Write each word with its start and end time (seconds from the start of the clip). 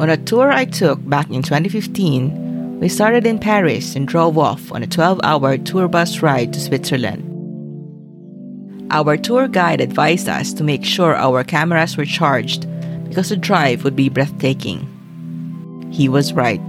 On 0.00 0.08
a 0.08 0.16
tour 0.16 0.50
I 0.50 0.64
took 0.64 0.98
back 1.10 1.28
in 1.28 1.42
2015, 1.42 2.80
we 2.80 2.88
started 2.88 3.26
in 3.26 3.38
Paris 3.38 3.94
and 3.94 4.08
drove 4.08 4.38
off 4.38 4.72
on 4.72 4.82
a 4.82 4.86
12 4.86 5.20
hour 5.22 5.58
tour 5.58 5.88
bus 5.88 6.22
ride 6.22 6.54
to 6.54 6.60
Switzerland. 6.60 7.26
Our 8.90 9.18
tour 9.18 9.46
guide 9.46 9.82
advised 9.82 10.26
us 10.26 10.54
to 10.54 10.64
make 10.64 10.86
sure 10.86 11.14
our 11.14 11.44
cameras 11.44 11.98
were 11.98 12.06
charged 12.06 12.66
because 13.10 13.28
the 13.28 13.36
drive 13.36 13.84
would 13.84 13.94
be 13.94 14.08
breathtaking. 14.08 14.88
He 15.92 16.08
was 16.08 16.32
right. 16.32 16.62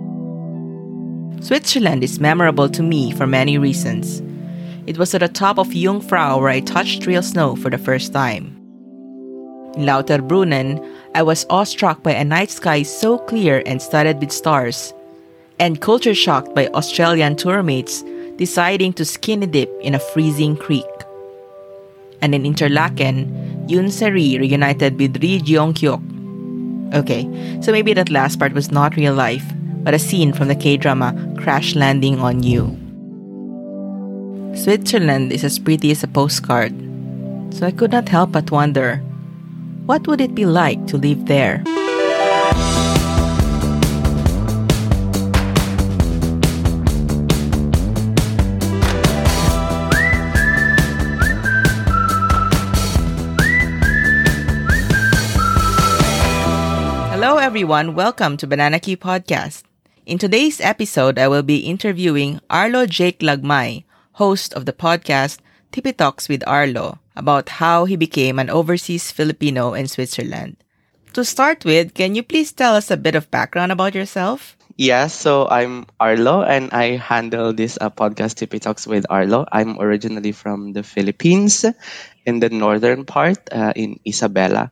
Switzerland 1.39 2.03
is 2.03 2.19
memorable 2.19 2.67
to 2.67 2.83
me 2.83 3.13
for 3.13 3.27
many 3.27 3.57
reasons. 3.57 4.21
It 4.87 4.97
was 4.97 5.15
at 5.15 5.21
the 5.21 5.29
top 5.29 5.57
of 5.57 5.69
Jungfrau 5.69 6.41
where 6.41 6.49
I 6.49 6.59
touched 6.59 7.05
real 7.05 7.23
snow 7.23 7.55
for 7.55 7.69
the 7.69 7.77
first 7.77 8.11
time. 8.11 8.57
In 9.77 9.85
Lauterbrunnen, 9.85 10.85
I 11.13 11.23
was 11.23 11.45
awestruck 11.49 12.03
by 12.03 12.13
a 12.13 12.23
night 12.23 12.51
sky 12.51 12.83
so 12.83 13.17
clear 13.17 13.61
and 13.65 13.81
studded 13.81 14.21
with 14.21 14.31
stars, 14.31 14.93
and 15.59 15.81
culture 15.81 16.15
shocked 16.15 16.55
by 16.55 16.67
Australian 16.67 17.35
tourmates 17.35 18.01
deciding 18.37 18.93
to 18.93 19.03
skinny 19.03 19.45
dip 19.45 19.69
in 19.81 19.93
a 19.93 19.99
freezing 19.99 20.55
creek. 20.55 20.85
And 22.21 22.33
in 22.33 22.45
Interlaken, 22.45 23.67
Yoon 23.67 23.91
Se-ri 23.91 24.39
reunited 24.39 24.97
with 24.97 25.21
Ri 25.21 25.39
Jeong-hyuk. 25.39 26.01
Okay, 26.95 27.27
so 27.61 27.73
maybe 27.73 27.93
that 27.93 28.09
last 28.09 28.39
part 28.39 28.53
was 28.53 28.71
not 28.71 28.95
real 28.95 29.13
life, 29.13 29.43
but 29.83 29.93
a 29.93 29.99
scene 29.99 30.31
from 30.31 30.47
the 30.47 30.55
K-drama 30.55 31.35
Crash 31.37 31.75
Landing 31.75 32.19
on 32.19 32.41
You. 32.41 32.77
Switzerland 34.55 35.33
is 35.33 35.43
as 35.43 35.59
pretty 35.59 35.91
as 35.91 36.03
a 36.03 36.07
postcard, 36.07 36.71
so 37.53 37.65
I 37.65 37.71
could 37.71 37.91
not 37.91 38.07
help 38.07 38.31
but 38.31 38.49
wonder 38.49 39.03
what 39.85 40.07
would 40.07 40.21
it 40.21 40.35
be 40.35 40.45
like 40.45 40.85
to 40.87 40.97
live 40.97 41.25
there? 41.25 41.63
Hello, 57.09 57.37
everyone. 57.37 57.95
Welcome 57.95 58.37
to 58.37 58.47
Banana 58.47 58.79
Key 58.79 58.95
Podcast. 58.95 59.63
In 60.05 60.17
today's 60.17 60.61
episode, 60.61 61.17
I 61.17 61.27
will 61.27 61.43
be 61.43 61.57
interviewing 61.57 62.39
Arlo 62.49 62.85
Jake 62.85 63.19
Lagmay, 63.19 63.83
host 64.13 64.53
of 64.53 64.65
the 64.65 64.73
podcast 64.73 65.39
Tippy 65.71 65.93
Talks 65.93 66.27
with 66.29 66.43
Arlo, 66.47 66.99
about 67.15 67.49
how 67.63 67.85
he 67.85 67.95
became 67.95 68.39
an 68.39 68.49
overseas 68.49 69.11
Filipino 69.11 69.73
in 69.73 69.87
Switzerland. 69.87 70.57
To 71.13 71.23
start 71.25 71.65
with, 71.65 71.93
can 71.93 72.15
you 72.15 72.23
please 72.23 72.51
tell 72.51 72.75
us 72.75 72.91
a 72.91 72.97
bit 72.97 73.15
of 73.15 73.31
background 73.31 73.71
about 73.71 73.95
yourself? 73.95 74.55
Yeah, 74.77 75.07
so 75.07 75.47
I'm 75.47 75.85
Arlo 75.99 76.41
and 76.41 76.71
I 76.71 76.95
handle 76.95 77.53
this 77.53 77.77
uh, 77.79 77.89
podcast 77.89 78.35
Tippy 78.35 78.59
Talks 78.59 78.87
with 78.87 79.05
Arlo. 79.09 79.45
I'm 79.51 79.79
originally 79.79 80.31
from 80.31 80.73
the 80.73 80.83
Philippines 80.83 81.65
in 82.25 82.39
the 82.39 82.49
northern 82.49 83.05
part 83.05 83.37
uh, 83.51 83.73
in 83.75 83.99
Isabela. 84.07 84.71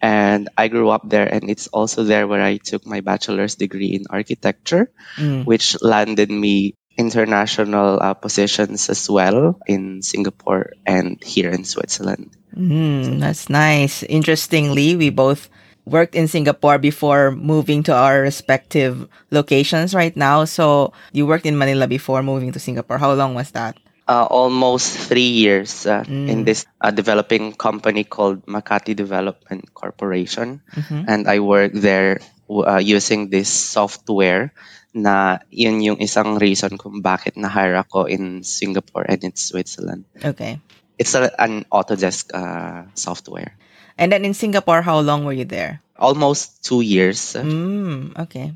And 0.00 0.48
I 0.56 0.68
grew 0.68 0.88
up 0.88 1.04
there, 1.04 1.28
and 1.28 1.50
it's 1.50 1.66
also 1.68 2.04
there 2.04 2.24
where 2.26 2.40
I 2.40 2.56
took 2.56 2.86
my 2.86 3.00
bachelor's 3.04 3.56
degree 3.56 3.92
in 3.92 4.04
architecture, 4.08 4.88
Mm. 5.18 5.44
which 5.44 5.76
landed 5.82 6.30
me 6.30 6.72
international 7.00 7.96
uh, 7.96 8.12
positions 8.12 8.92
as 8.92 9.08
well 9.08 9.56
in 9.66 10.02
Singapore 10.04 10.76
and 10.84 11.16
here 11.24 11.48
in 11.48 11.64
Switzerland. 11.64 12.28
Mm, 12.52 13.18
that's 13.24 13.48
nice. 13.48 14.04
Interestingly, 14.04 14.94
we 14.96 15.08
both 15.08 15.48
worked 15.88 16.14
in 16.14 16.28
Singapore 16.28 16.76
before 16.78 17.32
moving 17.32 17.82
to 17.88 17.92
our 17.96 18.20
respective 18.20 19.08
locations 19.32 19.96
right 19.96 20.14
now. 20.14 20.44
So 20.44 20.92
you 21.16 21.26
worked 21.26 21.46
in 21.48 21.56
Manila 21.56 21.88
before 21.88 22.22
moving 22.22 22.52
to 22.52 22.60
Singapore. 22.60 22.98
How 23.00 23.12
long 23.16 23.34
was 23.34 23.50
that? 23.56 23.80
uh, 24.10 24.26
almost 24.26 24.90
three 25.06 25.30
years 25.30 25.86
uh, 25.86 26.02
Mm. 26.02 26.26
in 26.26 26.38
this 26.42 26.66
uh, 26.82 26.90
developing 26.90 27.54
company 27.54 28.02
called 28.02 28.42
Makati 28.50 28.90
Development 28.90 29.62
Corporation. 29.70 30.66
Mhm. 30.74 31.06
And 31.06 31.20
I 31.30 31.38
worked 31.38 31.78
there 31.78 32.18
uh, 32.50 32.82
using 32.82 33.30
this 33.30 33.46
software 33.46 34.50
na 34.94 35.38
yun 35.50 35.80
yung 35.80 35.98
isang 36.02 36.38
reason 36.38 36.74
kung 36.74 37.02
bakit 37.02 37.36
na-hire 37.36 37.78
ako 37.78 38.10
in 38.10 38.42
Singapore 38.42 39.06
and 39.06 39.22
in 39.22 39.34
Switzerland. 39.34 40.04
Okay. 40.18 40.58
It's 40.98 41.14
a, 41.14 41.30
an 41.40 41.64
Autodesk 41.72 42.34
uh, 42.34 42.90
software. 42.94 43.56
And 43.96 44.12
then 44.12 44.24
in 44.24 44.34
Singapore, 44.34 44.82
how 44.82 45.00
long 45.00 45.24
were 45.24 45.32
you 45.32 45.44
there? 45.44 45.80
Almost 45.96 46.64
two 46.64 46.80
years. 46.80 47.36
Mm, 47.36 48.18
okay. 48.18 48.54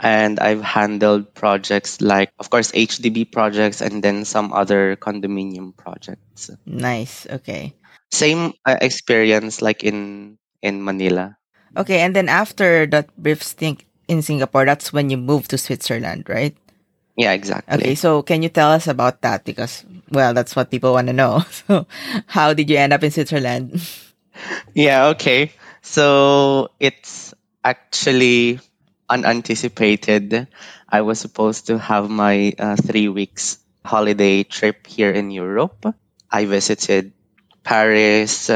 And 0.00 0.40
I've 0.40 0.64
handled 0.64 1.34
projects 1.34 2.00
like, 2.00 2.32
of 2.38 2.48
course, 2.48 2.72
HDB 2.72 3.30
projects 3.30 3.82
and 3.82 4.02
then 4.02 4.24
some 4.24 4.52
other 4.52 4.96
condominium 4.96 5.76
projects. 5.76 6.50
Nice. 6.64 7.26
Okay. 7.28 7.76
Same 8.10 8.54
uh, 8.64 8.80
experience 8.80 9.60
like 9.60 9.84
in 9.84 10.38
in 10.64 10.82
Manila. 10.82 11.36
Okay. 11.76 12.00
And 12.00 12.16
then 12.16 12.32
after 12.32 12.88
that 12.88 13.12
brief 13.20 13.44
stint 13.44 13.84
in 14.10 14.22
Singapore, 14.22 14.66
that's 14.66 14.92
when 14.92 15.08
you 15.08 15.16
moved 15.16 15.50
to 15.54 15.58
Switzerland, 15.58 16.26
right? 16.28 16.56
Yeah, 17.16 17.32
exactly. 17.32 17.78
Okay. 17.78 17.94
So 17.94 18.22
can 18.22 18.42
you 18.42 18.48
tell 18.48 18.72
us 18.72 18.88
about 18.88 19.22
that? 19.22 19.44
Because, 19.44 19.84
well, 20.10 20.34
that's 20.34 20.56
what 20.56 20.70
people 20.70 20.92
want 20.92 21.06
to 21.06 21.14
know. 21.14 21.46
So 21.70 21.86
how 22.26 22.52
did 22.52 22.68
you 22.68 22.76
end 22.76 22.92
up 22.92 23.04
in 23.06 23.10
Switzerland? 23.14 23.78
Yeah, 24.72 25.12
okay. 25.12 25.52
So 25.82 26.70
it's 26.80 27.34
actually 27.62 28.58
unanticipated. 29.10 30.48
I 30.88 31.02
was 31.02 31.20
supposed 31.20 31.66
to 31.66 31.76
have 31.76 32.08
my 32.08 32.54
uh, 32.56 32.76
three 32.76 33.08
weeks 33.08 33.58
holiday 33.84 34.44
trip 34.44 34.86
here 34.86 35.10
in 35.10 35.30
Europe. 35.30 35.84
I 36.30 36.46
visited 36.46 37.12
Paris, 37.64 38.48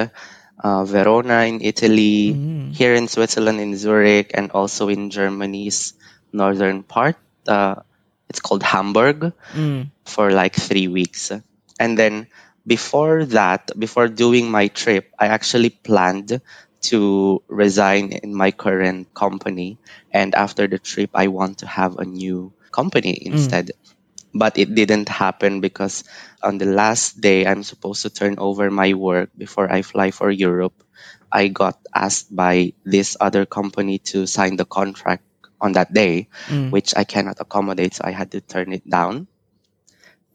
uh, 0.65 0.85
Verona 0.89 1.45
in 1.45 1.61
Italy, 1.61 2.33
Mm. 2.33 2.73
here 2.75 2.95
in 2.97 3.07
Switzerland 3.07 3.61
in 3.61 3.77
Zurich, 3.77 4.33
and 4.35 4.51
also 4.57 4.89
in 4.89 5.11
Germany's 5.13 5.93
northern 6.33 6.83
part. 6.83 7.21
Uh, 7.47 7.85
it's 8.33 8.41
called 8.41 8.65
Hamburg. 8.65 9.33
Mm. 9.55 9.93
for 10.05 10.31
like 10.33 10.55
three 10.57 10.89
weeks. 10.89 11.33
And 11.81 11.99
then 11.99 12.29
before 12.67 13.25
that, 13.37 13.73
before 13.79 14.09
doing 14.09 14.51
my 14.51 14.69
trip, 14.69 15.13
I 15.19 15.29
actually 15.29 15.71
planned 15.71 16.41
to 16.93 17.43
resign 17.49 18.13
in 18.13 18.35
my 18.37 18.51
current 18.53 19.13
company. 19.15 19.79
And 20.13 20.35
after 20.35 20.67
the 20.69 20.79
trip, 20.79 21.11
I 21.15 21.29
want 21.29 21.59
to 21.65 21.67
have 21.67 21.97
a 21.99 22.05
new 22.05 22.53
company 22.73 23.17
instead. 23.25 23.73
But 24.35 24.59
it 24.59 24.75
didn't 24.75 25.09
happen 25.09 25.61
because 25.61 26.05
on 26.43 26.59
the 26.59 26.67
last 26.67 27.21
day 27.21 27.47
I'm 27.47 27.63
supposed 27.63 28.03
to 28.03 28.11
turn 28.11 28.37
over 28.39 28.71
my 28.71 28.95
work 28.95 29.31
before 29.37 29.71
I 29.73 29.83
fly 29.83 30.11
for 30.11 30.31
Europe. 30.31 30.75
I 31.33 31.49
got 31.49 31.79
asked 31.95 32.35
by 32.35 32.75
this 32.85 33.17
other 33.21 33.47
company 33.47 33.99
to 34.13 34.27
sign 34.27 34.57
the 34.57 34.67
contract 34.67 35.25
on 35.61 35.73
that 35.73 35.93
day 35.95 36.29
Mm. 36.49 36.71
which 36.71 36.93
I 36.97 37.05
cannot 37.05 37.41
accommodate, 37.41 37.95
so 37.95 38.03
I 38.05 38.11
had 38.13 38.33
to 38.33 38.41
turn 38.41 38.73
it 38.73 38.85
down. 38.89 39.27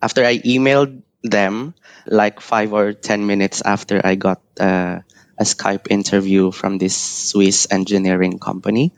After 0.01 0.23
I 0.23 0.39
emailed 0.39 1.01
them, 1.23 1.73
like 2.07 2.39
five 2.39 2.73
or 2.73 2.93
10 2.93 3.25
minutes 3.27 3.61
after 3.61 4.01
I 4.03 4.15
got 4.15 4.41
uh, 4.59 4.99
a 5.37 5.43
Skype 5.43 5.87
interview 5.89 6.51
from 6.51 6.77
this 6.77 6.95
Swiss 6.95 7.67
engineering 7.69 8.39
company 8.39 8.93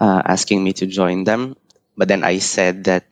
uh, 0.00 0.22
asking 0.24 0.62
me 0.64 0.72
to 0.74 0.86
join 0.86 1.24
them. 1.24 1.56
But 1.96 2.08
then 2.08 2.24
I 2.24 2.38
said 2.38 2.84
that 2.84 3.06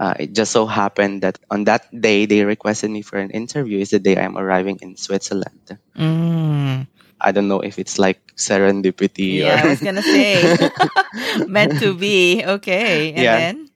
uh, 0.00 0.14
it 0.18 0.34
just 0.34 0.52
so 0.52 0.66
happened 0.66 1.22
that 1.22 1.38
on 1.52 1.64
that 1.64 1.84
day 1.92 2.26
they 2.26 2.44
requested 2.44 2.90
me 2.90 3.02
for 3.02 3.18
an 3.20 3.30
interview 3.30 3.78
is 3.80 3.90
the 3.90 4.00
day 4.00 4.16
I'm 4.16 4.38
arriving 4.38 4.78
in 4.82 4.96
Switzerland. 4.96 5.78
Mm. 5.96 6.88
I 7.20 7.32
don't 7.32 7.48
know 7.48 7.60
if 7.60 7.78
it's 7.78 7.98
like 7.98 8.20
serendipity 8.36 9.44
Yeah, 9.44 9.62
I 9.62 9.66
was 9.66 9.80
gonna 9.80 10.02
say 10.02 10.56
meant 11.46 11.78
to 11.80 11.94
be. 11.94 12.42
Okay, 12.44 13.12
and 13.14 13.22
Yeah. 13.24 13.32
then 13.32 13.68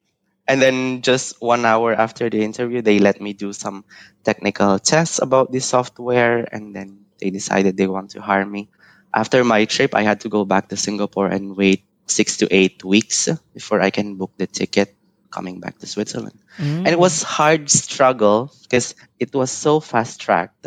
And 0.48 0.60
then 0.60 1.02
just 1.02 1.40
one 1.40 1.64
hour 1.64 1.94
after 1.94 2.28
the 2.28 2.42
interview, 2.42 2.82
they 2.82 2.98
let 2.98 3.20
me 3.20 3.32
do 3.32 3.52
some 3.52 3.84
technical 4.24 4.78
tests 4.78 5.20
about 5.22 5.52
the 5.52 5.60
software, 5.60 6.44
and 6.50 6.74
then 6.74 7.06
they 7.20 7.30
decided 7.30 7.76
they 7.76 7.86
want 7.88 8.10
to 8.12 8.20
hire 8.20 8.44
me. 8.46 8.68
After 9.14 9.44
my 9.44 9.64
trip, 9.64 9.94
I 9.94 10.02
had 10.02 10.20
to 10.22 10.28
go 10.28 10.44
back 10.44 10.68
to 10.70 10.76
Singapore 10.76 11.28
and 11.28 11.56
wait 11.56 11.84
six 12.06 12.36
to 12.44 12.48
eight 12.52 12.84
weeks 12.84 13.28
before 13.54 13.80
I 13.80 13.90
can 13.90 14.16
book 14.20 14.32
the 14.36 14.46
ticket 14.46 14.94
coming 15.34 15.58
back 15.58 15.78
to 15.82 15.86
Switzerland. 15.90 16.38
Mm. 16.58 16.86
And 16.86 16.88
it 16.94 16.98
was 16.98 17.26
hard 17.26 17.66
struggle 17.68 18.54
because 18.62 18.94
it 19.18 19.34
was 19.34 19.50
so 19.50 19.80
fast 19.80 20.20
tracked, 20.22 20.66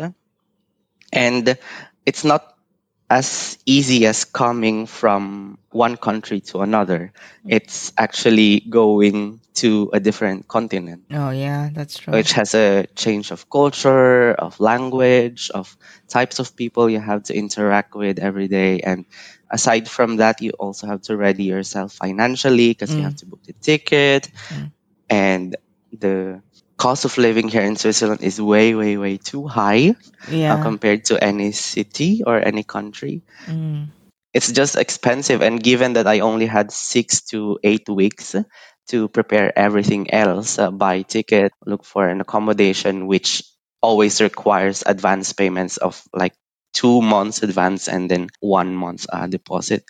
and 1.12 1.56
it's 2.04 2.24
not 2.24 2.54
as 3.08 3.56
easy 3.64 4.04
as 4.04 4.24
coming 4.28 4.84
from 4.84 5.56
one 5.72 5.96
country 5.96 6.40
to 6.40 6.60
another. 6.60 7.12
It's 7.48 7.92
actually 7.96 8.60
going 8.60 9.40
to 9.64 9.90
a 9.92 9.98
different 9.98 10.46
continent, 10.46 11.08
Oh 11.10 11.30
yeah, 11.30 11.70
that's 11.72 11.98
true. 11.98 12.12
which 12.12 12.32
has 12.32 12.54
a 12.54 12.86
change 12.94 13.32
of 13.32 13.48
culture, 13.48 14.32
of 14.36 14.60
language, 14.60 15.50
of 15.50 15.76
types 16.06 16.38
of 16.38 16.54
people 16.54 16.88
you 16.88 17.00
have 17.00 17.24
to 17.24 17.34
interact 17.34 17.96
with 17.96 18.18
every 18.20 18.46
day. 18.46 18.80
And 18.80 19.06
aside 19.50 19.88
from 19.88 20.16
that, 20.16 20.40
you 20.42 20.50
also 20.58 20.86
have 20.86 21.02
to 21.02 21.16
ready 21.16 21.44
yourself 21.44 21.92
financially 21.92 22.70
because 22.70 22.92
you 22.94 23.00
Mm. 23.00 23.04
have 23.04 23.16
to 23.16 23.26
book 23.26 23.40
the 23.44 23.54
ticket. 23.54 24.30
Mm. 24.48 24.72
And 25.10 25.56
the 25.92 26.42
cost 26.76 27.04
of 27.04 27.18
living 27.18 27.48
here 27.48 27.62
in 27.62 27.76
Switzerland 27.76 28.22
is 28.22 28.40
way, 28.40 28.74
way, 28.74 28.96
way 28.96 29.16
too 29.16 29.46
high 29.46 29.96
uh, 30.30 30.62
compared 30.62 31.04
to 31.06 31.22
any 31.22 31.52
city 31.52 32.22
or 32.24 32.38
any 32.38 32.62
country. 32.62 33.22
Mm. 33.46 33.88
It's 34.34 34.52
just 34.52 34.76
expensive. 34.76 35.42
And 35.42 35.62
given 35.62 35.94
that 35.94 36.06
I 36.06 36.20
only 36.20 36.46
had 36.46 36.70
six 36.70 37.22
to 37.32 37.58
eight 37.64 37.88
weeks 37.88 38.36
to 38.88 39.08
prepare 39.08 39.56
everything 39.58 40.10
else, 40.12 40.58
uh, 40.58 40.70
buy 40.70 41.02
ticket, 41.02 41.52
look 41.66 41.84
for 41.84 42.08
an 42.08 42.20
accommodation, 42.20 43.06
which 43.06 43.42
always 43.80 44.20
requires 44.20 44.82
advance 44.86 45.32
payments 45.32 45.76
of 45.78 46.02
like 46.12 46.34
two 46.72 47.00
months 47.02 47.42
advance 47.42 47.88
and 47.88 48.10
then 48.10 48.28
one 48.40 48.74
month 48.74 49.06
uh, 49.12 49.26
deposit. 49.26 49.84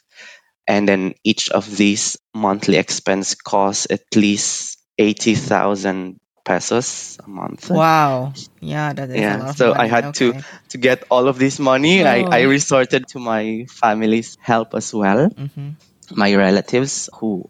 And 0.67 0.87
then 0.89 1.15
each 1.25 1.51
of 1.51 1.65
these 1.77 2.17
monthly 2.35 2.77
expense 2.77 3.35
costs 3.35 3.87
at 3.91 4.03
least 4.15 4.79
80,000 4.99 6.21
pesos 6.45 7.19
a 7.25 7.29
month. 7.29 7.71
Wow. 7.71 8.33
Yeah, 8.61 8.93
that 8.93 9.09
is 9.11 9.17
a 9.17 9.21
Yeah, 9.21 9.53
so 9.53 9.75
I 9.75 9.87
had 9.87 10.15
to 10.17 10.31
Okay. 10.31 10.43
to 10.71 10.79
get 10.79 11.05
all 11.11 11.29
of 11.29 11.39
this 11.39 11.59
money. 11.59 12.05
I, 12.05 12.25
I 12.31 12.43
Oh. 12.45 12.49
resorted 12.49 13.09
to 13.09 13.19
my 13.19 13.67
family's 13.81 14.37
help 14.41 14.75
as 14.75 14.93
well, 14.95 15.31
hmm 15.31 15.71
my 16.11 16.35
relatives 16.35 17.11
who 17.21 17.45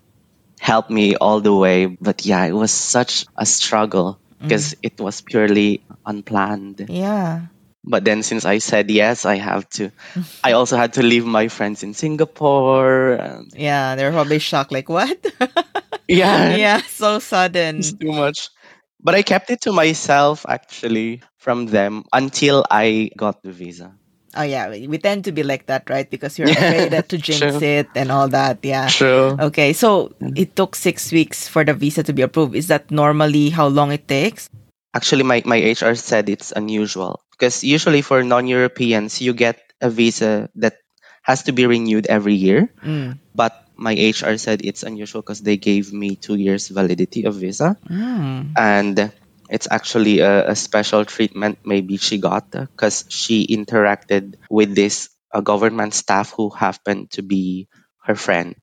helped 0.61 0.91
me 0.91 1.17
all 1.17 1.41
the 1.41 1.55
way. 1.55 1.87
But 1.87 2.25
yeah, 2.27 2.45
it 2.47 2.53
was 2.53 2.73
such 2.73 3.25
a 3.37 3.47
struggle 3.47 4.21
because 4.41 4.75
it 4.83 5.01
was 5.01 5.21
purely 5.23 5.85
unplanned. 6.07 6.87
Yeah. 6.89 7.47
But 7.89 8.05
then 8.05 8.23
since 8.23 8.45
I 8.45 8.59
said 8.59 8.91
yes, 8.91 9.25
I 9.25 9.37
have 9.37 9.69
to. 9.81 9.91
I 10.45 10.53
also 10.53 10.77
had 10.77 10.93
to 10.95 11.03
leave 11.03 11.25
my 11.25 11.49
friends 11.49 11.83
in 11.83 11.95
Singapore. 11.95 13.13
and- 13.17 13.51
Yeah, 13.57 13.97
they're 13.97 14.13
probably 14.13 14.39
shocked. 14.39 14.73
Like, 14.73 14.89
what? 14.89 15.17
yeah, 16.09 16.55
yeah, 16.55 16.83
so 16.85 17.19
sudden. 17.19 17.79
it's 17.81 17.93
too 17.93 18.13
much. 18.13 18.51
But 19.01 19.15
I 19.15 19.23
kept 19.23 19.49
it 19.51 19.63
to 19.63 19.73
myself 19.73 20.45
actually 20.49 21.23
from 21.39 21.67
them 21.67 22.05
until 22.13 22.67
I 22.71 23.11
got 23.17 23.43
the 23.43 23.53
visa. 23.53 23.95
Oh, 24.37 24.43
yeah. 24.43 24.69
We 24.69 24.99
tend 24.99 25.25
to 25.25 25.33
be 25.33 25.43
like 25.43 25.67
that, 25.67 25.89
right? 25.89 26.09
Because 26.09 26.39
you're 26.39 26.51
afraid 26.51 26.93
that 26.93 27.09
to 27.09 27.17
jinx 27.25 27.41
True. 27.41 27.63
it 27.63 27.89
and 27.95 28.13
all 28.13 28.29
that. 28.29 28.59
Yeah. 28.63 28.89
True. 28.89 29.37
Okay, 29.41 29.73
so 29.73 30.13
mm. 30.21 30.37
it 30.37 30.55
took 30.55 30.77
six 30.77 31.11
weeks 31.11 31.49
for 31.49 31.65
the 31.65 31.73
visa 31.73 32.03
to 32.03 32.13
be 32.13 32.23
approved. 32.23 32.55
Is 32.55 32.69
that 32.69 32.91
normally 32.91 33.49
how 33.49 33.67
long 33.67 33.91
it 33.91 34.07
takes? 34.07 34.51
Actually, 34.99 35.23
my, 35.23 35.43
my 35.47 35.63
HR 35.63 35.95
said 35.95 36.29
it's 36.29 36.51
unusual 36.51 37.23
because 37.31 37.63
usually 37.63 38.03
for 38.03 38.27
non 38.27 38.51
Europeans, 38.51 39.23
you 39.23 39.33
get 39.33 39.63
a 39.81 39.89
visa 39.89 40.51
that 40.57 40.83
has 41.23 41.45
to 41.45 41.53
be 41.53 41.71
renewed 41.71 42.11
every 42.11 42.35
year. 42.35 42.67
Mm. 42.83 43.23
But 43.31 43.55
my 43.79 43.95
HR 43.95 44.35
said 44.43 44.67
it's 44.67 44.83
unusual 44.83 45.23
because 45.23 45.39
they 45.39 45.57
gave 45.57 45.93
me 45.93 46.17
two 46.17 46.35
years 46.35 46.67
validity 46.67 47.31
of 47.31 47.39
visa. 47.39 47.79
Mm. 47.87 48.59
And 48.59 49.13
it's 49.49 49.69
actually 49.71 50.19
a, 50.19 50.51
a 50.51 50.57
special 50.57 51.05
treatment 51.05 51.63
maybe 51.65 51.97
she 51.97 52.19
got 52.19 52.51
because 52.51 53.07
she 53.09 53.47
interacted 53.47 54.35
with 54.51 54.75
this 54.75 55.15
uh, 55.31 55.41
government 55.41 55.95
staff 55.95 56.35
who 56.35 56.51
happened 56.51 57.13
to 57.13 57.23
be 57.23 57.69
her 58.03 58.17
friend. 58.17 58.57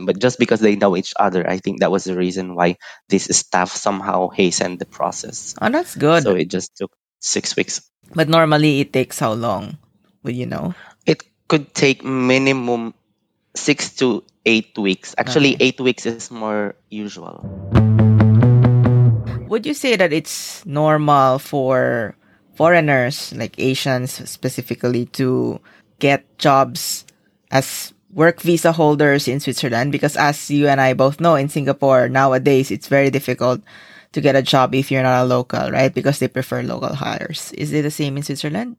But 0.00 0.18
just 0.18 0.38
because 0.38 0.58
they 0.60 0.74
know 0.74 0.96
each 0.96 1.14
other, 1.18 1.48
I 1.48 1.58
think 1.58 1.78
that 1.80 1.90
was 1.90 2.04
the 2.04 2.16
reason 2.16 2.54
why 2.56 2.76
this 3.08 3.24
staff 3.30 3.70
somehow 3.70 4.28
hastened 4.28 4.78
the 4.80 4.86
process. 4.90 5.54
Oh, 5.62 5.70
that's 5.70 5.94
good. 5.94 6.24
So 6.24 6.34
it 6.34 6.50
just 6.50 6.74
took 6.76 6.90
six 7.20 7.54
weeks. 7.56 7.80
but 8.14 8.28
normally 8.28 8.80
it 8.80 8.92
takes 8.92 9.18
how 9.18 9.32
long? 9.32 9.78
Would 10.22 10.34
you 10.36 10.46
know? 10.46 10.74
It 11.06 11.22
could 11.48 11.72
take 11.74 12.04
minimum 12.04 12.92
six 13.56 13.94
to 14.02 14.24
eight 14.44 14.76
weeks. 14.76 15.14
Actually, 15.16 15.54
Okay. 15.54 15.64
eight 15.72 15.80
weeks 15.80 16.04
is 16.06 16.28
more 16.30 16.74
usual. 16.90 17.40
Would 19.48 19.64
you 19.66 19.74
say 19.74 19.94
that 19.96 20.12
it's 20.12 20.66
normal 20.66 21.38
for 21.38 22.16
foreigners, 22.58 23.32
like 23.32 23.54
Asians 23.58 24.10
specifically, 24.28 25.06
to 25.16 25.60
get 26.00 26.26
jobs 26.38 27.06
as 27.50 27.93
work 28.14 28.40
visa 28.40 28.72
holders 28.72 29.28
in 29.28 29.40
Switzerland? 29.40 29.92
Because 29.92 30.16
as 30.16 30.50
you 30.50 30.68
and 30.68 30.80
I 30.80 30.94
both 30.94 31.20
know, 31.20 31.34
in 31.34 31.48
Singapore 31.48 32.08
nowadays, 32.08 32.70
it's 32.70 32.88
very 32.88 33.10
difficult 33.10 33.60
to 34.12 34.20
get 34.20 34.36
a 34.36 34.42
job 34.42 34.74
if 34.74 34.90
you're 34.90 35.02
not 35.02 35.22
a 35.22 35.26
local, 35.26 35.70
right? 35.70 35.92
Because 35.92 36.18
they 36.18 36.28
prefer 36.28 36.62
local 36.62 36.94
hires. 36.94 37.52
Is 37.52 37.72
it 37.72 37.82
the 37.82 37.90
same 37.90 38.16
in 38.16 38.22
Switzerland? 38.22 38.76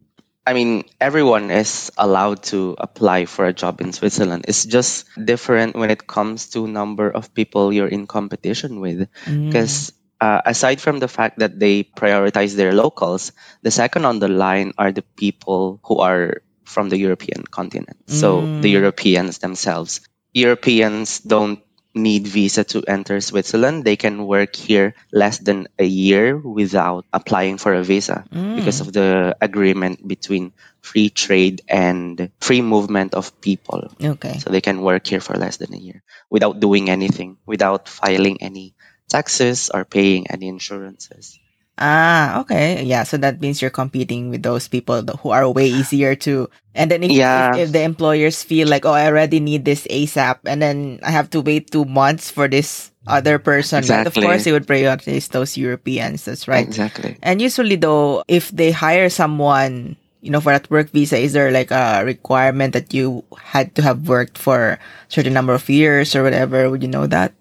I 0.48 0.54
mean, 0.54 0.86
everyone 1.02 1.50
is 1.50 1.92
allowed 1.98 2.44
to 2.54 2.76
apply 2.78 3.26
for 3.26 3.46
a 3.46 3.54
job 3.54 3.82
in 3.82 3.94
Switzerland. 3.94 4.46
It's 4.48 4.64
just 4.64 5.10
different 5.18 5.76
when 5.76 5.90
it 5.90 6.08
comes 6.08 6.50
to 6.54 6.68
number 6.68 7.10
of 7.10 7.34
people 7.34 7.74
you're 7.74 7.90
in 7.90 8.06
competition 8.06 8.80
with. 8.80 9.10
Mm. 9.26 9.48
Because 9.48 9.92
uh, 10.22 10.42
aside 10.46 10.80
from 10.80 11.00
the 11.00 11.08
fact 11.08 11.40
that 11.40 11.60
they 11.60 11.84
prioritize 11.84 12.56
their 12.56 12.74
locals, 12.74 13.32
the 13.64 13.72
second 13.72 14.06
on 14.06 14.20
the 14.20 14.30
line 14.30 14.72
are 14.78 14.92
the 14.92 15.02
people 15.18 15.80
who 15.84 15.98
are 15.98 16.45
from 16.66 16.90
the 16.90 16.98
European 16.98 17.44
continent. 17.48 17.98
So 18.10 18.42
the 18.42 18.70
Mm. 18.74 18.78
Europeans 18.82 19.38
themselves. 19.40 20.02
Europeans 20.34 21.20
don't 21.22 21.62
need 21.96 22.28
visa 22.28 22.64
to 22.68 22.84
enter 22.84 23.22
Switzerland. 23.22 23.86
They 23.88 23.96
can 23.96 24.28
work 24.28 24.54
here 24.56 24.96
less 25.16 25.40
than 25.40 25.68
a 25.80 25.86
year 25.88 26.36
without 26.36 27.06
applying 27.14 27.56
for 27.58 27.72
a 27.74 27.84
visa 27.88 28.28
Mm. 28.28 28.60
because 28.60 28.82
of 28.84 28.92
the 28.92 29.32
agreement 29.40 30.04
between 30.04 30.52
free 30.84 31.10
trade 31.10 31.64
and 31.72 32.30
free 32.44 32.62
movement 32.62 33.16
of 33.16 33.32
people. 33.40 33.96
Okay. 33.96 34.38
So 34.44 34.52
they 34.52 34.60
can 34.62 34.84
work 34.84 35.08
here 35.08 35.22
for 35.24 35.40
less 35.40 35.58
than 35.58 35.74
a 35.74 35.80
year 35.80 36.04
without 36.30 36.60
doing 36.60 36.90
anything, 36.92 37.38
without 37.48 37.88
filing 37.88 38.44
any 38.44 38.76
taxes 39.08 39.72
or 39.74 39.86
paying 39.86 40.28
any 40.28 40.48
insurances. 40.52 41.40
Ah, 41.78 42.40
okay. 42.40 42.84
Yeah, 42.84 43.04
so 43.04 43.18
that 43.18 43.42
means 43.42 43.62
you're 43.62 43.74
competing 43.74 44.30
with 44.30 44.44
those 44.44 44.68
people 44.68 45.04
who 45.20 45.32
are 45.32 45.50
way 45.50 45.68
easier 45.68 46.16
to. 46.24 46.50
And 46.74 46.90
then 46.90 47.04
if, 47.04 47.12
Yeah. 47.12 47.52
if, 47.56 47.68
if 47.68 47.72
the 47.74 47.82
employers 47.84 48.44
feel 48.44 48.68
like, 48.68 48.86
oh, 48.86 48.96
I 48.96 49.08
already 49.08 49.40
need 49.40 49.66
this 49.66 49.86
ASAP, 49.92 50.40
and 50.46 50.62
then 50.62 51.00
I 51.04 51.12
have 51.12 51.30
to 51.32 51.42
wait 51.42 51.72
two 51.72 51.84
months 51.86 52.32
for 52.32 52.48
this 52.48 52.92
other 53.08 53.40
person, 53.40 53.84
right? 53.88 54.08
Of 54.08 54.14
course, 54.16 54.44
they 54.46 54.52
would 54.52 54.68
prioritize 54.68 55.30
those 55.30 55.58
Europeans. 55.58 56.26
That's 56.26 56.48
right. 56.48 56.66
Exactly. 56.66 57.18
And 57.22 57.42
usually, 57.42 57.76
though, 57.76 58.24
if 58.28 58.52
they 58.52 58.72
hire 58.72 59.10
someone, 59.10 59.96
you 60.22 60.32
know, 60.32 60.40
for 60.42 60.52
that 60.56 60.72
work 60.72 60.90
visa, 60.90 61.18
is 61.20 61.34
there 61.34 61.52
like 61.52 61.72
a 61.72 62.04
requirement 62.04 62.74
that 62.74 62.94
you 62.94 63.24
had 63.38 63.76
to 63.76 63.82
have 63.84 64.08
worked 64.08 64.38
for 64.40 64.80
a 64.80 64.80
certain 65.10 65.34
number 65.34 65.54
of 65.54 65.68
years 65.70 66.16
or 66.16 66.24
whatever? 66.24 66.70
Would 66.72 66.82
you 66.84 66.90
know 66.90 67.06
that? 67.08 67.34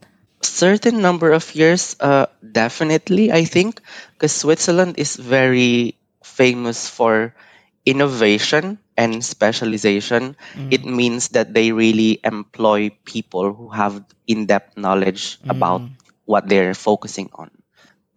Certain 0.45 1.01
number 1.03 1.33
of 1.33 1.55
years 1.55 1.97
uh, 2.01 2.27
definitely 2.41 3.33
i 3.33 3.45
think 3.45 3.81
because 4.15 4.33
switzerland 4.33 4.95
is 4.99 5.17
very 5.17 5.97
famous 6.25 6.89
for 6.89 7.35
innovation 7.87 8.79
and 8.97 9.25
specialization 9.25 10.37
Mm. 10.55 10.71
it 10.71 10.85
means 10.85 11.29
that 11.37 11.53
they 11.55 11.73
really 11.73 12.21
employ 12.25 12.91
people 13.05 13.53
who 13.55 13.69
have 13.71 14.05
in-depth 14.27 14.77
knowledge 14.77 15.39
about 15.49 15.83
Mm. 15.83 15.97
what 16.27 16.49
they're 16.49 16.75
focusing 16.75 17.29
on 17.35 17.51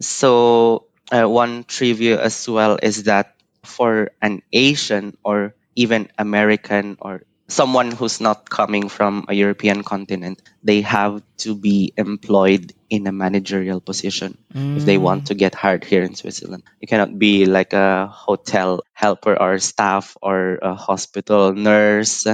so 0.02 0.86
uh, 1.12 1.26
one 1.28 1.64
trivia 1.66 2.22
as 2.22 2.48
well 2.50 2.78
is 2.82 3.04
that 3.04 3.36
for 3.64 4.12
an 4.22 4.42
asian 4.54 5.16
or 5.24 5.54
even 5.76 6.08
american 6.18 6.98
or 7.02 7.22
someone 7.48 7.92
who's 7.92 8.20
not 8.20 8.50
coming 8.50 8.90
from 8.90 9.26
a 9.30 9.34
European 9.34 9.84
continent, 9.84 10.42
they 10.64 10.82
have 10.82 11.24
to 11.38 11.56
be 11.56 11.94
employed 11.96 12.74
in 12.90 13.08
a 13.08 13.12
managerial 13.12 13.80
position 13.80 14.38
if 14.52 14.84
they 14.84 14.98
Mm. 14.98 15.02
want 15.08 15.28
to 15.28 15.36
get 15.36 15.56
hired 15.56 15.84
here 15.84 16.04
in 16.04 16.16
Switzerland. 16.16 16.64
You 16.82 16.88
cannot 16.88 17.18
be 17.20 17.46
like 17.46 17.72
a 17.72 18.08
hotel 18.08 18.84
helper 18.94 19.36
or 19.36 19.60
staff 19.60 20.16
or 20.22 20.60
a 20.62 20.76
hospital 20.76 21.54
nurse. 21.54 22.28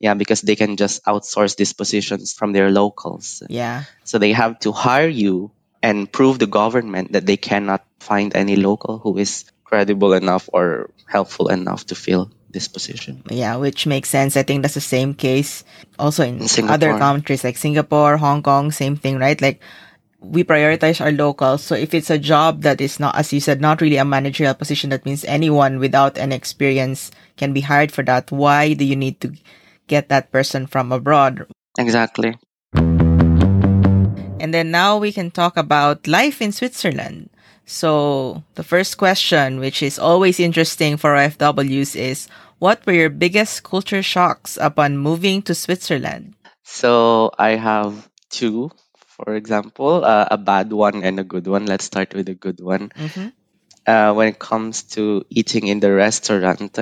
Yeah, 0.00 0.14
because 0.14 0.40
they 0.42 0.56
can 0.56 0.76
just 0.76 1.04
outsource 1.04 1.56
these 1.56 1.72
positions 1.72 2.32
from 2.32 2.52
their 2.52 2.70
locals. 2.70 3.42
Yeah. 3.48 3.84
So 4.04 4.18
they 4.18 4.32
have 4.32 4.60
to 4.60 4.72
hire 4.72 5.08
you 5.08 5.50
and 5.82 6.10
prove 6.10 6.38
the 6.38 6.46
government 6.50 7.12
that 7.12 7.24
they 7.24 7.36
cannot 7.36 7.84
find 8.00 8.34
any 8.36 8.56
local 8.56 8.98
who 8.98 9.16
is 9.16 9.44
credible 9.64 10.12
enough 10.12 10.48
or 10.52 10.90
helpful 11.06 11.48
enough 11.48 11.86
to 11.86 11.94
fill 11.94 12.32
this 12.50 12.68
position. 12.68 13.22
Yeah, 13.30 13.56
which 13.56 13.86
makes 13.86 14.08
sense. 14.08 14.36
I 14.36 14.42
think 14.42 14.62
that's 14.62 14.74
the 14.74 14.80
same 14.80 15.14
case 15.14 15.64
also 15.98 16.24
in 16.24 16.40
In 16.40 16.68
other 16.68 16.96
countries 16.98 17.44
like 17.44 17.56
Singapore, 17.56 18.16
Hong 18.16 18.42
Kong, 18.42 18.72
same 18.72 18.96
thing, 18.96 19.18
right? 19.18 19.40
Like 19.40 19.60
we 20.20 20.42
prioritize 20.42 21.00
our 21.00 21.12
locals. 21.12 21.62
So 21.62 21.74
if 21.74 21.94
it's 21.94 22.10
a 22.10 22.18
job 22.18 22.62
that 22.62 22.80
is 22.80 22.98
not, 22.98 23.14
as 23.16 23.32
you 23.32 23.40
said, 23.40 23.60
not 23.60 23.80
really 23.80 23.96
a 23.98 24.04
managerial 24.04 24.54
position, 24.54 24.90
that 24.90 25.06
means 25.06 25.24
anyone 25.24 25.78
without 25.78 26.18
an 26.18 26.32
experience 26.32 27.10
can 27.36 27.52
be 27.52 27.60
hired 27.60 27.92
for 27.92 28.02
that. 28.04 28.32
Why 28.32 28.74
do 28.74 28.84
you 28.84 28.96
need 28.96 29.20
to 29.20 29.32
get 29.86 30.08
that 30.08 30.32
person 30.32 30.66
from 30.66 30.90
abroad? 30.90 31.46
Exactly. 31.78 32.34
And 34.40 34.54
then 34.54 34.70
now 34.70 34.98
we 34.98 35.12
can 35.12 35.30
talk 35.30 35.56
about 35.56 36.06
life 36.06 36.40
in 36.40 36.52
Switzerland. 36.52 37.30
So 37.68 38.42
the 38.56 38.64
first 38.64 38.96
question, 38.96 39.60
which 39.60 39.84
is 39.84 40.00
always 40.00 40.40
interesting 40.40 40.96
for 40.96 41.12
FWs 41.12 41.92
is 41.92 42.26
What 42.58 42.80
were 42.88 42.96
your 42.96 43.12
biggest 43.12 43.62
culture 43.62 44.02
shocks 44.02 44.56
upon 44.56 44.96
moving 44.96 45.44
to 45.46 45.54
Switzerland? 45.54 46.34
So 46.64 47.30
I 47.38 47.60
have 47.60 48.08
two, 48.32 48.72
for 49.06 49.36
example, 49.36 50.02
uh, 50.02 50.26
a 50.32 50.38
bad 50.40 50.72
one 50.72 51.04
and 51.04 51.20
a 51.20 51.28
good 51.28 51.46
one. 51.46 51.66
Let's 51.66 51.84
start 51.84 52.14
with 52.14 52.26
the 52.26 52.34
good 52.34 52.58
one. 52.58 52.88
Mm-hmm. 52.96 53.36
Uh, 53.86 54.12
when 54.16 54.28
it 54.28 54.40
comes 54.40 54.82
to 54.98 55.22
eating 55.28 55.68
in 55.68 55.78
the 55.78 55.92
restaurant, 55.92 56.80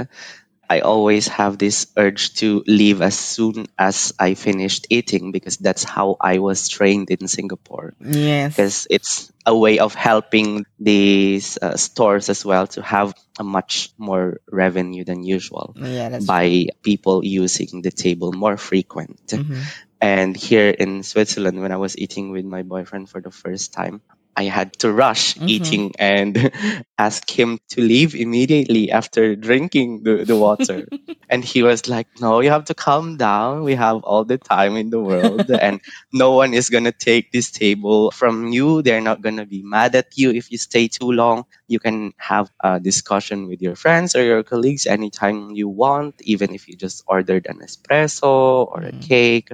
I 0.69 0.81
always 0.81 1.29
have 1.29 1.59
this 1.59 1.87
urge 1.97 2.35
to 2.43 2.63
leave 2.67 3.03
as 3.03 3.19
soon 3.19 3.67
as 3.79 4.13
I 4.19 4.35
finished 4.35 4.87
eating 4.91 5.33
because 5.33 5.57
that's 5.57 5.85
how 5.85 6.17
I 6.21 6.39
was 6.39 6.69
trained 6.69 7.11
in 7.11 7.29
Singapore. 7.29 7.95
Yes. 8.01 8.57
Because 8.57 8.87
it's 8.91 9.33
a 9.47 9.57
way 9.57 9.79
of 9.79 9.95
helping 9.95 10.67
these 10.79 11.59
uh, 11.63 11.77
stores 11.77 12.29
as 12.29 12.45
well 12.45 12.67
to 12.75 12.83
have 12.83 13.15
a 13.39 13.45
much 13.45 13.91
more 13.97 14.41
revenue 14.51 15.05
than 15.05 15.23
usual 15.23 15.75
Yeah, 15.77 16.19
by 16.27 16.69
people 16.83 17.25
using 17.25 17.83
the 17.83 17.93
table 17.93 18.33
more 18.33 18.57
frequent. 18.57 19.23
Mhm. 19.27 19.63
And 20.01 20.37
here 20.37 20.71
in 20.71 21.03
Switzerland, 21.03 21.61
when 21.61 21.73
I 21.73 21.79
was 21.79 21.97
eating 21.97 22.31
with 22.31 22.45
my 22.45 22.63
boyfriend 22.63 23.09
for 23.09 23.21
the 23.21 23.31
first 23.31 23.73
time, 23.73 24.03
I 24.37 24.45
had 24.53 24.77
to 24.85 24.93
rush 24.93 25.35
Mhm. 25.35 25.49
eating 25.49 25.85
and 25.99 26.37
ask 26.99 27.25
him 27.31 27.59
to 27.73 27.81
leave 27.81 28.15
immediately 28.15 28.91
after 28.93 29.35
drinking 29.35 30.03
the, 30.05 30.25
the 30.29 30.37
water. 30.37 30.85
and 31.33 31.43
he 31.43 31.63
was 31.65 31.89
like, 31.89 32.07
No, 32.21 32.39
you 32.45 32.51
have 32.55 32.67
to 32.71 32.75
calm 32.75 33.17
down. 33.17 33.65
We 33.65 33.75
have 33.75 34.05
all 34.05 34.25
the 34.25 34.39
time 34.39 34.77
in 34.77 34.91
the 34.91 35.01
world, 35.01 35.49
and 35.67 35.81
no 36.13 36.33
one 36.37 36.55
is 36.55 36.69
going 36.71 36.85
to 36.85 36.93
take 36.95 37.33
this 37.33 37.51
table 37.51 38.11
from 38.13 38.53
you. 38.53 38.83
They're 38.83 39.01
not 39.03 39.23
going 39.23 39.41
to 39.43 39.47
be 39.49 39.63
mad 39.65 39.97
at 39.97 40.15
you 40.15 40.31
if 40.31 40.53
you 40.53 40.59
stay 40.59 40.87
too 40.87 41.11
long. 41.11 41.45
You 41.67 41.81
can 41.81 42.13
have 42.21 42.47
a 42.63 42.79
discussion 42.79 43.49
with 43.49 43.59
your 43.61 43.75
friends 43.75 44.15
or 44.15 44.23
your 44.23 44.45
colleagues 44.45 44.87
anytime 44.87 45.51
you 45.51 45.67
want, 45.69 46.15
even 46.23 46.55
if 46.55 46.69
you 46.69 46.77
just 46.77 47.03
ordered 47.09 47.47
an 47.51 47.59
espresso 47.59 48.69
or 48.71 48.85
a 48.87 48.93
Mm. 48.93 49.03
cake. 49.03 49.49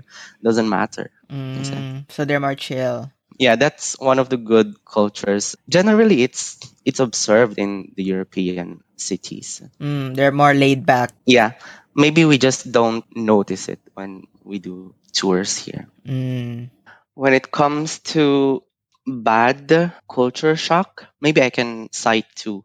Doesn't 0.44 0.68
matter. 0.68 1.08
Mm, 1.32 2.04
so 2.10 2.24
they're 2.24 2.40
more 2.40 2.54
chill. 2.54 3.08
Yeah, 3.38 3.56
that's 3.56 3.98
one 3.98 4.18
of 4.18 4.28
the 4.28 4.36
good 4.36 4.84
cultures. 4.84 5.56
Generally, 5.68 6.22
it's 6.22 6.58
it's 6.84 7.00
observed 7.00 7.58
in 7.58 7.92
the 7.96 8.04
European 8.04 8.82
cities. 8.96 9.62
Mm, 9.80 10.14
they're 10.14 10.32
more 10.32 10.54
laid 10.54 10.86
back. 10.86 11.12
Yeah, 11.26 11.52
maybe 11.94 12.24
we 12.24 12.38
just 12.38 12.70
don't 12.70 13.04
notice 13.16 13.68
it 13.68 13.80
when 13.94 14.24
we 14.44 14.58
do 14.58 14.94
tours 15.12 15.56
here. 15.56 15.88
Mm. 16.06 16.70
When 17.14 17.34
it 17.34 17.50
comes 17.50 17.98
to 18.16 18.62
bad 19.06 19.92
culture 20.08 20.56
shock, 20.56 21.06
maybe 21.20 21.42
I 21.42 21.50
can 21.50 21.92
cite 21.92 22.26
two. 22.34 22.64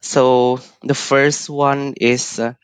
So 0.00 0.60
the 0.82 0.94
first 0.94 1.50
one 1.50 1.94
is 2.00 2.38
uh, 2.38 2.54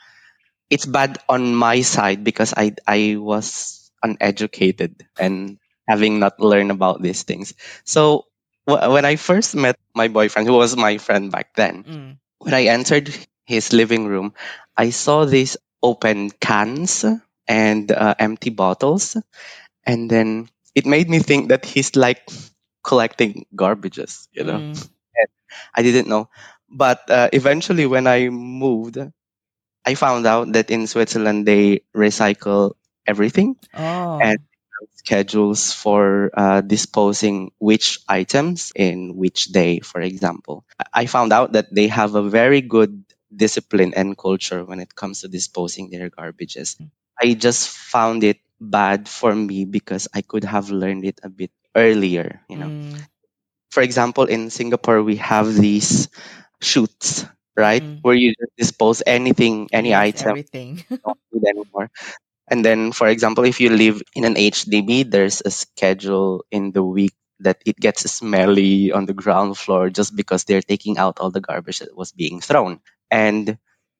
it's 0.70 0.86
bad 0.86 1.18
on 1.28 1.54
my 1.54 1.82
side 1.82 2.24
because 2.24 2.54
I 2.56 2.74
I 2.86 3.16
was 3.18 3.90
uneducated 4.02 5.06
and 5.18 5.58
having 5.88 6.18
not 6.18 6.40
learned 6.40 6.70
about 6.70 7.02
these 7.02 7.22
things. 7.22 7.54
So 7.84 8.26
wh- 8.66 8.88
when 8.92 9.04
I 9.04 9.16
first 9.16 9.54
met 9.54 9.76
my 9.94 10.08
boyfriend, 10.08 10.48
who 10.48 10.54
was 10.54 10.76
my 10.76 10.98
friend 10.98 11.30
back 11.30 11.54
then, 11.54 11.84
Mm. 11.86 12.18
when 12.38 12.54
I 12.54 12.64
entered 12.66 13.12
his 13.46 13.72
living 13.72 14.06
room, 14.06 14.34
I 14.76 14.90
saw 14.90 15.24
these 15.24 15.56
open 15.82 16.30
cans 16.40 17.04
and 17.48 17.90
uh, 17.92 18.14
empty 18.18 18.50
bottles, 18.50 19.16
and 19.86 20.10
then 20.10 20.48
it 20.74 20.86
made 20.86 21.08
me 21.08 21.18
think 21.20 21.48
that 21.48 21.64
he's 21.64 21.96
like 21.96 22.22
collecting 22.84 23.46
garbages. 23.54 24.28
You 24.32 24.44
know, 24.44 24.62
Mm. 24.62 24.88
I 25.74 25.82
didn't 25.82 26.08
know, 26.08 26.28
but 26.70 27.08
uh, 27.10 27.28
eventually 27.32 27.86
when 27.86 28.06
I 28.06 28.28
moved, 28.28 28.98
I 29.86 29.94
found 29.94 30.26
out 30.26 30.52
that 30.52 30.70
in 30.70 30.86
Switzerland 30.86 31.46
they 31.46 31.80
recycle 31.96 32.72
everything 33.06 33.56
Oh. 33.74 34.20
and 34.22 34.38
schedules 34.94 35.72
for 35.72 36.30
uh, 36.34 36.60
disposing 36.60 37.50
which 37.58 38.00
items 38.08 38.72
in 38.74 39.16
which 39.16 39.46
day, 39.46 39.80
for 39.80 40.00
example. 40.00 40.64
I 40.92 41.06
found 41.06 41.32
out 41.32 41.52
that 41.52 41.72
they 41.72 41.88
have 41.88 42.14
a 42.14 42.22
very 42.22 42.60
good 42.60 43.04
discipline 43.34 43.94
and 43.94 44.16
culture 44.16 44.64
when 44.64 44.80
it 44.80 44.94
comes 44.94 45.20
to 45.22 45.28
disposing 45.28 45.90
their 45.90 46.10
garbages. 46.10 46.76
I 47.20 47.34
just 47.34 47.68
found 47.68 48.22
it 48.24 48.38
bad 48.60 49.08
for 49.08 49.34
me 49.34 49.64
because 49.64 50.08
I 50.14 50.22
could 50.22 50.44
have 50.44 50.70
learned 50.70 51.04
it 51.04 51.20
a 51.22 51.28
bit 51.28 51.50
earlier, 51.74 52.40
you 52.48 52.56
know. 52.56 52.70
Mm. 52.70 53.06
For 53.70 53.82
example, 53.82 54.24
in 54.24 54.50
Singapore, 54.50 55.02
we 55.02 55.16
have 55.16 55.54
these 55.54 56.08
chutes 56.60 57.26
right? 57.56 57.82
Mm. 57.82 57.98
Where 58.02 58.14
you 58.14 58.34
just 58.34 58.52
dispose 58.56 59.02
anything, 59.06 59.68
any 59.72 59.90
Yes, 59.90 59.94
item, 59.94 60.26
everything. 60.28 60.84
don't 61.04 61.18
do 61.32 61.40
it 61.42 61.48
anymore. 61.48 61.90
And 62.48 62.64
then, 62.64 62.92
for 62.92 63.08
example, 63.08 63.44
if 63.44 63.60
you 63.60 63.70
live 63.70 64.02
in 64.14 64.24
an 64.24 64.36
HDB, 64.36 65.08
there's 65.08 65.42
a 65.44 65.50
schedule 65.50 66.44
in 66.50 66.72
the 66.72 66.82
week 66.84 67.14
that 67.40 67.60
it 67.66 67.76
gets 67.76 68.08
smelly 68.10 68.92
on 68.92 69.06
the 69.06 69.16
ground 69.16 69.56
floor 69.58 69.90
just 69.90 70.14
because 70.14 70.44
they're 70.44 70.62
taking 70.64 70.98
out 70.98 71.18
all 71.20 71.30
the 71.30 71.40
garbage 71.40 71.80
that 71.80 71.96
was 71.96 72.12
being 72.12 72.40
thrown. 72.40 72.80
And 73.10 73.58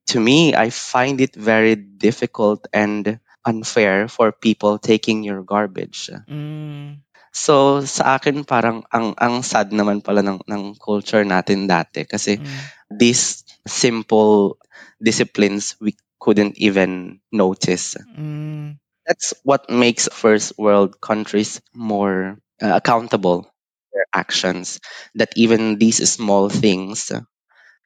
to 0.09 0.21
me, 0.21 0.55
I 0.55 0.71
find 0.71 1.21
it 1.21 1.35
very 1.35 1.75
difficult 1.75 2.67
and 2.73 3.19
unfair 3.45 4.09
for 4.09 4.33
people 4.33 4.79
taking 4.79 5.25
your 5.25 5.43
garbage. 5.43 6.11
mm. 6.29 7.01
So 7.35 7.83
sa 7.83 8.15
akin 8.15 8.47
parang 8.47 8.87
ang 8.95 9.19
ang 9.19 9.43
sad 9.43 9.75
naman 9.75 10.07
pala 10.07 10.23
ng 10.23 10.47
ng 10.47 10.79
culture 10.79 11.27
natin 11.27 11.67
dati 11.67 12.07
kasi 12.07 12.39
Mm. 12.39 12.63
these 12.95 13.43
simple 13.67 14.55
disciplines 15.03 15.75
we 15.83 15.99
couldn't 16.25 16.57
even 16.57 17.21
notice. 17.28 18.00
Mm. 18.16 18.81
That's 19.04 19.37
what 19.45 19.69
makes 19.69 20.09
first 20.09 20.57
world 20.57 20.97
countries 21.04 21.61
more 21.76 22.40
uh, 22.64 22.81
accountable 22.81 23.45
their 23.93 24.09
actions. 24.16 24.81
That 25.14 25.37
even 25.37 25.76
these 25.76 26.00
small 26.09 26.49
things, 26.49 27.12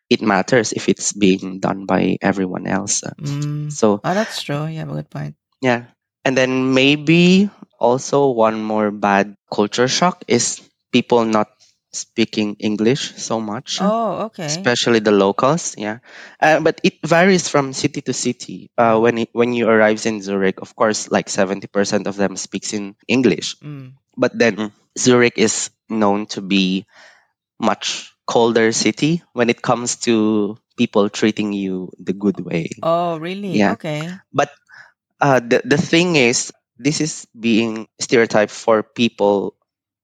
it 0.09 0.23
matters 0.23 0.73
if 0.73 0.89
it's 0.89 1.13
being 1.13 1.59
done 1.59 1.87
by 1.87 2.17
everyone 2.23 2.67
else. 2.71 3.03
Mm. 3.03 3.73
So 3.75 4.01
Oh, 4.05 4.15
that's 4.15 4.41
true. 4.43 4.67
You 4.71 4.79
have 4.79 4.91
a 4.91 5.03
good 5.03 5.11
point. 5.11 5.35
yeah, 5.61 5.91
and 6.25 6.39
then 6.39 6.75
maybe 6.75 7.51
also 7.83 8.31
one 8.31 8.63
more 8.63 8.91
bad 8.95 9.35
culture 9.51 9.89
shock 9.91 10.23
is 10.31 10.63
people 10.95 11.27
not 11.27 11.51
speaking 11.93 12.57
English 12.61 13.17
so 13.17 13.41
much. 13.41 13.79
Oh, 13.81 14.29
okay. 14.29 14.47
especially 14.47 15.01
the 15.01 15.11
locals 15.15 15.75
yeah 15.79 15.99
uh, 16.41 16.61
but 16.61 16.81
it 16.85 17.01
varies 17.05 17.49
from 17.49 17.73
city 17.73 18.01
to 18.03 18.13
city 18.13 18.71
uh, 18.79 18.99
when 19.01 19.19
it, 19.19 19.31
when 19.33 19.53
you 19.53 19.69
arrives 19.69 20.07
in 20.07 20.21
zurich 20.23 20.61
of 20.61 20.77
course 20.77 21.11
like 21.11 21.29
70% 21.29 22.07
of 22.07 22.17
them 22.17 22.37
speaks 22.37 22.73
in 22.73 22.95
english 23.09 23.57
Mm. 23.65 23.97
but 24.17 24.37
then 24.37 24.71
zurich 24.99 25.37
is 25.39 25.71
known 25.89 26.27
to 26.33 26.41
be 26.41 26.87
much 27.61 28.13
colder 28.27 28.73
city 28.73 29.23
when 29.33 29.49
it 29.51 29.63
comes 29.63 29.97
to 30.07 30.57
people 30.77 31.09
treating 31.09 31.53
you 31.53 31.91
the 31.99 32.13
good 32.13 32.39
way 32.41 32.71
Oh, 32.83 33.19
really? 33.19 33.59
Yeah. 33.59 33.73
Okay. 33.75 34.09
but 34.33 34.51
uh, 35.21 35.41
the, 35.41 35.63
the 35.65 35.79
thing 35.79 36.17
is 36.17 36.53
this 36.79 37.01
is 37.01 37.27
being 37.39 37.89
stereotyped 38.01 38.53
for 38.53 38.83
people 38.83 39.55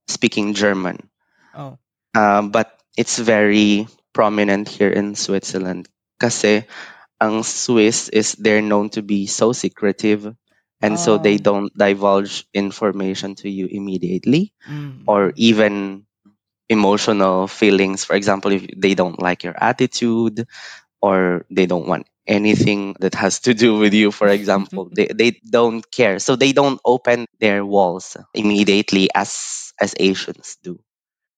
speaking 0.09 0.55
german 0.55 1.11
Oh. 1.57 1.79
Uh, 2.15 2.43
but 2.43 2.79
it's 2.97 3.19
very 3.19 3.89
prominent 4.13 4.69
here 4.69 4.91
in 4.91 5.15
Switzerland. 5.15 5.89
Kasi 6.21 6.65
ang 7.21 7.43
Swiss 7.43 8.09
is 8.11 8.35
they're 8.39 8.63
known 8.65 8.91
to 8.91 9.03
be 9.03 9.27
so 9.27 9.53
secretive 9.53 10.29
and 10.83 10.99
so 11.01 11.19
they 11.19 11.39
Oh. 11.39 11.43
don't 11.43 11.73
divulge 11.77 12.47
information 12.55 13.35
to 13.43 13.49
you 13.51 13.67
immediately 13.71 14.53
Mm. 14.69 15.05
or 15.07 15.33
even 15.37 16.07
emotional 16.69 17.47
feelings. 17.49 18.05
For 18.05 18.17
example, 18.17 18.53
if 18.53 18.67
they 18.77 18.95
don't 18.95 19.21
like 19.21 19.45
your 19.45 19.57
attitude 19.59 20.47
or 21.03 21.47
they 21.51 21.67
don't 21.67 21.89
want 21.89 22.07
anything 22.27 22.97
that 23.01 23.15
has 23.15 23.41
to 23.49 23.55
do 23.55 23.79
with 23.79 23.95
you, 23.95 24.11
for 24.13 24.29
example, 24.29 24.89
they, 24.95 25.09
they 25.09 25.41
don't 25.45 25.85
care. 25.91 26.19
So 26.19 26.37
they 26.37 26.53
don't 26.53 26.81
open 26.85 27.27
their 27.41 27.65
walls 27.65 28.17
immediately 28.35 29.09
as 29.15 29.73
as 29.81 29.95
Asians 29.99 30.57
do. 30.63 30.79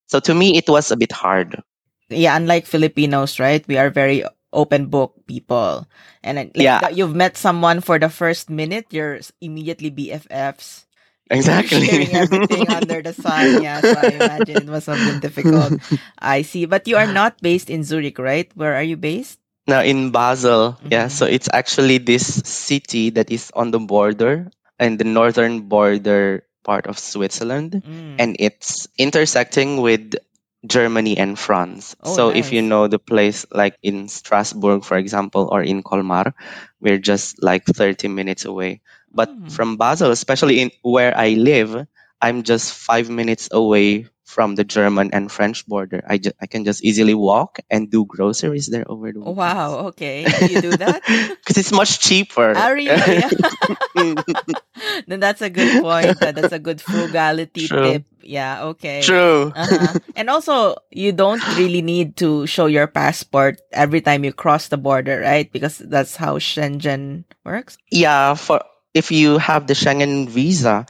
So 0.06 0.20
to 0.20 0.34
me, 0.34 0.56
it 0.56 0.68
was 0.68 0.90
a 0.90 0.96
bit 0.96 1.12
hard. 1.12 1.60
yeah, 2.08 2.36
unlike 2.36 2.66
Filipinos, 2.66 3.40
right? 3.40 3.66
We 3.66 3.76
are 3.78 3.90
very 3.90 4.24
open 4.52 4.86
book 4.86 5.14
people. 5.26 5.86
And 6.22 6.38
like, 6.38 6.52
Yeah. 6.54 6.88
you've 6.88 7.14
met 7.14 7.36
someone 7.36 7.80
for 7.80 7.98
the 7.98 8.08
first 8.08 8.48
minute, 8.48 8.86
you're 8.90 9.20
immediately 9.40 9.90
BFFs. 9.90 10.86
Exactly. 11.30 11.86
sharing 11.86 12.14
everything 12.14 12.70
under 12.70 13.02
the 13.02 13.10
sun. 13.12 13.58
Yeah, 13.62 13.82
so 13.82 13.98
I 13.98 14.14
imagine 14.14 14.56
it 14.62 14.70
was 14.70 14.86
been 14.86 15.18
difficult. 15.18 15.74
I 16.22 16.42
see. 16.46 16.66
But 16.70 16.86
you 16.86 16.94
are 16.96 17.10
not 17.10 17.42
based 17.42 17.68
in 17.68 17.82
Zurich, 17.82 18.18
right? 18.22 18.46
Where 18.54 18.74
are 18.78 18.86
you 18.86 18.96
based? 18.96 19.42
Now 19.66 19.82
in 19.82 20.14
Basel, 20.14 20.78
yeah, 20.86 21.10
Mhm. 21.10 21.10
so 21.10 21.26
it's 21.26 21.50
actually 21.50 21.98
this 21.98 22.22
city 22.46 23.10
that 23.18 23.34
is 23.34 23.50
on 23.58 23.74
the 23.74 23.82
border 23.82 24.54
and 24.78 25.02
the 25.02 25.04
northern 25.04 25.66
border 25.66 26.45
part 26.66 26.90
of 26.90 26.98
Switzerland 26.98 27.82
Mm. 27.86 28.16
and 28.18 28.30
it's 28.42 28.88
intersecting 28.98 29.78
with 29.80 30.18
Germany 30.66 31.16
and 31.16 31.38
France. 31.38 31.94
Oh, 32.02 32.14
so 32.14 32.30
if 32.34 32.52
you 32.52 32.62
know 32.62 32.88
the 32.88 32.98
place 32.98 33.46
like 33.52 33.78
in 33.82 34.08
Strasbourg, 34.08 34.84
for 34.84 34.98
example, 34.98 35.48
or 35.52 35.62
in 35.62 35.82
Colmar, 35.82 36.34
we're 36.80 36.98
just 36.98 37.42
like 37.42 37.64
30 37.66 38.08
minutes 38.08 38.44
away. 38.44 38.82
But 39.14 39.30
Mm. 39.30 39.52
from 39.52 39.76
Basel, 39.78 40.10
especially 40.10 40.60
in 40.60 40.70
where 40.82 41.16
I 41.16 41.38
live, 41.38 41.86
I'm 42.20 42.42
just 42.42 42.74
five 42.74 43.08
minutes 43.10 43.48
away 43.52 44.08
from 44.26 44.56
the 44.56 44.64
German 44.64 45.10
and 45.14 45.30
French 45.30 45.64
border. 45.66 46.02
I, 46.06 46.18
ju- 46.18 46.34
I 46.42 46.46
can 46.46 46.64
just 46.66 46.84
easily 46.84 47.14
walk 47.14 47.60
and 47.70 47.88
do 47.90 48.04
groceries 48.04 48.66
there 48.66 48.84
over 48.90 49.12
the 49.12 49.20
weekends. 49.20 49.38
wow. 49.38 49.94
Okay. 49.94 50.26
You 50.50 50.60
do 50.60 50.76
that? 50.76 51.00
Because 51.40 51.56
it's 51.56 51.70
much 51.72 52.00
cheaper. 52.02 52.52
Ah, 52.56 52.74
really? 52.74 52.90
Then 55.06 55.20
that's 55.20 55.42
a 55.42 55.50
good 55.50 55.80
point. 55.82 56.18
That's 56.20 56.52
a 56.52 56.58
good 56.58 56.80
frugality 56.80 57.68
True. 57.68 58.02
tip. 58.02 58.04
Yeah. 58.22 58.74
Okay. 58.74 59.00
True. 59.02 59.52
Uh-huh. 59.54 59.98
And 60.16 60.28
also, 60.28 60.74
you 60.90 61.12
don't 61.12 61.42
really 61.56 61.82
need 61.82 62.16
to 62.18 62.46
show 62.46 62.66
your 62.66 62.86
passport 62.88 63.60
every 63.72 64.00
time 64.00 64.24
you 64.24 64.32
cross 64.32 64.68
the 64.68 64.76
border, 64.76 65.20
right? 65.22 65.50
Because 65.50 65.78
that's 65.78 66.16
how 66.16 66.38
Schengen 66.38 67.24
works. 67.44 67.78
Yeah, 67.90 68.34
for 68.34 68.62
if 68.94 69.12
you 69.12 69.38
have 69.38 69.66
the 69.66 69.74
Schengen 69.74 70.26
visa, 70.28 70.86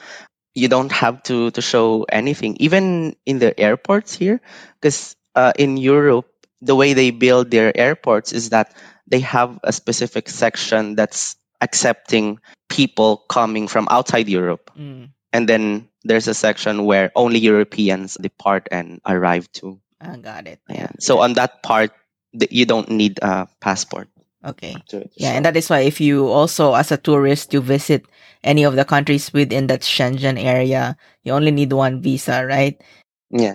you 0.56 0.68
don't 0.68 0.90
have 0.90 1.22
to 1.28 1.52
to 1.52 1.60
show 1.60 2.08
anything, 2.08 2.56
even 2.58 3.14
in 3.28 3.38
the 3.38 3.52
airports 3.60 4.16
here, 4.16 4.40
because 4.80 5.14
uh, 5.36 5.52
in 5.60 5.76
Europe, 5.76 6.26
the 6.64 6.74
way 6.74 6.96
they 6.96 7.12
build 7.12 7.52
their 7.52 7.76
airports 7.76 8.32
is 8.32 8.50
that 8.50 8.72
they 9.06 9.20
have 9.20 9.60
a 9.62 9.72
specific 9.72 10.28
section 10.32 10.96
that's 10.96 11.36
accepting 11.60 12.40
people 12.72 13.18
coming 13.28 13.68
from 13.68 13.86
outside 13.92 14.28
Europe, 14.28 14.72
Mm, 14.74 15.12
and 15.32 15.48
then 15.48 15.88
there's 16.04 16.26
a 16.26 16.34
section 16.34 16.84
where 16.88 17.12
only 17.14 17.38
Europeans 17.38 18.16
depart 18.16 18.66
and 18.72 19.00
arrive 19.06 19.52
to. 19.60 19.78
I 20.00 20.16
got 20.16 20.48
it. 20.48 20.60
Yeah. 20.68 20.88
Yeah. 20.88 20.92
So 21.00 21.20
on 21.20 21.34
that 21.34 21.62
part, 21.62 21.92
you 22.32 22.64
don't 22.64 22.88
need 22.90 23.18
a 23.22 23.48
passport. 23.60 24.08
Okay. 24.46 24.76
Yeah, 25.16 25.32
and 25.32 25.44
that 25.44 25.56
is 25.56 25.68
why 25.68 25.80
if 25.80 26.00
you 26.00 26.28
also, 26.28 26.74
as 26.74 26.92
a 26.92 26.96
tourist, 26.96 27.52
you 27.52 27.60
visit 27.60 28.06
any 28.44 28.62
of 28.62 28.76
the 28.76 28.84
countries 28.84 29.32
within 29.32 29.66
that 29.66 29.80
Schengen 29.80 30.38
area, 30.38 30.96
you 31.24 31.32
only 31.32 31.50
need 31.50 31.72
one 31.72 32.00
visa, 32.00 32.46
right? 32.46 32.80
yeah. 33.30 33.54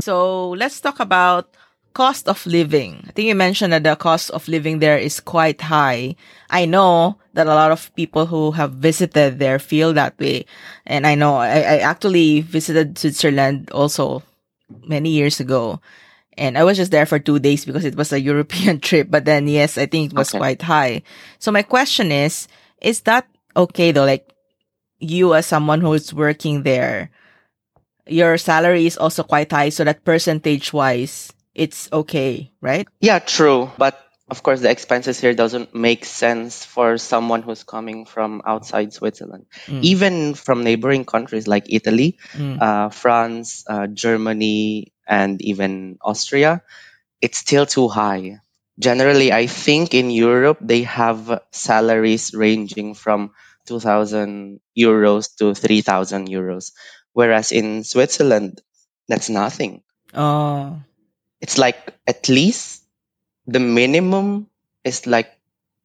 So 0.00 0.50
let's 0.50 0.80
talk 0.80 1.00
about 1.00 1.54
cost 1.92 2.28
of 2.28 2.44
living. 2.46 3.02
I 3.08 3.12
think 3.12 3.28
you 3.28 3.34
mentioned 3.34 3.72
that 3.72 3.82
the 3.82 3.96
cost 3.96 4.30
of 4.30 4.48
living 4.48 4.80
there 4.80 4.98
is 4.98 5.20
quite 5.20 5.60
high. 5.60 6.16
I 6.50 6.66
know 6.66 7.16
that 7.32 7.46
a 7.46 7.56
lot 7.56 7.72
of 7.72 7.94
people 7.96 8.26
who 8.26 8.52
have 8.52 8.72
visited 8.72 9.38
there 9.38 9.58
feel 9.58 9.92
that 9.94 10.18
way. 10.18 10.44
And 10.84 11.06
I 11.06 11.14
know 11.14 11.36
I, 11.36 11.60
I 11.60 11.78
actually 11.78 12.42
visited 12.42 12.98
Switzerland 12.98 13.70
also 13.72 14.22
many 14.84 15.10
years 15.10 15.40
ago. 15.40 15.80
And 16.38 16.58
I 16.58 16.64
was 16.64 16.76
just 16.76 16.90
there 16.90 17.06
for 17.06 17.18
two 17.18 17.38
days 17.38 17.64
because 17.64 17.84
it 17.84 17.96
was 17.96 18.12
a 18.12 18.20
European 18.30 18.80
trip. 18.80 19.08
But 19.10 19.24
then, 19.24 19.48
yes, 19.48 19.78
I 19.78 19.86
think 19.86 20.12
it 20.12 20.16
was 20.16 20.30
Okay. 20.30 20.38
quite 20.38 20.62
high. 20.62 21.02
So 21.38 21.50
my 21.50 21.62
question 21.62 22.12
is, 22.12 22.48
is 22.80 23.00
that 23.02 23.26
okay 23.56 23.92
though? 23.92 24.04
Like 24.04 24.28
you 24.98 25.34
as 25.34 25.46
someone 25.46 25.80
who 25.80 25.92
is 25.92 26.12
working 26.12 26.62
there, 26.62 27.10
your 28.06 28.38
salary 28.38 28.86
is 28.86 28.96
also 28.96 29.22
quite 29.22 29.50
high. 29.50 29.70
So 29.70 29.84
that 29.84 30.04
percentage 30.04 30.72
wise, 30.72 31.32
it's 31.54 31.88
okay, 31.92 32.52
right? 32.60 32.86
Yeah, 33.00 33.18
true. 33.18 33.70
But 33.78 33.98
of 34.28 34.42
course, 34.42 34.60
the 34.60 34.70
expenses 34.70 35.20
here 35.20 35.34
doesn't 35.34 35.74
make 35.74 36.04
sense 36.04 36.64
for 36.64 36.98
someone 36.98 37.42
who's 37.42 37.62
coming 37.62 38.04
from 38.06 38.42
outside 38.44 38.92
Switzerland, 38.92 39.46
Mm. 39.68 39.82
even 39.82 40.34
from 40.34 40.64
neighboring 40.64 41.04
countries 41.04 41.46
like 41.46 41.64
Italy, 41.70 42.18
Mm. 42.34 42.60
uh, 42.60 42.88
France, 42.90 43.64
uh, 43.70 43.86
Germany, 43.86 44.92
and 45.06 45.40
even 45.42 45.98
Austria. 46.02 46.62
It's 47.20 47.38
still 47.38 47.66
too 47.66 47.88
high. 47.88 48.40
Generally, 48.78 49.32
I 49.32 49.46
think 49.46 49.94
in 49.94 50.10
Europe 50.10 50.58
they 50.60 50.82
have 50.82 51.40
salaries 51.50 52.34
ranging 52.34 52.94
from 52.94 53.32
2,000 53.66 54.60
euros 54.78 55.34
to 55.38 55.54
3,000 55.54 56.28
euros, 56.28 56.72
whereas 57.12 57.52
in 57.52 57.84
Switzerland, 57.84 58.60
that's 59.08 59.28
nothing 59.30 59.82
Oh, 60.14 60.80
it's 61.40 61.58
like 61.58 61.92
at 62.06 62.28
least 62.28 62.82
the 63.46 63.60
minimum 63.60 64.48
is 64.84 65.06
like 65.06 65.30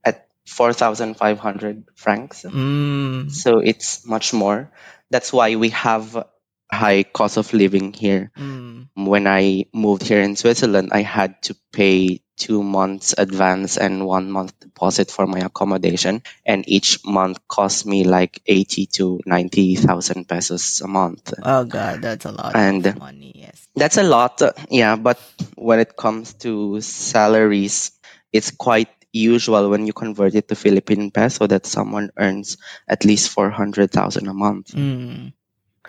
at 0.06 0.28
4,500 0.48 1.84
francs. 1.96 2.44
mm, 2.48 3.32
So 3.32 3.60
it's 3.60 4.06
much 4.06 4.34
more. 4.34 4.72
That's 5.10 5.34
why 5.34 5.56
we 5.56 5.70
have 5.70 6.26
high 6.72 7.04
cost 7.04 7.38
of 7.38 7.54
living 7.54 7.94
here. 7.94 8.32
mm. 8.38 8.88
When 8.96 9.28
I 9.28 9.66
moved 9.74 10.04
here 10.04 10.22
in 10.22 10.36
Switzerland, 10.36 10.90
I 10.92 11.02
had 11.02 11.42
to 11.44 11.56
pay 11.72 12.22
two 12.38 12.64
months 12.64 13.14
advance 13.18 13.78
and 13.78 14.06
one 14.06 14.32
month 14.32 14.58
deposit 14.60 15.12
for 15.12 15.28
my 15.28 15.40
accommodation. 15.40 16.24
And 16.46 16.64
each 16.68 17.00
month 17.06 17.40
cost 17.48 17.86
me 17.86 18.04
like 18.04 18.42
80 18.48 18.86
to 18.98 19.20
90,000 19.26 20.28
pesos 20.28 20.82
a 20.82 20.88
month. 20.88 21.34
Oh 21.44 21.64
God, 21.66 22.02
that's 22.02 22.26
a 22.26 22.32
lot 22.32 22.56
And- 22.56 22.86
of 22.88 22.98
money. 23.00 23.34
Yes. 23.36 23.68
That's 23.76 23.98
a 23.98 24.04
lot, 24.04 24.42
yeah. 24.70 24.96
But 24.96 25.20
when 25.56 25.80
it 25.80 25.96
comes 25.96 26.34
to 26.46 26.82
salaries, 26.82 27.92
it's 28.34 28.52
quite 28.52 28.90
usual 29.14 29.70
when 29.70 29.86
you 29.88 29.94
convert 29.94 30.36
it 30.36 30.48
to 30.48 30.56
Philippine 30.56 31.12
peso 31.12 31.48
that 31.48 31.66
someone 31.66 32.12
earns 32.18 32.58
at 32.88 33.04
least 33.06 33.30
four 33.30 33.50
hundred 33.50 33.92
thousand 33.92 34.28
a 34.28 34.34
month. 34.34 34.72
Mm. 34.72 35.34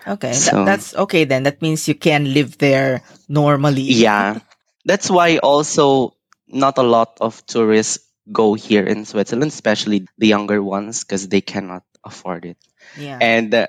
Okay, 0.07 0.33
So- 0.33 0.65
that's 0.65 0.95
okay 0.95 1.23
then. 1.23 1.43
That 1.43 1.61
means 1.61 1.87
you 1.87 1.95
can 1.95 2.33
live 2.33 2.57
there 2.57 3.03
normally. 3.27 3.87
Yeah, 3.87 4.39
that's 4.85 5.09
why 5.09 5.37
also 5.39 6.15
not 6.47 6.77
a 6.77 6.83
lot 6.83 7.17
of 7.21 7.45
tourists 7.45 7.99
go 8.31 8.53
here 8.53 8.83
in 8.83 9.05
Switzerland, 9.05 9.51
especially 9.51 10.07
the 10.17 10.27
younger 10.27 10.61
ones, 10.61 11.03
because 11.03 11.27
they 11.27 11.41
cannot 11.41 11.83
afford 12.03 12.45
it. 12.45 12.57
Yeah. 12.99 13.17
And 13.19 13.53
uh, 13.53 13.67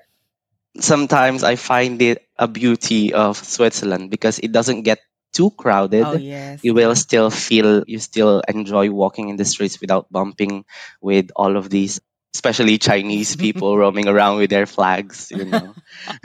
sometimes 0.78 1.42
I 1.44 1.56
find 1.56 2.00
it 2.02 2.26
a 2.38 2.46
beauty 2.48 3.14
of 3.14 3.38
Switzerland 3.38 4.10
because 4.10 4.38
it 4.38 4.52
doesn't 4.52 4.82
get 4.82 4.98
too 5.34 5.50
crowded. 5.50 6.04
oh 6.06 6.14
yes. 6.14 6.60
you 6.62 6.74
will 6.74 6.94
still 6.94 7.28
feel 7.28 7.82
you 7.90 7.98
still 7.98 8.40
enjoy 8.46 8.90
walking 8.90 9.28
in 9.28 9.36
the 9.36 9.44
streets 9.44 9.80
without 9.80 10.06
bumping 10.10 10.64
with 11.02 11.30
all 11.34 11.56
of 11.58 11.68
these 11.70 12.00
especially 12.34 12.78
chinese 12.78 13.36
people 13.44 13.76
roaming 13.78 14.08
around 14.08 14.36
with 14.38 14.50
their 14.50 14.66
flags 14.66 15.30
you 15.30 15.44
know 15.44 15.74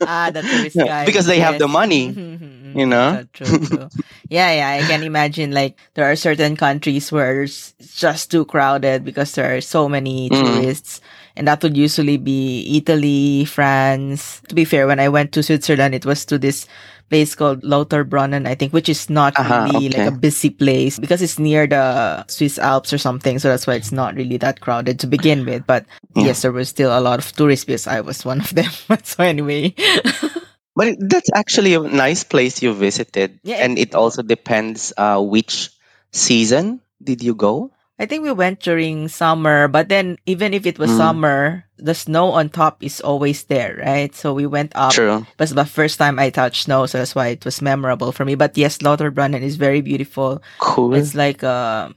ah, 0.05 0.29
the 0.33 0.43
tourist 0.43 0.83
guys. 0.83 1.05
because 1.05 1.25
they 1.25 1.39
have 1.39 1.57
the 1.57 1.67
yes. 1.67 1.69
money 1.69 2.17
Mhm, 2.21 2.75
you 2.75 2.85
mhm. 2.85 2.87
know? 2.87 3.09
True, 3.09 3.27
true, 3.33 3.59
true. 3.59 3.89
yeah, 4.29 4.51
yeah. 4.53 4.69
I 4.79 4.83
can 4.83 5.03
imagine 5.03 5.51
like 5.51 5.77
there 5.95 6.05
are 6.09 6.15
certain 6.15 6.55
countries 6.55 7.11
where 7.11 7.43
it's 7.43 7.73
just 7.95 8.31
too 8.31 8.45
crowded 8.45 9.03
because 9.03 9.31
there 9.33 9.55
are 9.55 9.61
so 9.61 9.87
many 9.89 10.31
Mm. 10.31 10.31
tourists. 10.31 11.01
And 11.35 11.47
that 11.47 11.61
would 11.63 11.77
usually 11.77 12.17
be 12.17 12.63
Italy, 12.77 13.45
France. 13.45 14.41
To 14.49 14.55
be 14.55 14.65
fair, 14.65 14.87
when 14.87 14.99
I 14.99 15.09
went 15.09 15.31
to 15.33 15.43
Switzerland, 15.43 15.93
it 15.95 16.05
was 16.05 16.25
to 16.25 16.37
this 16.37 16.67
place 17.11 17.35
called 17.35 17.61
Lauterbrunnen, 17.67 18.47
I 18.47 18.55
think, 18.55 18.73
which 18.73 18.89
is 18.89 19.09
not 19.11 19.35
Uh-huh, 19.37 19.67
really 19.67 19.89
like 19.91 20.07
a 20.07 20.15
busy 20.15 20.49
place 20.49 20.97
because 20.99 21.21
it's 21.21 21.37
near 21.39 21.67
the 21.67 22.23
Swiss 22.31 22.57
Alps 22.57 22.93
or 22.93 22.97
something. 22.97 23.39
So 23.39 23.49
that's 23.51 23.67
why 23.67 23.75
it's 23.75 23.91
not 23.91 24.15
really 24.15 24.37
that 24.39 24.61
crowded 24.63 24.99
to 25.01 25.07
begin 25.07 25.45
with. 25.45 25.67
But 25.67 25.85
Yeah. 26.15 26.33
yes, 26.33 26.41
there 26.41 26.51
was 26.55 26.69
still 26.69 26.89
a 26.97 27.03
lot 27.03 27.19
of 27.19 27.31
tourists 27.33 27.65
because 27.65 27.87
I 27.87 28.01
was 28.01 28.25
one 28.25 28.41
of 28.41 28.55
them. 28.55 28.71
so 29.03 29.23
anyway. 29.23 29.75
but 30.75 30.95
that's 30.99 31.29
actually 31.35 31.73
a 31.75 31.81
nice 31.81 32.23
place 32.23 32.61
you 32.63 32.73
visited 32.73 33.39
Yeah, 33.43 33.63
and 33.63 33.77
it 33.77 33.95
also 33.95 34.21
depends 34.23 34.93
uh, 34.97 35.21
which 35.21 35.69
season 36.11 36.81
did 37.03 37.23
you 37.23 37.35
go 37.35 37.71
I 38.01 38.09
think 38.09 38.25
we 38.25 38.33
went 38.33 38.65
during 38.65 39.05
summer, 39.13 39.69
but 39.69 39.85
then 39.85 40.17
even 40.25 40.57
if 40.57 40.65
it 40.65 40.81
was 40.81 40.89
Mm. 40.89 40.97
summer, 40.97 41.37
the 41.77 41.93
snow 41.93 42.33
on 42.33 42.49
top 42.49 42.81
is 42.81 42.97
always 42.97 43.45
there, 43.45 43.77
right? 43.77 44.09
So 44.17 44.33
we 44.33 44.49
went 44.49 44.73
up. 44.73 44.97
true 44.97 45.21
It 45.29 45.37
was 45.37 45.53
the 45.53 45.69
first 45.69 46.01
time 46.01 46.17
I 46.17 46.33
touched 46.33 46.65
snow, 46.65 46.89
so 46.89 46.97
that's 46.97 47.13
why 47.13 47.29
it 47.29 47.45
was 47.45 47.61
memorable 47.61 48.09
for 48.09 48.25
me. 48.25 48.33
But 48.33 48.57
yes, 48.57 48.81
Lauterbrunnen 48.81 49.45
is 49.45 49.53
very 49.61 49.85
beautiful. 49.85 50.41
cool 50.57 50.97
It's 50.97 51.13
like 51.13 51.45
a 51.45 51.93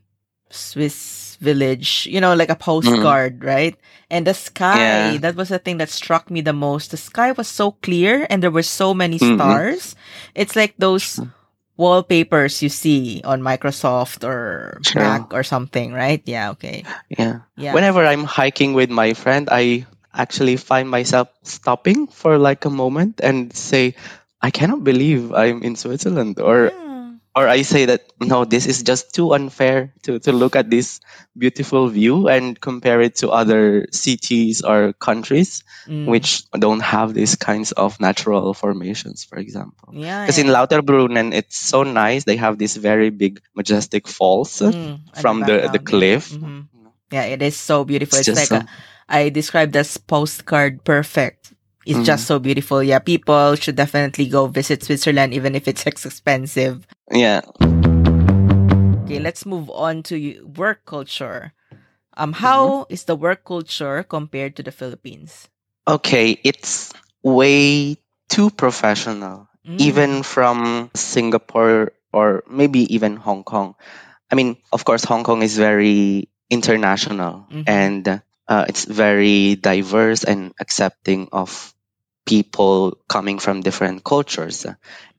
Swiss 0.52 1.36
village, 1.40 2.06
you 2.10 2.20
know, 2.20 2.34
like 2.36 2.52
a 2.52 2.56
postcard, 2.60 3.40
right? 3.42 3.74
And 4.12 4.26
the 4.28 4.36
sky, 4.36 5.16
Yeah. 5.16 5.18
that 5.24 5.36
was 5.40 5.48
the 5.48 5.58
thing 5.58 5.78
that 5.80 5.88
struck 5.88 6.30
me 6.30 6.44
the 6.44 6.52
most. 6.52 6.92
The 6.92 7.00
sky 7.00 7.32
was 7.32 7.48
so 7.48 7.72
clear 7.80 8.26
and 8.28 8.42
there 8.44 8.52
were 8.52 8.62
so 8.62 8.92
many 8.92 9.18
Mhm. 9.18 9.34
stars. 9.40 9.96
It's 10.36 10.52
like 10.54 10.76
those 10.76 11.16
wallpapers 11.76 12.62
you 12.62 12.68
see 12.68 13.20
on 13.24 13.42
Microsoft 13.42 14.22
or. 14.22 14.78
Mac 14.94 15.34
or 15.34 15.42
something, 15.42 15.92
right? 15.92 16.22
Yeah, 16.24 16.50
okay. 16.54 16.84
yeah 17.08 17.40
Yeah. 17.56 17.74
whenever 17.74 18.04
i'm 18.06 18.24
hiking 18.24 18.74
with 18.74 18.90
my 18.90 19.14
friend 19.14 19.48
i 19.50 19.87
actually 20.14 20.56
find 20.56 20.88
myself 20.88 21.28
stopping 21.42 22.06
for 22.06 22.38
like 22.38 22.64
a 22.64 22.70
moment 22.70 23.18
and 23.22 23.50
say 23.54 23.94
i 24.42 24.50
cannot 24.50 24.84
believe 24.84 25.32
i'm 25.34 25.62
in 25.62 25.74
switzerland 25.74 26.38
or 26.38 26.70
Yeah. 26.70 26.83
Or 27.36 27.48
I 27.48 27.62
say 27.62 27.86
that 27.86 28.06
no, 28.20 28.44
this 28.44 28.66
is 28.66 28.82
just 28.82 29.14
too 29.14 29.34
unfair 29.34 29.92
to, 30.04 30.18
to 30.20 30.32
look 30.32 30.54
at 30.56 30.70
this 30.70 31.00
beautiful 31.36 31.88
view 31.88 32.28
and 32.28 32.58
compare 32.60 33.00
it 33.00 33.16
to 33.16 33.30
other 33.30 33.86
cities 33.90 34.62
or 34.62 34.92
countries 34.94 35.62
Mm. 35.84 36.06
which 36.08 36.48
don't 36.56 36.80
have 36.80 37.12
these 37.12 37.36
kinds 37.36 37.72
of 37.72 38.00
natural 38.00 38.54
formations, 38.54 39.24
for 39.24 39.36
example. 39.36 39.92
yeah, 39.92 40.24
Because 40.24 40.38
in 40.38 40.46
Lauterbrunnen, 40.46 41.34
it's 41.34 41.58
so 41.60 41.82
nice. 41.82 42.24
They 42.24 42.36
have 42.36 42.56
these 42.56 42.76
very 42.76 43.10
big, 43.10 43.40
majestic 43.54 44.08
falls 44.08 44.62
uh, 44.62 44.72
Mm, 44.72 45.00
from 45.20 45.40
the, 45.40 45.68
the 45.68 45.80
yeah. 45.80 45.84
cliff. 45.84 46.30
Mhm. 46.32 46.68
Yeah, 47.12 47.24
it 47.24 47.42
is 47.42 47.56
so 47.56 47.84
beautiful. 47.84 48.18
It's 48.18 48.28
It's, 48.28 48.38
like 48.38 48.48
so- 48.48 48.64
a, 48.64 48.68
I 49.08 49.28
described 49.28 49.76
as 49.76 49.96
postcard 49.98 50.84
perfect. 50.84 51.52
It's 51.86 51.96
Mm-hmm. 52.00 52.04
just 52.04 52.26
so 52.26 52.38
beautiful. 52.38 52.82
Yeah, 52.82 52.98
people 52.98 53.54
should 53.56 53.76
definitely 53.76 54.26
go 54.28 54.46
visit 54.46 54.82
Switzerland, 54.82 55.34
even 55.34 55.54
if 55.54 55.68
it's 55.68 55.86
expensive. 55.90 56.86
Yeah. 57.12 57.42
Okay, 59.04 59.20
let's 59.20 59.44
move 59.44 59.68
on 59.70 60.02
to 60.04 60.16
work 60.56 60.84
culture. 60.86 61.52
Um, 62.16 62.32
how 62.32 62.86
is 62.88 63.04
the 63.04 63.16
work 63.16 63.44
culture 63.44 64.02
compared 64.02 64.56
to 64.56 64.62
the 64.62 64.72
Philippines? 64.72 65.48
Okay, 65.86 66.38
it's 66.44 66.92
way 67.22 67.96
too 68.28 68.50
professional. 68.50 69.48
Mm. 69.64 69.80
even 69.80 70.22
from 70.22 70.90
Singapore 70.94 71.92
or 72.12 72.44
maybe 72.46 72.84
even 72.94 73.16
Hong 73.16 73.42
Kong. 73.44 73.74
I 74.30 74.36
mean, 74.36 74.56
of 74.72 74.84
course, 74.84 75.04
Hong 75.04 75.24
Kong 75.24 75.42
is 75.42 75.56
very 75.56 76.28
international 76.52 77.48
Mhm. 77.50 77.64
and 77.66 78.04
uh, 78.46 78.64
it's 78.68 78.84
very 78.84 79.56
diverse 79.56 80.22
and 80.22 80.52
accepting 80.60 81.28
of 81.32 81.73
people 82.26 82.98
coming 83.08 83.38
from 83.38 83.60
different 83.60 84.04
cultures. 84.04 84.66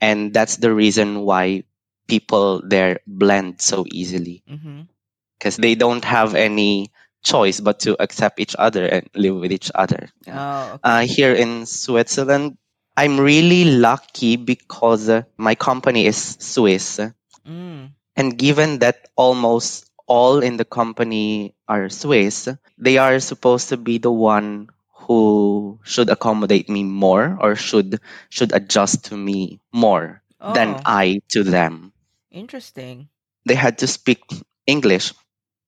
And 0.02 0.34
that's 0.34 0.58
the 0.58 0.74
reason 0.74 1.22
why 1.22 1.64
people 2.08 2.62
there 2.66 3.00
blend 3.08 3.62
so 3.62 3.86
easily 3.92 4.44
because 5.40 5.58
they 5.58 5.76
don't 5.76 6.06
have 6.06 6.36
any 6.36 6.92
choice 7.24 7.60
but 7.60 7.80
to 7.82 8.02
accept 8.02 8.40
each 8.40 8.56
other 8.58 8.86
and 8.86 9.10
live 9.16 9.36
with 9.36 9.52
each 9.52 9.72
other. 9.74 10.10
Oh, 10.28 10.78
okay. 10.78 10.80
Uh, 10.84 11.02
here 11.02 11.34
in 11.34 11.66
Switzerland, 11.66 12.58
I'm 12.96 13.20
really 13.20 13.66
lucky 13.66 14.38
because 14.38 15.10
uh, 15.10 15.24
my 15.38 15.56
company 15.56 16.06
is 16.06 16.38
Swiss. 16.40 17.00
Mm. 17.46 17.92
And 18.16 18.38
given 18.38 18.80
that 18.80 19.10
almost 19.18 19.92
all 20.08 20.40
in 20.40 20.58
the 20.58 20.66
company 20.66 21.56
are 21.68 21.90
Swiss, 21.90 22.48
they 22.78 22.98
are 22.98 23.20
supposed 23.20 23.70
to 23.70 23.78
be 23.78 23.98
the 23.98 24.12
one 24.12 24.70
who 25.08 25.80
should 25.84 26.10
accommodate 26.10 26.70
me 26.70 26.84
more 26.84 27.38
or 27.40 27.56
should 27.56 28.00
should 28.30 28.54
adjust 28.54 29.06
to 29.12 29.18
me 29.18 29.60
more 29.74 30.22
than 30.40 30.76
Oh, 30.76 30.82
I 30.86 31.22
to 31.34 31.44
them. 31.44 31.94
interesting. 32.32 33.10
They 33.46 33.56
had 33.56 33.80
to 33.80 33.88
speak 33.88 34.22
English. 34.68 35.14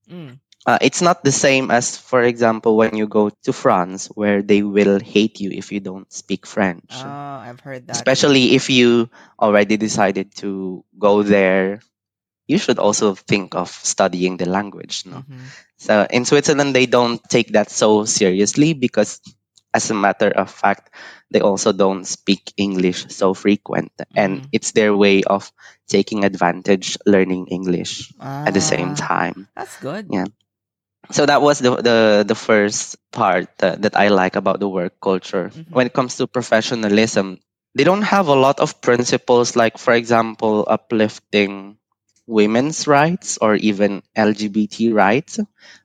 Mm. 0.10 0.40
Uh, 0.66 0.78
it's 0.82 1.02
not 1.02 1.24
the 1.24 1.32
same 1.32 1.72
as, 1.72 1.96
for 1.96 2.22
example, 2.24 2.76
when 2.76 2.96
you 2.98 3.08
go 3.08 3.30
to 3.48 3.54
France, 3.54 4.08
where 4.14 4.42
they 4.42 4.62
will 4.64 5.00
hate 5.00 5.40
you 5.40 5.50
if 5.52 5.72
you 5.72 5.80
don't 5.80 6.12
speak 6.12 6.46
French. 6.46 6.92
Oh, 6.92 7.40
I've 7.40 7.60
heard 7.62 7.88
that. 7.88 7.96
especially 7.96 8.56
if 8.56 8.70
you 8.70 9.10
already 9.40 9.78
decided 9.78 10.36
to 10.44 10.84
go 11.00 11.24
there 11.24 11.80
you 12.48 12.58
should 12.58 12.80
also 12.80 13.16
think 13.16 13.56
of 13.56 13.70
studying 13.70 14.38
the 14.38 14.48
language 14.48 15.04
no 15.06 15.24
Mhm. 15.24 15.44
So 15.78 16.06
in 16.10 16.26
switzerland 16.26 16.74
they 16.76 16.86
don't 16.86 17.22
take 17.30 17.54
that 17.54 17.70
so 17.70 18.06
seriously 18.06 18.74
because 18.74 19.22
as 19.74 19.90
a 19.92 19.94
matter 19.94 20.30
of 20.30 20.50
fact 20.50 20.90
they 21.32 21.40
also 21.42 21.72
don't 21.72 22.06
speak 22.06 22.52
english 22.58 23.06
so 23.10 23.34
frequent 23.34 23.92
and 24.16 24.42
Mhm. 24.42 24.50
it's 24.52 24.72
their 24.74 24.96
way 24.96 25.24
of 25.24 25.52
taking 25.88 26.24
advantage 26.26 26.98
learning 27.06 27.48
english 27.48 28.12
at 28.20 28.54
the 28.54 28.62
same 28.64 28.96
Ah, 28.98 29.08
time 29.08 29.48
That's 29.56 29.78
good. 29.80 30.08
Yeah. 30.10 30.28
so 31.12 31.26
that 31.26 31.42
was 31.42 31.60
the 31.60 31.72
the, 31.80 32.00
the 32.28 32.36
first 32.36 32.98
part 33.12 33.48
that, 33.60 33.82
that 33.84 33.96
I 33.96 34.10
like 34.10 34.36
about 34.36 34.60
the 34.60 34.68
work 34.68 35.00
culture. 35.00 35.52
Mhm. 35.54 35.72
When 35.72 35.86
it 35.88 35.94
comes 35.96 36.18
to 36.20 36.28
professionalism, 36.28 37.40
they 37.76 37.84
don't 37.88 38.04
have 38.04 38.28
a 38.28 38.36
lot 38.36 38.60
of 38.60 38.82
principles 38.82 39.56
like, 39.56 39.78
for 39.80 39.94
example, 39.96 40.66
uplifting 40.68 41.77
women's 42.28 42.88
rights 42.88 43.38
or 43.42 43.56
even 43.56 44.04
LGBT 44.16 44.92
rights, 44.94 45.40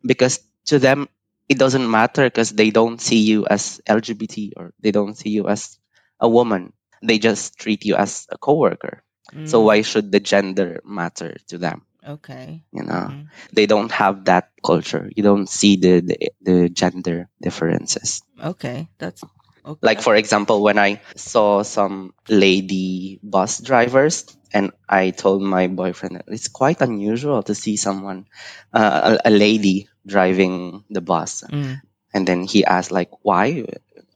because 0.04 0.40
to 0.66 0.78
them 0.78 1.08
it 1.48 1.58
doesn't 1.58 1.90
matter 1.90 2.24
because 2.26 2.52
they 2.52 2.70
don't 2.70 3.00
see 3.00 3.20
you 3.24 3.46
as 3.46 3.80
LGBT 3.86 4.52
or 4.56 4.72
they 4.80 4.92
don't 4.92 5.16
see 5.16 5.30
you 5.30 5.48
as 5.48 5.78
a 6.20 6.28
woman. 6.28 6.72
They 7.02 7.18
just 7.18 7.58
treat 7.58 7.84
you 7.84 7.96
as 7.96 8.26
a 8.30 8.38
coworker. 8.38 9.02
So 9.44 9.62
Mm, 9.62 9.66
why 9.66 9.82
should 9.82 10.12
the 10.12 10.20
gender 10.20 10.80
matter 10.84 11.36
to 11.48 11.58
them? 11.58 11.82
Okay. 12.06 12.62
You 12.72 12.84
know 12.84 13.14
Mhm. 13.14 13.28
they 13.52 13.66
don't 13.66 13.92
have 13.92 14.24
that 14.26 14.50
culture. 14.64 15.10
You 15.14 15.22
don't 15.22 15.48
see 15.48 15.76
the 15.76 16.00
the, 16.00 16.16
the 16.40 16.58
gender 16.70 17.28
differences. 17.40 18.22
Okay. 18.40 18.88
That's 18.98 19.22
okay. 19.64 19.78
Like 19.82 20.00
for 20.02 20.14
example, 20.16 20.62
when 20.62 20.78
I 20.78 21.00
saw 21.16 21.62
some 21.62 22.14
lady 22.28 23.18
bus 23.22 23.60
drivers, 23.60 24.26
and 24.52 24.72
I 24.88 25.10
told 25.10 25.42
my 25.42 25.66
boyfriend 25.68 26.16
that 26.16 26.24
it's 26.28 26.48
quite 26.48 26.80
unusual 26.80 27.42
to 27.44 27.54
see 27.54 27.76
someone, 27.76 28.26
uh, 28.72 29.16
a, 29.24 29.28
a 29.28 29.32
lady 29.32 29.88
driving 30.06 30.84
the 30.90 31.00
bus, 31.00 31.42
Mm. 31.48 31.80
and 32.14 32.22
then 32.26 32.44
he 32.44 32.64
asked 32.64 32.90
like, 32.92 33.10
"Why? 33.22 33.64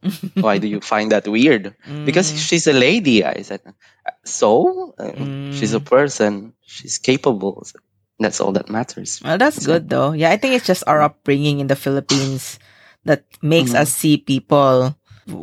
Why 0.39 0.59
do 0.59 0.69
you 0.69 0.81
find 0.81 1.11
that 1.13 1.27
weird?" 1.27 1.75
Because 2.05 2.31
Mm. 2.33 2.39
she's 2.39 2.67
a 2.67 2.77
lady. 2.77 3.25
I 3.25 3.43
said, 3.43 3.61
"So 4.25 4.95
uh, 4.99 5.13
she's 5.57 5.75
a 5.75 5.81
Mm. 5.81 5.87
person. 5.89 6.33
She's 6.65 6.99
capable. 6.99 7.67
That's 8.19 8.41
all 8.41 8.53
that 8.55 8.69
matters." 8.71 9.21
Well, 9.25 9.39
that's 9.39 9.63
So- 9.65 9.73
good 9.79 9.89
though. 9.91 10.13
Yeah, 10.13 10.31
I 10.31 10.37
think 10.37 10.55
it's 10.55 10.67
just 10.67 10.85
our 10.87 11.03
upbringing 11.03 11.61
in 11.61 11.67
the 11.67 11.77
Philippines 11.79 12.59
that 13.05 13.25
makes 13.43 13.73
Mhm. 13.73 13.81
us 13.83 13.91
see 13.95 14.17
people 14.19 14.95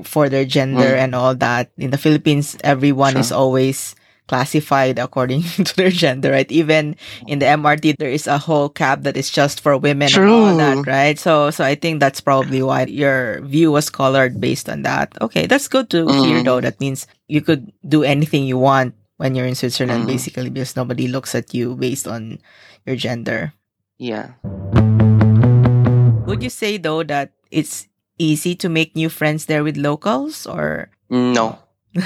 for 0.08 0.30
their 0.32 0.46
gender 0.48 0.96
Mm. 0.96 1.02
and 1.04 1.12
all 1.16 1.36
that. 1.44 1.72
In 1.76 1.92
the 1.92 2.00
Philippines, 2.00 2.56
everyone 2.64 3.18
is 3.20 3.32
always 3.36 3.96
classified 4.28 5.00
according 5.00 5.44
to 5.68 5.76
their 5.76 5.90
gender, 5.92 6.32
right? 6.32 6.50
Even 6.52 6.96
in 7.28 7.40
the 7.40 7.46
MRT, 7.46 7.96
there 7.98 8.10
is 8.10 8.28
a 8.28 8.38
whole 8.38 8.70
cab 8.70 9.04
that 9.04 9.18
is 9.18 9.30
just 9.30 9.60
for 9.62 9.78
women 9.78 10.10
and 10.14 10.30
all 10.30 10.58
that, 10.58 10.74
True. 10.76 10.84
right? 10.88 11.20
So, 11.20 11.52
so 11.52 11.64
I 11.64 11.76
think 11.76 12.00
that's 12.00 12.22
probably 12.22 12.62
why 12.64 12.86
your 12.86 13.42
view 13.42 13.72
was 13.72 13.90
colored 13.90 14.40
based 14.40 14.70
on 14.70 14.84
that. 14.84 15.12
Okay, 15.22 15.46
that's 15.46 15.68
good 15.68 15.90
to 15.92 16.08
hear 16.24 16.40
Mm. 16.42 16.46
though. 16.46 16.62
That 16.62 16.80
means 16.80 17.06
you 17.28 17.42
could 17.42 17.72
do 17.88 18.04
anything 18.04 18.46
you 18.46 18.58
want 18.58 18.96
when 19.18 19.36
you're 19.36 19.46
in 19.48 19.56
Switzerland, 19.56 20.06
Mm. 20.06 20.08
basically, 20.16 20.50
because 20.50 20.76
nobody 20.76 21.08
looks 21.08 21.36
at 21.36 21.54
you 21.54 21.76
based 21.76 22.08
on 22.08 22.40
your 22.86 22.96
gender. 22.96 23.54
Yeah. 24.00 24.40
Would 26.26 26.42
you 26.42 26.50
say 26.50 26.78
though 26.78 27.04
that 27.04 27.32
it's 27.52 27.88
easy 28.18 28.56
to 28.56 28.70
make 28.70 28.96
new 28.96 29.10
friends 29.10 29.46
there 29.46 29.64
with 29.64 29.78
locals 29.78 30.48
or 30.48 30.90
No, 31.10 31.60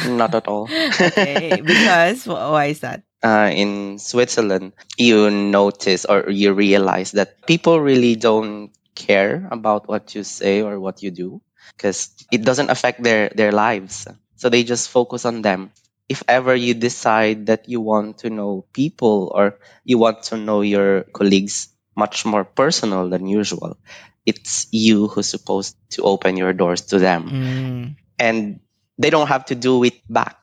not 0.08 0.36
at 0.36 0.48
all. 0.48 0.70
okay 1.02 1.62
because 1.64 2.26
wh- 2.26 2.52
why 2.52 2.66
is 2.66 2.80
that 2.82 3.04
uh, 3.24 3.50
in 3.54 4.00
Switzerland, 4.00 4.74
you 4.98 5.30
notice 5.32 6.06
or 6.06 6.30
you 6.30 6.54
realize 6.54 7.12
that 7.12 7.46
people 7.48 7.80
really 7.80 8.16
don't 8.16 8.72
care 8.96 9.48
about 9.52 9.88
what 9.88 10.16
you 10.16 10.24
say 10.24 10.62
or 10.62 10.80
what 10.80 11.02
you 11.02 11.12
do 11.12 11.42
because 11.76 12.14
it 12.32 12.44
doesn't 12.44 12.70
affect 12.70 13.04
their, 13.04 13.30
their 13.30 13.52
lives. 13.52 14.08
So 14.36 14.50
they 14.50 14.64
just 14.64 14.90
focus 14.90 15.26
on 15.26 15.42
them. 15.42 15.72
If 16.10 16.24
ever 16.28 16.56
you 16.56 16.74
decide 16.74 17.48
that 17.48 17.68
you 17.68 17.82
want 17.82 18.20
to 18.20 18.30
know 18.30 18.66
people 18.72 19.32
or 19.34 19.60
you 19.84 19.98
want 19.98 20.24
to 20.32 20.38
know 20.38 20.62
your 20.62 21.04
colleagues 21.04 21.70
much 21.96 22.26
more 22.26 22.46
personal 22.46 23.10
than 23.10 23.28
usual, 23.28 23.78
it's 24.26 24.68
you 24.72 25.08
who's 25.08 25.28
supposed 25.28 25.76
to 25.92 26.04
open 26.04 26.38
your 26.38 26.54
doors 26.54 26.82
to 26.94 27.00
them. 27.00 27.30
Mm. 27.30 27.96
And 28.20 28.60
they 28.98 29.10
don't 29.10 29.28
have 29.28 29.46
to 29.46 29.56
do 29.56 29.84
it 29.84 30.02
back. 30.10 30.38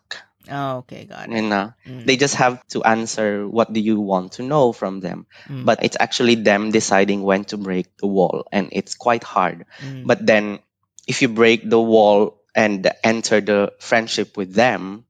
oh 0.51 0.85
okay 0.85 1.05
got 1.09 1.29
You 1.29 1.41
it 1.41 1.49
know, 1.49 1.73
Mm, 1.89 2.05
they 2.05 2.17
just 2.17 2.37
have 2.37 2.61
to 2.77 2.85
answer 2.85 3.49
what 3.49 3.73
do 3.73 3.81
you 3.81 4.01
want 4.01 4.33
to 4.37 4.43
know 4.43 4.73
from 4.73 5.01
them? 5.01 5.27
Mm, 5.49 5.65
but 5.65 5.81
it's 5.83 5.97
actually 5.99 6.37
them 6.37 6.71
deciding 6.71 7.23
when 7.25 7.45
to 7.49 7.57
break 7.57 7.97
the 7.97 8.07
wall 8.07 8.45
and 8.53 8.69
it's 8.73 8.95
quite 8.95 9.25
hard. 9.25 9.65
Mm. 9.81 10.05
but 10.07 10.21
then 10.25 10.61
if 11.09 11.23
you 11.23 11.29
break 11.29 11.65
the 11.69 11.81
wall 11.81 12.41
and 12.55 12.85
enter 13.03 13.41
the 13.41 13.73
friendship 13.81 14.37
with 14.37 14.53
them 14.55 15.05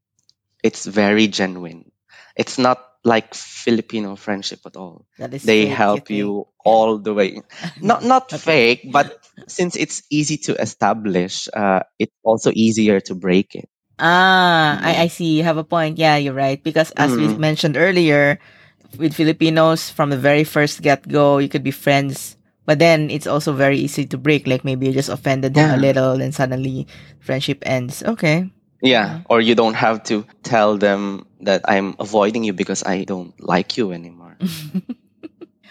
it's 0.62 0.86
very 0.86 1.28
genuine. 1.28 1.90
It's 2.36 2.56
not 2.56 2.80
like 3.04 3.34
filipino 3.34 4.16
friendship 4.16 4.60
at 4.64 4.76
all. 4.80 5.04
That 5.18 5.34
is 5.34 5.42
they 5.42 5.66
fake, 5.66 5.76
help 5.76 6.10
you 6.10 6.46
all 6.64 6.98
the 6.98 7.14
way. 7.14 7.40
Not 7.80 8.02
not 8.04 8.32
fake 8.32 8.90
but 8.92 9.20
since 9.48 9.76
it's 9.76 10.02
easy 10.10 10.36
to 10.48 10.54
establish 10.60 11.48
uh, 11.52 11.80
it's 11.98 12.14
also 12.24 12.50
easier 12.54 13.00
to 13.00 13.14
break 13.14 13.54
it. 13.54 13.68
Ah 13.98 14.80
I, 14.82 15.04
I 15.04 15.08
see. 15.08 15.38
You 15.38 15.44
have 15.44 15.58
a 15.58 15.64
point. 15.64 15.98
Yeah 15.98 16.16
you're 16.16 16.34
right. 16.36 16.62
Because 16.62 16.90
as 16.96 17.16
we 17.16 17.28
Mm. 17.28 17.38
mentioned 17.38 17.76
earlier 17.76 18.38
with 18.98 19.14
Filipinos 19.14 19.90
from 19.90 20.10
the 20.10 20.18
very 20.18 20.44
first 20.44 20.82
get 20.82 21.06
go 21.08 21.38
you 21.38 21.48
could 21.48 21.64
be 21.64 21.70
friends 21.74 22.36
but 22.66 22.78
then 22.78 23.10
it's 23.10 23.26
also 23.26 23.52
very 23.52 23.78
easy 23.78 24.06
to 24.06 24.18
break. 24.18 24.46
Like 24.46 24.64
maybe 24.64 24.86
you 24.86 24.92
just 24.92 25.08
offended 25.10 25.54
them 25.54 25.70
a 25.70 25.76
little 25.76 26.20
and 26.20 26.34
suddenly 26.34 26.86
friendship 27.20 27.62
ends. 27.66 28.02
Okay. 28.02 28.50
Yeah, 28.82 29.22
or 29.28 29.40
you 29.40 29.54
don't 29.54 29.74
have 29.74 30.02
to 30.12 30.24
tell 30.42 30.76
them 30.76 31.26
that 31.40 31.62
I'm 31.68 31.94
avoiding 31.98 32.44
you 32.44 32.52
because 32.52 32.82
I 32.84 33.04
don't 33.04 33.32
like 33.40 33.76
you 33.76 33.92
anymore. 33.92 34.36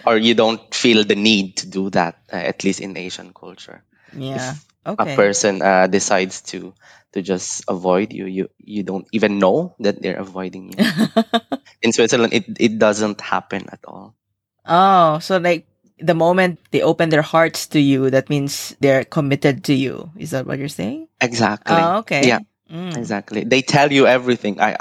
or 0.06 0.18
you 0.18 0.34
don't 0.34 0.74
feel 0.74 1.04
the 1.04 1.16
need 1.16 1.58
to 1.58 1.68
do 1.68 1.90
that, 1.92 2.18
uh, 2.32 2.38
at 2.38 2.64
least 2.64 2.82
in 2.82 2.98
Asian 2.98 3.34
culture. 3.34 3.84
yeah. 4.14 4.56
A 4.98 5.06
Okay. 5.06 5.16
person 5.16 5.62
uh, 5.62 5.88
decides 5.88 6.42
to 6.54 6.74
to 7.14 7.22
just 7.22 7.64
avoid 7.68 8.12
you, 8.14 8.26
you 8.28 8.50
you 8.60 8.84
don't 8.84 9.08
even 9.12 9.40
know 9.40 9.76
that 9.80 10.02
they're 10.02 10.20
avoiding 10.20 10.72
you. 10.74 10.84
In 11.82 11.92
Switzerland, 11.94 12.34
it, 12.34 12.46
it 12.60 12.80
doesn't 12.80 13.22
happen 13.22 13.68
at 13.72 13.80
all. 13.86 14.16
oh, 14.66 15.20
so 15.20 15.38
like 15.38 15.68
the 16.00 16.14
moment 16.16 16.60
they 16.72 16.82
open 16.82 17.10
their 17.10 17.22
hearts 17.22 17.68
to 17.68 17.80
you, 17.80 18.10
that 18.10 18.30
means 18.30 18.76
they're 18.80 19.04
committed 19.06 19.64
to 19.66 19.74
you. 19.74 20.12
Is 20.18 20.32
that 20.32 20.46
what 20.46 20.60
you're 20.60 20.68
saying? 20.72 21.08
Exactly. 21.22 21.76
Oh, 21.76 21.98
okay. 22.04 22.28
Yeah. 22.28 22.40
Mm. 22.72 22.98
Exactly. 22.98 23.44
They 23.44 23.62
tell 23.62 23.92
you 23.92 24.08
everything. 24.08 24.60
I 24.62 24.78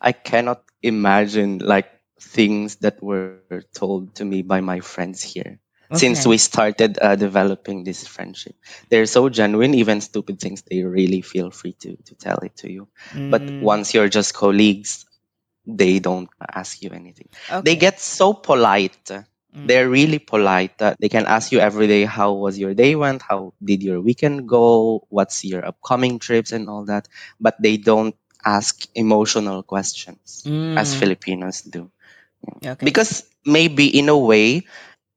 I 0.00 0.12
cannot 0.12 0.62
imagine 0.82 1.58
like 1.58 1.88
things 2.20 2.76
that 2.76 3.02
were 3.02 3.32
told 3.44 3.82
to 3.82 3.92
me 3.94 4.12
by 4.12 4.30
my 4.30 4.46
friends 4.50 4.94
here. 4.94 5.30
Since 5.66 6.00
we 6.00 6.10
started 6.10 6.80
uh, 6.80 6.96
developing 6.96 7.66
this 7.66 7.90
friendship, 7.92 8.44
they're 8.80 9.06
so 9.06 9.28
genuine. 9.28 9.74
Even 9.74 10.00
stupid 10.00 10.38
things, 10.40 10.62
they 10.62 10.82
really 10.82 11.20
feel 11.20 11.50
free 11.50 11.74
to 11.82 11.96
to 12.06 12.14
tell 12.14 12.38
it 12.42 12.56
to 12.58 12.70
you. 12.70 12.88
But 13.28 13.50
Mm. 13.50 13.60
once 13.60 13.94
you're 13.94 14.08
just 14.08 14.34
colleagues, 14.34 15.04
they 15.66 15.98
don't 15.98 16.28
ask 16.54 16.82
you 16.82 16.90
anything. 16.90 17.28
They 17.62 17.76
get 17.76 18.00
so 18.00 18.32
polite. 18.34 19.10
Mm. 19.54 19.64
They're 19.64 19.88
really 19.88 20.18
polite. 20.18 20.80
Uh, 20.80 20.94
they 21.00 21.08
can 21.08 21.26
ask 21.26 21.52
you 21.52 21.58
every 21.60 21.86
day, 21.86 22.04
how 22.04 22.32
was 22.34 22.58
your 22.58 22.74
day 22.74 22.94
went? 22.94 23.22
How 23.22 23.52
did 23.62 23.82
your 23.82 24.00
weekend 24.00 24.48
go? 24.48 25.06
What's 25.08 25.44
your 25.44 25.64
upcoming 25.66 26.18
trips 26.18 26.52
and 26.52 26.68
all 26.68 26.84
that? 26.86 27.08
But 27.40 27.56
they 27.60 27.76
don't 27.76 28.16
ask 28.44 28.86
emotional 28.94 29.62
questions 29.62 30.50
as 30.76 30.94
Mm. 30.94 30.94
Filipinos 30.94 31.62
do. 31.62 31.90
Okay. 32.64 32.84
Because 32.84 33.24
maybe 33.44 33.86
in 33.86 34.08
a 34.08 34.16
way, 34.18 34.66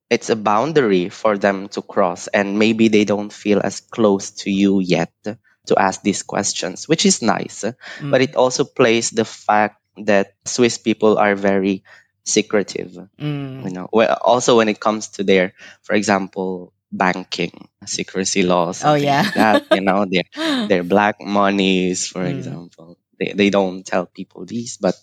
it's 0.09 0.29
a 0.29 0.35
boundary 0.35 1.09
for 1.09 1.37
them 1.37 1.67
to 1.69 1.81
cross 1.81 2.27
and 2.27 2.59
maybe 2.59 2.87
they 2.87 3.05
don't 3.05 3.31
feel 3.33 3.61
as 3.63 3.79
close 3.81 4.31
to 4.45 4.51
you 4.51 4.79
yet 4.79 5.11
to 5.23 5.77
ask 5.77 6.01
these 6.01 6.23
questions, 6.23 6.87
which 6.87 7.05
is 7.05 7.21
nice. 7.21 7.63
Mm. 7.99 8.11
But 8.11 8.21
it 8.21 8.35
also 8.35 8.63
plays 8.65 9.09
the 9.11 9.25
fact 9.25 9.81
that 9.97 10.33
Swiss 10.45 10.77
people 10.77 11.17
are 11.17 11.35
very 11.35 11.83
secretive 12.25 12.93
Mm. 13.19 13.65
you 13.65 13.71
know 13.71 13.89
well, 13.91 14.17
also 14.21 14.57
when 14.57 14.69
it 14.69 14.79
comes 14.79 15.09
to 15.17 15.23
their 15.23 15.53
for 15.81 15.95
example 15.95 16.73
banking 16.91 17.67
secrecy 17.85 18.43
laws 18.43 18.83
Oh 18.85 18.93
yeah. 18.95 19.23
like 19.23 19.33
that 19.33 19.63
you 19.71 19.81
know 19.81 20.05
their 20.05 20.23
their 20.67 20.83
black 20.83 21.21
monies 21.21 22.07
for 22.07 22.21
Mm. 22.23 22.37
example 22.37 22.97
they, 23.19 23.33
they 23.33 23.49
don't 23.49 23.85
tell 23.85 24.05
people 24.05 24.45
these 24.45 24.77
but 24.77 24.95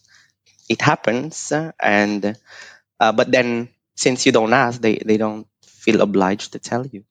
it 0.69 0.81
happens 0.81 1.53
and 1.81 2.37
uh, 3.01 3.13
but 3.13 3.31
then 3.31 3.69
since 3.95 4.27
you 4.27 4.33
don't 4.33 4.53
ask 4.53 4.81
they 4.81 4.97
they 5.05 5.17
don't 5.17 5.47
feel 5.63 6.01
obliged 6.01 6.53
to 6.53 6.59
tell 6.59 6.87
you 6.87 7.05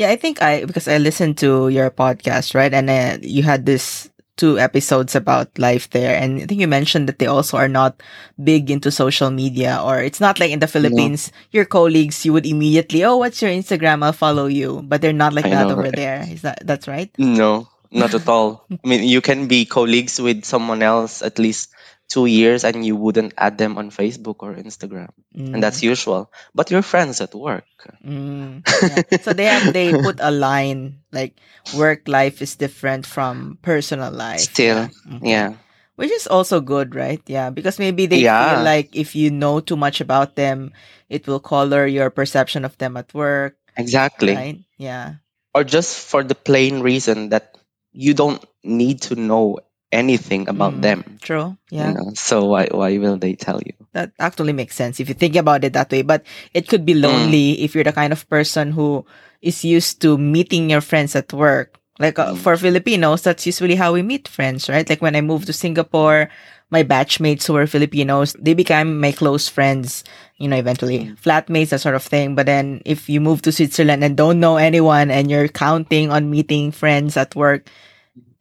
Yeah, 0.00 0.08
I 0.08 0.16
think 0.16 0.40
I 0.40 0.64
because 0.64 0.88
I 0.88 0.96
listened 0.96 1.36
to 1.44 1.68
your 1.68 1.92
podcast, 1.92 2.56
right? 2.56 2.72
And 2.72 2.88
uh, 2.88 3.20
you 3.20 3.44
had 3.44 3.68
this 3.68 4.08
two 4.40 4.56
episodes 4.58 5.14
about 5.14 5.52
life 5.60 5.90
there, 5.92 6.16
and 6.16 6.40
I 6.40 6.46
think 6.48 6.64
you 6.64 6.66
mentioned 6.66 7.08
that 7.12 7.20
they 7.20 7.28
also 7.28 7.60
are 7.60 7.68
not 7.68 8.00
big 8.40 8.72
into 8.72 8.90
social 8.90 9.28
media, 9.30 9.76
or 9.84 10.00
it's 10.00 10.20
not 10.20 10.40
like 10.40 10.50
in 10.50 10.64
the 10.64 10.66
no 10.72 10.72
Philippines, 10.72 11.28
your 11.52 11.68
colleagues 11.68 12.24
you 12.24 12.32
would 12.32 12.48
immediately, 12.48 13.04
oh, 13.04 13.20
what's 13.20 13.44
your 13.44 13.52
Instagram? 13.52 14.02
I'll 14.02 14.16
follow 14.16 14.48
you, 14.48 14.80
but 14.80 15.04
they're 15.04 15.12
not 15.12 15.36
like 15.36 15.46
i 15.46 15.52
that 15.52 15.68
know 15.68 15.76
over 15.76 15.92
right 15.92 15.94
there. 15.94 16.24
Is 16.24 16.42
that 16.42 16.64
that's 16.64 16.88
right? 16.88 17.12
no 17.18 17.68
not 17.92 18.14
at 18.14 18.26
all 18.28 18.64
i 18.72 18.88
mean 18.88 19.04
you 19.04 19.20
can 19.20 19.48
be 19.48 19.64
colleagues 19.66 20.20
with 20.20 20.44
someone 20.44 20.82
else 20.82 21.20
at 21.20 21.38
least 21.38 21.68
two 22.12 22.26
years 22.26 22.64
and 22.64 22.84
you 22.84 22.96
wouldn't 22.96 23.34
add 23.38 23.56
them 23.58 23.78
on 23.78 23.90
facebook 23.90 24.36
or 24.44 24.54
instagram 24.54 25.10
and 25.52 25.62
that's 25.62 25.82
Mm, 25.82 25.88
usual 25.92 26.30
but 26.54 26.70
you're 26.70 26.82
friends 26.84 27.20
at 27.20 27.34
work 27.34 27.66
mm, 28.04 28.64
yeah. 28.80 29.02
So 29.20 29.32
they 29.32 29.46
have 29.46 29.72
they 29.72 29.94
put 29.94 30.18
a 30.20 30.30
line 30.30 31.00
like 31.12 31.36
work 31.70 32.08
life 32.08 32.42
is 32.42 32.56
different 32.56 33.06
from 33.06 33.58
personal 33.62 34.12
life. 34.12 34.50
still 34.50 34.78
Yeah. 34.78 34.90
Okay. 35.18 35.48
yeah 35.48 35.54
Which 35.96 36.10
is 36.10 36.26
also 36.26 36.60
good, 36.60 36.94
right? 36.96 37.22
Yeah, 37.28 37.50
because 37.50 37.78
maybe 37.78 38.06
they 38.06 38.24
feel 38.24 38.58
like 38.58 38.96
if 38.96 39.14
you 39.14 39.30
know 39.30 39.60
too 39.60 39.76
much 39.76 40.00
about 40.00 40.34
them, 40.34 40.72
it 41.08 41.26
will 41.28 41.38
color 41.40 41.86
your 41.86 42.10
perception 42.10 42.64
of 42.64 42.76
them 42.78 42.96
at 42.96 43.12
work, 43.14 43.56
exactly 43.76 44.34
right? 44.34 44.58
Yeah. 44.78 45.22
or 45.54 45.64
just 45.64 45.96
for 45.98 46.22
the 46.24 46.34
plain 46.34 46.80
reason 46.80 47.30
that 47.30 47.56
you 47.92 48.14
don't 48.14 48.44
need 48.64 49.02
to 49.02 49.16
know 49.16 49.58
anything 49.92 50.48
about 50.48 50.74
Mm, 50.74 50.82
them 50.82 51.04
true. 51.22 51.56
you 51.78 51.78
Yeah. 51.78 51.92
know 51.92 52.12
so 52.14 52.44
why 52.44 52.68
why 52.72 52.96
will 52.98 53.16
they 53.18 53.34
tell 53.34 53.60
you 53.64 53.72
That 53.92 54.12
actually 54.18 54.52
makes 54.52 54.74
sense 54.76 55.00
if 55.00 55.08
you 55.08 55.14
think 55.14 55.36
about 55.36 55.64
it 55.64 55.72
that 55.74 55.90
way. 55.92 56.02
But 56.02 56.24
it 56.54 56.68
could 56.68 56.84
be 56.84 56.94
mm, 57.02 57.02
lonely 57.02 57.60
if 57.62 57.74
you're 57.74 57.84
the 57.86 57.92
kind 57.92 58.12
of 58.12 58.28
person 58.28 58.72
who 58.72 59.04
is 59.42 59.64
used 59.64 60.00
to 60.02 60.16
meeting 60.18 60.70
your 60.70 60.80
friends 60.80 61.14
at 61.16 61.32
work. 61.32 61.76
Like 61.98 62.18
uh, 62.18 62.34
mm, 62.34 62.38
for 62.38 62.56
Filipinos, 62.56 63.22
that's 63.22 63.46
usually 63.46 63.76
how 63.76 63.92
we 63.92 64.02
meet 64.02 64.28
friends, 64.28 64.68
right? 64.68 64.88
Like 64.88 65.02
when 65.02 65.14
I 65.16 65.20
moved 65.20 65.46
to 65.46 65.52
Singapore, 65.52 66.28
my 66.70 66.82
batchmates 66.82 67.46
who 67.46 67.54
were 67.54 67.66
Filipinos, 67.66 68.34
they 68.38 68.54
became 68.54 69.00
my 69.00 69.12
close 69.12 69.48
friends, 69.48 70.04
you 70.38 70.48
know, 70.48 70.56
eventually 70.56 71.12
mm. 71.12 71.18
flatmates, 71.20 71.70
that 71.70 71.80
sort 71.80 71.94
of 71.94 72.02
thing. 72.02 72.34
But 72.34 72.46
then 72.46 72.80
if 72.84 73.08
you 73.08 73.20
move 73.20 73.42
to 73.42 73.52
Switzerland 73.52 74.02
and 74.04 74.16
don't 74.16 74.40
know 74.40 74.56
anyone 74.56 75.10
and 75.10 75.30
you're 75.30 75.48
counting 75.48 76.10
on 76.10 76.30
meeting 76.30 76.72
friends 76.72 77.16
at 77.16 77.34
work 77.36 77.68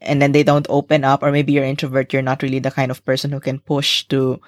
and 0.02 0.22
then 0.22 0.32
they 0.34 0.44
don't 0.44 0.68
open 0.70 1.04
up, 1.06 1.24
or 1.24 1.32
maybe 1.32 1.54
you're 1.54 1.64
introvert, 1.66 2.14
you're 2.14 2.22
not 2.26 2.42
really 2.44 2.60
the 2.60 2.72
kind 2.72 2.92
of 2.92 3.06
person 3.06 3.32
who 3.32 3.40
can 3.40 3.60
push 3.60 4.04
to 4.10 4.42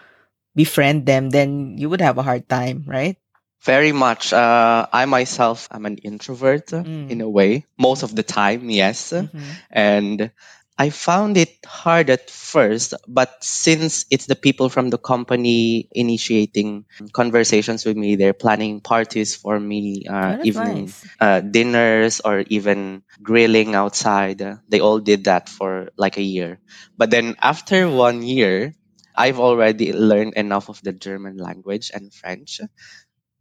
befriend 0.55 1.05
them, 1.05 1.29
then 1.29 1.77
you 1.77 1.89
would 1.89 2.01
have 2.01 2.17
a 2.17 2.23
hard 2.25 2.49
time, 2.49 2.83
right? 2.87 3.17
very 3.63 3.93
much 3.95 4.33
uh, 4.33 4.85
i 4.91 5.05
myself 5.05 5.69
am 5.71 5.85
an 5.85 5.95
introvert 6.03 6.73
uh, 6.73 6.83
in 6.83 7.19
Mm. 7.19 7.23
a 7.23 7.29
way 7.29 7.63
most 7.79 8.03
of 8.03 8.11
the 8.13 8.23
time 8.23 8.67
yes 8.69 9.11
hmm 9.15 9.27
and 9.71 10.31
I 10.77 10.89
found 10.89 11.37
it 11.37 11.53
hard 11.65 12.09
at 12.09 12.29
first, 12.29 12.93
but 13.07 13.43
since 13.43 14.05
it's 14.09 14.25
the 14.25 14.35
people 14.35 14.69
from 14.69 14.89
the 14.89 14.97
company 14.97 15.87
initiating 15.91 16.85
conversations 17.13 17.85
with 17.85 17.95
me, 17.97 18.15
they're 18.15 18.33
planning 18.33 18.81
parties 18.81 19.35
for 19.35 19.59
me, 19.59 20.05
Oh, 20.25 20.33
uh, 20.33 20.37
evening 20.41 20.93
nice. 20.93 21.05
uh, 21.19 21.41
dinners, 21.41 22.21
or 22.25 22.41
even 22.49 23.03
grilling 23.21 23.75
outside. 23.75 24.41
They 24.67 24.79
all 24.79 24.99
did 24.99 25.25
that 25.25 25.49
for 25.49 25.89
like 25.97 26.17
a 26.17 26.23
year. 26.25 26.59
But 26.97 27.11
then 27.11 27.35
after 27.41 27.89
one 27.89 28.23
year, 28.23 28.73
I've 29.15 29.39
already 29.39 29.93
learned 29.93 30.33
enough 30.35 30.69
of 30.69 30.81
the 30.81 30.93
German 30.93 31.37
language 31.37 31.91
and 31.93 32.11
French 32.13 32.59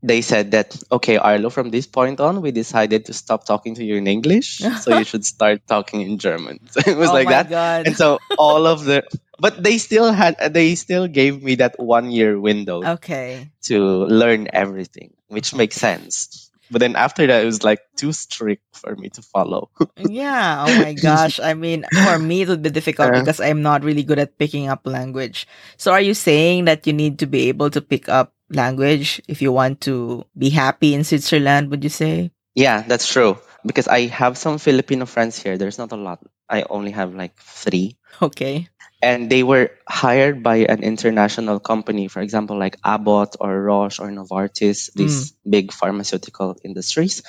they 0.03 0.21
said 0.21 0.51
that 0.51 0.77
okay 0.91 1.17
arlo 1.17 1.49
from 1.51 1.71
this 1.71 1.87
point 1.87 2.21
on 2.21 2.43
we 2.43 2.51
decided 2.51 3.05
to 3.07 3.13
stop 3.13 3.45
talking 3.45 3.75
to 3.75 3.85
you 3.85 3.97
in 3.97 4.07
english 4.07 4.59
so 4.81 4.91
you 4.99 5.05
should 5.11 5.25
start 5.25 5.63
talking 5.67 6.01
in 6.03 6.19
german 6.19 6.59
so 6.71 6.81
it 6.91 6.97
was 6.97 7.11
oh 7.11 7.15
like 7.15 7.27
my 7.27 7.33
that 7.43 7.51
god. 7.51 7.87
and 7.87 7.97
so 7.97 8.19
all 8.39 8.67
of 8.67 8.85
the 8.85 9.03
but 9.39 9.63
they 9.63 9.79
still 9.79 10.13
had 10.13 10.37
they 10.53 10.75
still 10.75 11.07
gave 11.07 11.43
me 11.43 11.55
that 11.57 11.79
one 11.79 12.11
year 12.11 12.39
window 12.39 12.83
Okay. 12.99 13.51
to 13.63 13.79
learn 14.07 14.49
everything 14.53 15.15
which 15.29 15.55
makes 15.55 15.77
sense 15.77 16.51
but 16.71 16.81
then 16.81 16.97
after 16.97 17.27
that 17.27 17.43
it 17.43 17.47
was 17.47 17.63
like 17.63 17.81
too 17.97 18.13
strict 18.13 18.65
for 18.75 18.97
me 18.97 19.09
to 19.11 19.23
follow 19.23 19.71
Yeah. 20.09 20.65
Oh 20.67 20.73
my 20.83 20.95
gosh. 20.95 21.39
I 21.39 21.53
mean, 21.55 21.85
for 21.93 22.19
me, 22.19 22.43
it 22.43 22.49
would 22.49 22.63
be 22.65 22.71
difficult 22.73 23.13
Uh, 23.15 23.21
because 23.21 23.39
I'm 23.45 23.61
not 23.63 23.85
really 23.85 24.03
good 24.03 24.19
at 24.19 24.39
picking 24.41 24.67
up 24.73 24.83
language. 24.89 25.47
So 25.77 25.93
are 25.93 26.01
you 26.01 26.15
saying 26.17 26.65
that 26.65 26.87
you 26.89 26.93
need 26.97 27.21
to 27.21 27.27
be 27.29 27.49
able 27.53 27.69
to 27.71 27.81
pick 27.85 28.09
up 28.09 28.33
language 28.55 29.21
if 29.29 29.43
you 29.43 29.53
want 29.53 29.81
to 29.83 30.25
be 30.37 30.51
happy 30.51 30.95
in 30.95 31.05
Switzerland, 31.05 31.71
would 31.71 31.83
you 31.85 31.91
say? 31.93 32.31
yeah 32.55 32.85
that's 32.85 33.09
true 33.09 33.39
because 33.65 33.89
i 33.89 34.13
have 34.13 34.37
some 34.37 34.61
filipino 34.61 35.07
friends 35.09 35.41
here 35.41 35.57
there's 35.57 35.81
not 35.81 35.89
a 35.89 35.97
lot 35.97 36.21
i 36.53 36.61
only 36.69 36.93
have 36.93 37.15
like 37.17 37.33
three 37.41 37.97
Okay. 38.21 38.69
and 39.01 39.33
they 39.33 39.41
were 39.43 39.73
hired 39.89 40.45
by 40.45 40.69
an 40.69 40.85
international 40.85 41.59
company, 41.59 42.07
for 42.07 42.21
example, 42.23 42.55
like 42.61 42.77
Abbott 42.87 43.35
or 43.41 43.51
Roche 43.51 43.99
or 43.99 44.13
Novartis, 44.15 44.93
Mm. 44.93 44.95
these 44.95 45.35
big 45.43 45.73
pharmaceutical 45.75 46.55
industries. 46.63 47.25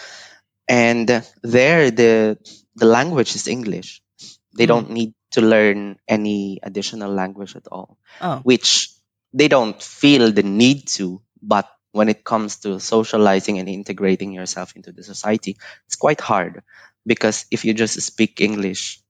And 0.70 1.10
there, 1.42 1.90
the 1.90 2.38
the 2.78 2.86
language 2.86 3.34
is 3.34 3.48
English. 3.50 4.06
They 4.54 4.66
Mm. 4.66 4.72
don't 4.76 4.90
need 4.94 5.12
to 5.34 5.42
learn 5.42 5.98
any 6.06 6.60
additional 6.62 7.10
language 7.10 7.56
at 7.58 7.66
all, 7.74 7.98
Oh. 8.22 8.46
which 8.46 8.93
they 9.34 9.48
don't 9.48 9.82
feel 9.82 10.32
the 10.32 10.44
need 10.44 10.88
to. 11.00 11.22
But 11.42 11.68
when 11.92 12.10
it 12.10 12.24
comes 12.24 12.58
to 12.62 12.80
socializing 12.80 13.60
and 13.60 13.70
integrating 13.70 14.32
yourself 14.34 14.76
into 14.76 14.92
the 14.92 15.04
society, 15.04 15.58
it's 15.86 15.96
quite 15.96 16.22
hard 16.22 16.64
because 17.06 17.46
if 17.52 17.66
you 17.66 17.74
just 17.74 18.02
speak 18.02 18.42
English, 18.42 19.02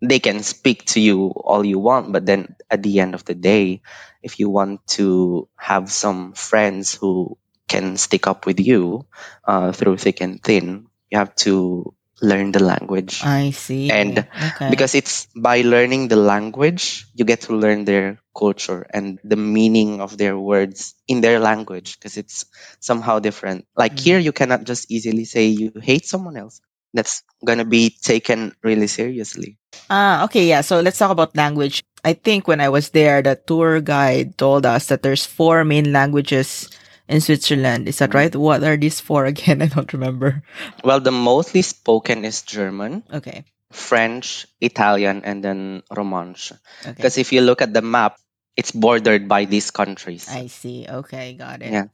they 0.00 0.18
can 0.20 0.42
speak 0.42 0.84
to 0.86 1.00
you 1.00 1.28
all 1.44 1.64
you 1.64 1.78
want, 1.78 2.12
but 2.12 2.24
then 2.26 2.54
at 2.70 2.82
the 2.82 3.00
end 3.00 3.14
of 3.14 3.24
the 3.24 3.34
day, 3.34 3.82
if 4.22 4.38
you 4.38 4.48
want 4.48 4.86
to 4.86 5.48
have 5.56 5.90
some 5.90 6.32
friends 6.34 6.94
who 6.94 7.36
can 7.68 7.96
stick 7.96 8.26
up 8.26 8.46
with 8.46 8.60
you 8.60 9.06
uh, 9.44 9.72
through 9.72 9.96
thick 9.96 10.20
and 10.20 10.42
thin, 10.42 10.86
you 11.10 11.18
have 11.18 11.34
to 11.34 11.94
learn 12.20 12.52
the 12.52 12.62
language. 12.62 13.22
I 13.24 13.50
see. 13.50 13.90
And 13.90 14.18
okay. 14.18 14.70
because 14.70 14.94
it's 14.94 15.26
by 15.36 15.62
learning 15.62 16.08
the 16.08 16.16
language, 16.16 17.06
you 17.14 17.24
get 17.24 17.42
to 17.42 17.56
learn 17.56 17.84
their 17.84 18.18
culture 18.36 18.86
and 18.90 19.18
the 19.24 19.36
meaning 19.36 20.00
of 20.00 20.18
their 20.18 20.38
words 20.38 20.94
in 21.06 21.20
their 21.20 21.38
language 21.38 21.98
because 21.98 22.16
it's 22.16 22.46
somehow 22.80 23.18
different. 23.18 23.66
Like 23.76 23.94
Mm. 23.94 24.00
here, 24.00 24.18
you 24.18 24.32
cannot 24.32 24.64
just 24.64 24.90
easily 24.90 25.24
say 25.24 25.46
you 25.46 25.72
hate 25.80 26.06
someone 26.06 26.36
else. 26.36 26.60
That's 26.94 27.22
gonna 27.44 27.68
be 27.68 27.90
taken 27.90 28.56
really 28.62 28.88
seriously. 28.88 29.58
Ah, 29.90 30.24
okay, 30.24 30.48
yeah. 30.48 30.62
So 30.62 30.80
let's 30.80 30.98
talk 30.98 31.10
about 31.10 31.36
language. 31.36 31.84
I 32.04 32.14
think 32.14 32.48
when 32.48 32.60
I 32.60 32.68
was 32.68 32.90
there, 32.90 33.20
the 33.20 33.36
tour 33.36 33.80
guide 33.80 34.38
told 34.38 34.64
us 34.64 34.86
that 34.88 35.02
there's 35.02 35.26
four 35.26 35.64
main 35.64 35.92
languages 35.92 36.70
in 37.08 37.20
Switzerland. 37.20 37.88
Is 37.88 37.98
that 37.98 38.10
Mm. 38.12 38.18
right? 38.20 38.34
What 38.36 38.62
are 38.64 38.76
these 38.76 39.00
four 39.00 39.24
again? 39.26 39.60
I 39.64 39.68
don't 39.72 39.92
remember. 39.92 40.42
Well, 40.84 41.00
the 41.00 41.12
mostly 41.12 41.62
spoken 41.62 42.24
is 42.24 42.42
German, 42.42 43.02
Okay. 43.12 43.44
French, 43.72 44.46
Italian, 44.60 45.24
and 45.24 45.44
then 45.44 45.82
Romansh. 45.92 46.52
Okay. 46.84 46.92
Because 46.96 47.18
if 47.18 47.32
you 47.32 47.40
look 47.44 47.60
at 47.60 47.72
the 47.74 47.82
map, 47.84 48.16
it's 48.56 48.72
bordered 48.72 49.28
by 49.28 49.44
these 49.44 49.70
countries. 49.70 50.26
I 50.28 50.48
see. 50.48 50.86
Okay, 50.88 51.34
got 51.34 51.62
it. 51.62 51.72
Yeah. 51.72 51.88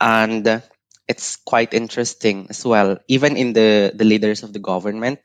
and 0.00 0.46
uh, 0.48 0.60
it's 1.08 1.36
quite 1.36 1.74
interesting 1.74 2.46
as 2.48 2.64
well 2.64 2.96
even 3.08 3.36
in 3.36 3.52
the 3.52 3.90
the 3.92 4.06
leaders 4.06 4.40
of 4.46 4.52
the 4.54 4.62
government 4.62 5.20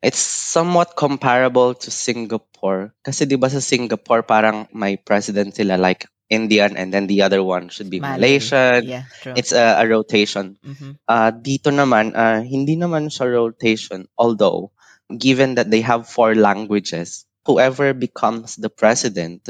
it's 0.00 0.22
somewhat 0.22 0.94
comparable 0.96 1.74
to 1.74 1.90
Singapore 1.90 2.94
kasi 3.04 3.26
'di 3.26 3.36
ba 3.36 3.50
sa 3.50 3.58
Singapore 3.60 4.22
parang 4.22 4.64
may 4.72 4.96
president 4.96 5.52
sila 5.58 5.76
like 5.76 6.06
Indian 6.30 6.76
and 6.76 6.92
then 6.92 7.06
the 7.08 7.22
other 7.22 7.42
one 7.42 7.68
should 7.72 7.88
be 7.90 8.00
Malay. 8.00 8.16
Malaysian 8.38 8.84
Yeah, 8.84 9.04
true. 9.20 9.34
it's 9.36 9.52
a, 9.52 9.80
a 9.80 9.84
rotation 9.88 10.56
Mhm. 10.60 11.00
uh, 11.08 11.30
dito 11.32 11.72
naman 11.72 12.12
uh, 12.12 12.44
hindi 12.44 12.76
naman 12.76 13.08
siya 13.08 13.32
rotation 13.32 14.04
although 14.20 14.70
given 15.08 15.56
that 15.56 15.72
they 15.72 15.80
have 15.80 16.04
four 16.08 16.36
languages 16.36 17.24
whoever 17.48 17.96
becomes 17.96 18.56
the 18.60 18.68
president 18.68 19.48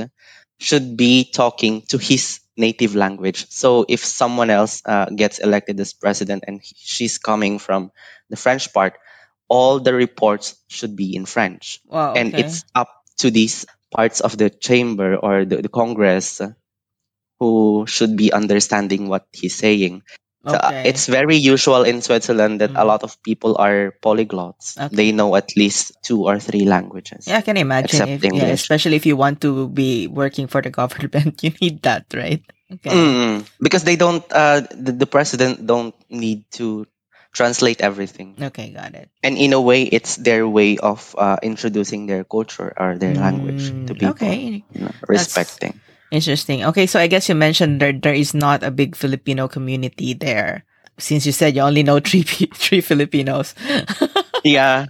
should 0.59 0.97
be 0.97 1.27
talking 1.27 1.83
to 1.91 1.99
his 1.99 2.41
native 2.59 2.95
language 2.95 3.47
so 3.51 3.87
if 3.89 4.03
someone 4.05 4.51
else 4.51 4.83
uh, 4.87 5.07
gets 5.15 5.39
elected 5.39 5.79
as 5.83 5.95
president 5.95 6.43
and 6.47 6.63
he- 6.63 6.75
she's 6.79 7.19
coming 7.19 7.59
from 7.59 7.91
the 8.31 8.39
french 8.39 8.71
part 8.75 8.99
all 9.49 9.79
the 9.81 9.95
reports 9.95 10.55
should 10.69 10.95
be 10.95 11.15
in 11.17 11.27
french 11.27 11.81
Wow. 11.87 12.15
and 12.15 12.35
it's 12.39 12.65
up 12.75 12.91
to 13.23 13.31
these 13.31 13.67
parts 13.95 14.21
of 14.21 14.37
the 14.37 14.51
chamber 14.51 15.17
or 15.17 15.45
the, 15.47 15.63
the 15.63 15.71
congress 15.73 16.43
who 17.39 17.85
should 17.87 18.17
be 18.17 18.33
understanding 18.33 19.09
what 19.09 19.27
he's 19.33 19.55
saying 19.55 20.03
so, 20.47 20.55
uh, 20.57 20.83
it's 20.87 21.07
very 21.07 21.37
usual 21.37 21.83
in 21.83 22.01
Switzerland 22.01 22.61
that 22.65 22.71
a 22.73 22.81
Mhm. 22.81 22.87
lot 22.87 23.03
of 23.03 23.21
people 23.23 23.59
are 23.61 23.93
polyglots. 24.01 24.79
Okay. 24.79 24.95
They 24.95 25.09
know 25.13 25.37
at 25.37 25.53
least 25.59 25.93
two 26.01 26.25
or 26.25 26.39
three 26.41 26.65
languages. 26.65 27.27
yeah, 27.27 27.39
I 27.39 27.45
can 27.45 27.57
imagine. 27.59 28.09
If, 28.09 28.25
yeah, 28.25 28.49
especially 28.55 28.97
if 28.97 29.05
you 29.05 29.17
want 29.17 29.43
to 29.43 29.69
be 29.69 30.07
working 30.07 30.47
for 30.47 30.63
the 30.63 30.71
government, 30.71 31.43
you 31.45 31.53
need 31.61 31.83
that, 31.83 32.07
right? 32.15 32.41
Okay. 32.73 32.91
Mm, 32.91 33.45
because 33.61 33.85
they 33.85 33.97
don't, 33.97 34.25
uh, 34.33 34.63
the, 34.73 34.93
the 34.93 35.07
president 35.11 35.67
don't 35.67 35.95
need 36.09 36.49
to 36.63 36.87
translate 37.35 37.81
everything. 37.83 38.39
Okay, 38.41 38.71
got 38.73 38.95
it. 38.95 39.11
And 39.23 39.37
in 39.37 39.53
a 39.53 39.61
way, 39.61 39.83
it's 39.85 40.17
their 40.17 40.49
way 40.49 40.79
of 40.79 41.15
uh, 41.19 41.37
introducing 41.43 42.07
their 42.07 42.25
culture 42.25 42.73
or 42.73 42.97
their 42.97 43.15
language 43.15 43.69
to 43.85 43.93
Mm, 43.93 44.01
people. 44.01 44.09
Okay, 44.17 44.65
you 44.73 44.81
know, 44.81 44.95
respecting. 45.05 45.81
Interesting. 46.11 46.65
Okay, 46.65 46.87
so 46.87 46.99
I 47.01 47.07
guess 47.07 47.29
you 47.29 47.35
mentioned 47.35 47.81
there 47.81 47.93
there 47.93 48.15
is 48.15 48.35
not 48.35 48.63
a 48.63 48.71
big 48.71 48.97
Filipino 48.97 49.49
community 49.49 50.15
there. 50.15 50.65
Since 50.99 51.27
you 51.27 51.33
said 51.33 51.55
you 51.55 51.63
only 51.63 51.83
know 51.83 52.01
three 52.05 52.23
three 52.55 52.81
Filipinos. 52.81 53.55
yeah. 54.45 54.87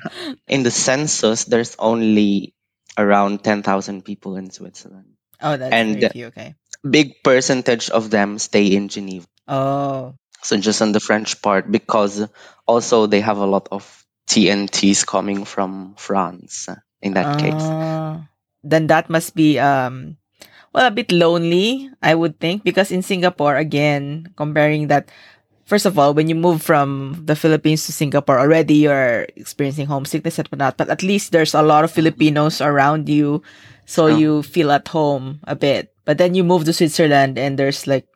In 0.48 0.62
the 0.62 0.70
census, 0.70 1.44
there's 1.44 1.76
only 1.78 2.54
around 2.98 3.44
10,000 3.44 4.02
people 4.04 4.36
in 4.36 4.50
Switzerland. 4.50 5.14
oh, 5.40 5.56
that's 5.56 5.72
And- 5.72 6.00
very 6.00 6.10
few. 6.12 6.26
Okay. 6.34 6.54
Big 6.82 7.22
percentage 7.22 7.90
of 7.90 8.10
them 8.10 8.38
stay 8.38 8.66
in 8.74 8.88
Geneva. 8.88 9.26
Oh, 9.48 10.14
So 10.42 10.56
just 10.58 10.80
on 10.82 10.92
the 10.92 11.00
French 11.02 11.42
part, 11.42 11.66
because 11.70 12.22
also 12.66 13.06
they 13.06 13.20
have 13.20 13.38
a 13.38 13.46
lot 13.50 13.66
of 13.74 13.82
TNTs 14.30 15.02
coming 15.06 15.44
from 15.44 15.94
France. 15.98 16.68
uh, 16.70 16.76
In 17.02 17.14
that 17.14 17.38
case, 17.38 17.54
Ah, 17.58 18.26
then 18.62 18.86
that 18.90 19.10
must 19.10 19.34
be 19.34 19.58
um 19.58 20.18
well 20.72 20.86
a 20.86 20.90
bit 20.90 21.12
lonely, 21.12 21.90
I 22.02 22.14
would 22.14 22.40
think, 22.40 22.64
because 22.64 22.90
in 22.90 23.02
Singapore 23.02 23.56
again, 23.56 24.32
comparing 24.36 24.88
that 24.88 25.10
first 25.68 25.84
of 25.84 25.98
all, 25.98 26.14
when 26.14 26.28
you 26.28 26.34
move 26.34 26.62
from 26.62 27.20
the 27.24 27.36
Philippines 27.36 27.84
to 27.86 27.92
Singapore, 27.92 28.40
already 28.40 28.88
you're 28.88 29.28
experiencing 29.36 29.86
homesickness 29.86 30.38
and 30.38 30.48
whatnot, 30.48 30.76
but 30.76 30.88
at 30.88 31.04
least 31.04 31.30
there's 31.30 31.54
a 31.54 31.62
lot 31.62 31.84
of 31.84 31.92
Filipinos 31.92 32.60
around 32.60 33.08
you, 33.08 33.42
so 33.84 34.08
True. 34.08 34.18
you 34.18 34.42
feel 34.42 34.72
at 34.72 34.88
home 34.88 35.40
a 35.44 35.54
bit. 35.54 35.92
But 36.04 36.16
then 36.16 36.34
you 36.34 36.42
move 36.42 36.64
to 36.64 36.72
Switzerland 36.72 37.38
and 37.38 37.58
there's 37.58 37.86
like 37.86 38.08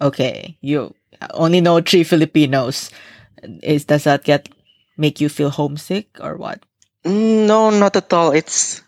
okay, 0.00 0.58
you 0.60 0.94
only 1.34 1.60
know 1.60 1.80
three 1.80 2.04
Filipinos. 2.04 2.90
Is 3.62 3.86
does 3.86 4.04
that 4.04 4.24
get 4.24 4.48
make 4.98 5.20
you 5.20 5.28
feel 5.28 5.50
homesick 5.50 6.18
or 6.18 6.36
what? 6.36 6.66
Mm, 7.06 7.46
no, 7.46 7.70
not 7.70 7.94
at 7.94 8.12
all. 8.12 8.32
It's 8.32 8.82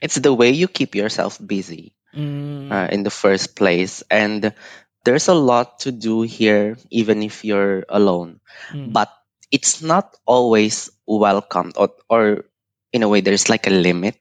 it's 0.00 0.14
the 0.14 0.32
way 0.32 0.50
you 0.50 0.68
keep 0.68 0.94
yourself 0.94 1.38
busy 1.44 1.97
Mm, 2.14 2.70
uh, 2.72 2.88
in 2.90 3.02
the 3.02 3.10
first 3.10 3.54
place, 3.56 4.02
and 4.10 4.52
there's 5.04 5.28
a 5.28 5.34
lot 5.34 5.80
to 5.80 5.92
do 5.92 6.22
here, 6.22 6.76
even 6.90 7.22
if 7.22 7.44
you're 7.44 7.84
alone. 7.88 8.40
mm. 8.72 8.92
But 8.92 9.10
it's 9.50 9.82
not 9.82 10.16
always 10.26 10.90
welcomed, 11.06 11.74
or, 11.76 11.90
or 12.08 12.44
in 12.92 13.02
a 13.02 13.08
way, 13.08 13.20
there's 13.20 13.48
like 13.48 13.66
a 13.66 13.70
limit. 13.74 14.18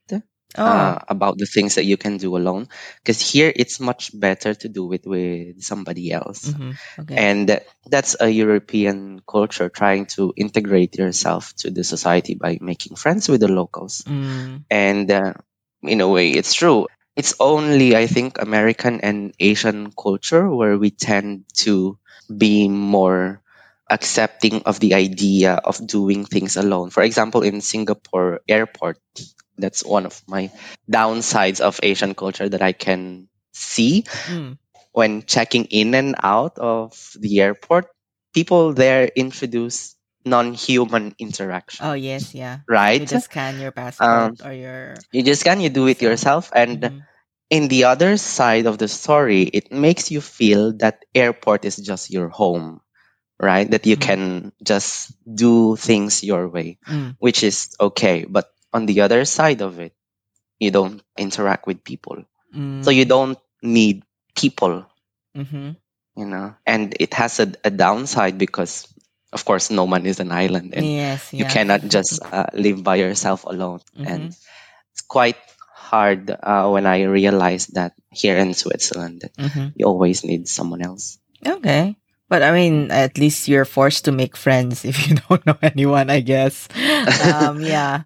oh, 0.58 0.63
uh, 0.63 0.97
about 1.08 1.38
the 1.38 1.45
things 1.45 1.76
that 1.76 1.86
you 1.86 1.97
can 1.97 2.17
do 2.17 2.36
alone 2.38 2.67
because 3.04 3.19
here 3.21 3.52
it's 3.56 3.80
much 3.80 4.10
better 4.17 4.54
to 4.54 4.67
do 4.69 4.91
it 4.93 5.06
with 5.06 5.62
somebody 5.62 6.12
else 6.12 6.50
mhm, 6.50 6.73
okay. 7.00 7.15
and 7.15 7.60
that's 7.86 8.15
a 8.19 8.30
european 8.30 9.19
culture 9.28 9.69
trying 9.69 10.06
to 10.06 10.34
integrate 10.38 10.97
yourself 10.97 11.54
to 11.56 11.69
the 11.69 11.84
society 11.84 12.36
by 12.36 12.58
making 12.62 12.95
friends 12.95 13.28
with 13.30 13.41
the 13.41 13.47
locals 13.52 14.04
Mm, 14.08 14.63
and 14.69 15.12
uh, 15.12 15.34
in 15.84 16.02
a 16.02 16.08
way 16.08 16.32
it's 16.32 16.54
true 16.54 16.88
it's 17.17 17.34
only 17.41 17.95
i 17.97 18.08
think 18.08 18.39
american 18.41 19.01
and 19.01 19.34
asian 19.39 19.91
culture 19.91 20.49
where 20.49 20.77
we 20.77 20.91
tend 20.91 21.43
to 21.53 21.97
be 22.30 22.69
more 22.69 23.41
accepting 23.89 24.62
of 24.63 24.80
the 24.80 24.93
idea 24.93 25.56
of 25.63 25.80
doing 25.88 26.25
things 26.25 26.58
alone. 26.58 26.91
For 26.91 27.03
example 27.03 27.41
in 27.41 27.62
singapore 27.62 28.41
airport 28.47 28.99
that's 29.58 29.84
one 29.84 30.06
of 30.06 30.21
my 30.27 30.51
downsides 30.91 31.60
of 31.62 31.80
asian 31.84 32.13
culture 32.15 32.49
that 32.49 32.62
i 32.62 32.73
can 32.73 33.27
see. 33.53 34.03
Mm, 34.30 34.58
when 34.93 35.23
checking 35.25 35.65
in 35.65 35.93
and 35.93 36.15
out 36.23 36.58
of 36.60 36.93
the 37.19 37.41
airport 37.41 37.88
people 38.34 38.73
there 38.73 39.10
introduce 39.15 39.96
non-human 40.29 41.15
interaction 41.19 41.87
oh 41.87 41.93
yes, 41.93 42.33
yeah. 42.35 42.59
right 42.67 43.01
You 43.01 43.05
just 43.05 43.25
scan 43.25 43.59
your 43.59 43.71
passport 43.71 44.33
or 44.43 44.53
your. 44.53 45.05
you 45.11 45.23
just 45.23 45.43
can 45.43 45.59
you 45.59 45.69
do 45.69 45.87
it 45.87 46.01
yourself 46.01 46.51
and 46.53 46.91
Mhm. 46.91 47.05
in 47.49 47.67
the 47.67 47.85
other 47.85 48.17
side 48.17 48.65
of 48.65 48.77
the 48.77 48.87
story 48.87 49.43
it 49.43 49.71
makes 49.71 50.11
you 50.11 50.21
feel 50.21 50.73
that 50.77 51.05
airport 51.15 51.65
is 51.65 51.77
just 51.77 52.11
your 52.11 52.29
home 52.29 52.81
right 53.39 53.69
that 53.71 53.85
you 53.85 53.95
Mhm. 53.95 53.97
can 53.97 54.51
just 54.63 55.13
do 55.23 55.75
things 55.75 56.23
your 56.23 56.47
way 56.47 56.77
Mm, 56.87 57.15
which 57.19 57.43
is 57.43 57.75
okay 57.79 58.25
but 58.27 58.51
on 58.73 58.85
the 58.85 59.01
other 59.01 59.25
side 59.25 59.61
of 59.61 59.79
it 59.79 59.93
you 60.59 60.71
don't 60.71 61.01
interact 61.17 61.67
with 61.67 61.83
people 61.83 62.23
so 62.81 62.91
you 62.91 63.05
mm, 63.05 63.05
don't 63.05 63.39
need 63.61 64.03
people 64.35 64.85
mhm. 65.33 65.75
you 66.15 66.25
know 66.25 66.55
and 66.65 66.95
it 66.99 67.13
has 67.13 67.39
a, 67.39 67.51
a 67.63 67.69
downside 67.71 68.37
because 68.37 68.87
of 69.33 69.43
course 69.45 69.69
no 69.69 69.85
man 69.87 70.05
is 70.05 70.19
an 70.19 70.31
island 70.31 70.73
and 70.73 70.85
yes, 70.85 71.33
you 71.33 71.43
yeah. 71.43 71.51
cannot 71.51 71.81
just 71.87 72.19
uh, 72.23 72.47
live 72.53 72.83
by 72.83 72.95
yourself 72.95 73.43
alone 73.45 73.81
and 73.97 74.31
Mhm. 74.31 74.37
it's 74.91 75.03
quite 75.07 75.37
hard 75.73 76.31
uh, 76.31 76.67
when 76.69 76.85
i 76.85 77.03
realized 77.03 77.75
that 77.75 77.93
here 78.11 78.37
in 78.37 78.53
switzerland 78.53 79.23
Mhm. 79.37 79.71
you 79.75 79.85
always 79.85 80.23
need 80.23 80.47
someone 80.47 80.81
else 80.81 81.19
Okay. 81.45 81.95
But 82.27 82.43
I 82.43 82.51
mean, 82.51 82.91
at 82.91 83.15
least 83.15 83.47
you're 83.47 83.63
forced 83.63 84.03
to 84.03 84.11
make 84.11 84.35
friends 84.35 84.83
if 84.83 85.07
you 85.07 85.15
don't 85.29 85.45
know 85.47 85.55
anyone, 85.63 86.09
I 86.11 86.19
guess. 86.19 86.67
Um, 87.23 87.61
yeah. 87.63 88.03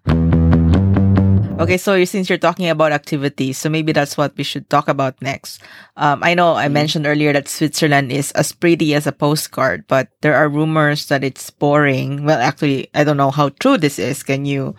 Okay, 1.62 1.78
so 1.78 1.94
since 2.04 2.28
you're 2.28 2.38
talking 2.42 2.68
about 2.68 2.92
activities, 2.92 3.58
so 3.58 3.70
maybe 3.70 3.92
that's 3.92 4.16
what 4.18 4.36
we 4.36 4.42
should 4.42 4.68
talk 4.70 4.88
about 4.88 5.20
next. 5.22 5.62
Um, 5.96 6.22
I 6.22 6.34
know 6.34 6.54
I 6.54 6.66
Mhm. 6.66 6.72
mentioned 6.72 7.06
earlier 7.06 7.32
that 7.32 7.48
Switzerland 7.48 8.10
is 8.10 8.32
as 8.32 8.52
pretty 8.52 8.94
as 8.94 9.06
a 9.06 9.12
postcard, 9.12 9.86
but 9.86 10.08
there 10.22 10.34
are 10.34 10.48
rumors 10.48 11.06
that 11.06 11.22
it's 11.24 11.50
boring. 11.50 12.24
Well, 12.24 12.40
actually, 12.40 12.90
I 12.94 13.04
don't 13.04 13.16
know 13.16 13.30
how 13.30 13.50
true 13.50 13.78
this 13.78 13.98
is. 13.98 14.22
Can 14.24 14.44
you 14.44 14.74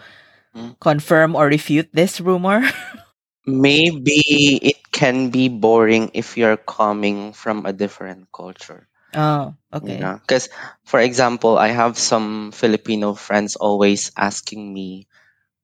Mm. 0.55 0.75
confirm 0.81 1.35
or 1.35 1.47
refute 1.47 1.89
this 1.93 2.19
rumor? 2.21 2.61
maybe 3.47 4.57
it 4.61 4.91
can 4.91 5.29
be 5.29 5.47
boring 5.49 6.11
if 6.13 6.37
you're 6.37 6.57
coming 6.57 7.33
from 7.33 7.65
a 7.65 7.73
different 7.73 8.27
culture 8.31 8.87
Oh, 9.13 9.55
You 9.81 9.97
okay. 9.97 9.99
know, 9.99 10.17
because 10.21 10.49
for 10.85 10.99
example, 10.99 11.57
I 11.57 11.67
have 11.69 11.97
some 11.97 12.51
Filipino 12.51 13.13
friends 13.13 13.55
always 13.55 14.11
asking 14.17 14.73
me 14.73 15.07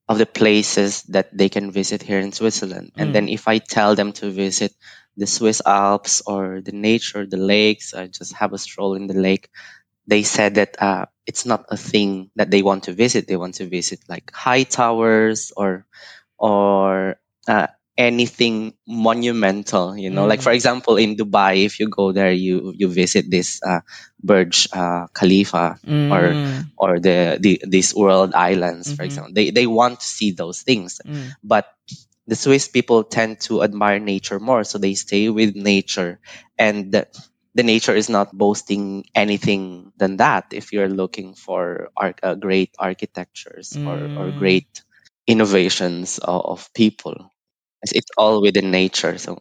of 0.10 0.18
the 0.18 0.28
places 0.28 1.04
that 1.14 1.30
they 1.38 1.50
can 1.50 1.72
visit 1.72 2.04
here 2.04 2.20
in 2.20 2.34
Switzerland. 2.34 2.94
And 2.98 3.16
then 3.16 3.30
if 3.30 3.48
I 3.48 3.60
tell 3.60 3.96
them 3.96 4.14
to 4.20 4.32
visit 4.32 4.74
the 5.18 5.28
Swiss 5.28 5.62
Alps 5.66 6.24
or 6.26 6.62
the 6.62 6.74
nature, 6.74 7.28
the 7.28 7.38
lakes, 7.38 7.94
or 7.94 8.08
just 8.10 8.34
have 8.36 8.54
a 8.54 8.60
stroll 8.60 8.96
in 8.96 9.08
the 9.08 9.16
lake, 9.16 9.50
they 10.08 10.24
said 10.24 10.56
that 10.56 10.82
uh, 10.82 11.06
it's 11.28 11.46
not 11.46 11.66
a 11.70 11.78
thing 11.78 12.32
that 12.36 12.52
they 12.52 12.64
want 12.64 12.86
to 12.86 12.94
visit. 12.94 13.28
They 13.28 13.38
want 13.38 13.56
to 13.56 13.68
visit 13.70 14.02
like 14.10 14.32
high 14.34 14.64
towers 14.64 15.54
or 15.56 15.86
or 16.40 17.18
uh, 17.48 17.68
anything 18.00 18.74
monumental. 18.88 19.98
You 19.98 20.12
know, 20.12 20.26
like 20.26 20.42
for 20.42 20.52
Mm. 20.52 20.56
example, 20.56 20.98
in 20.98 21.18
Dubai, 21.18 21.66
if 21.66 21.80
you 21.80 21.90
go 21.90 22.14
there, 22.14 22.32
you 22.34 22.74
you 22.78 22.88
visit 22.90 23.30
this 23.30 23.60
uh, 23.64 23.82
Burj 24.24 24.68
uh, 24.74 25.08
Khalifa 25.14 25.80
or 26.10 26.40
Mm. 26.40 26.72
or 26.78 27.00
the, 27.00 27.38
the 27.42 27.62
these 27.68 27.96
world 27.96 28.34
islands, 28.36 28.94
for 28.94 29.04
Mhm. 29.04 29.06
example. 29.06 29.34
They 29.36 29.52
they 29.52 29.68
want 29.68 30.00
to 30.02 30.08
see 30.08 30.32
those 30.32 30.64
things, 30.64 31.02
Mm. 31.06 31.36
but 31.44 31.68
the 32.28 32.36
Swiss 32.36 32.68
people 32.68 33.04
tend 33.04 33.42
to 33.42 33.64
admire 33.64 34.00
nature 34.00 34.40
more, 34.40 34.64
so 34.64 34.78
they 34.80 34.96
stay 34.96 35.30
with 35.30 35.56
nature, 35.56 36.20
and 36.58 36.92
the, 36.92 37.08
the 37.56 37.64
nature 37.64 37.96
is 37.96 38.10
not 38.10 38.32
boasting 38.36 39.06
anything 39.16 39.92
than 39.98 40.18
that. 40.18 40.54
If 40.54 40.72
you're 40.74 40.90
looking 40.90 41.36
for 41.36 41.90
uh, 42.00 42.36
great 42.36 42.72
architectures 42.80 43.78
or 43.86 44.12
or 44.16 44.32
Mm. 44.32 44.34
great 44.34 44.70
innovations 45.28 46.20
of, 46.20 46.46
of 46.46 46.74
people, 46.74 47.32
it's, 47.84 48.10
all 48.18 48.42
within 48.42 48.72
nature. 48.72 49.18
So, 49.18 49.40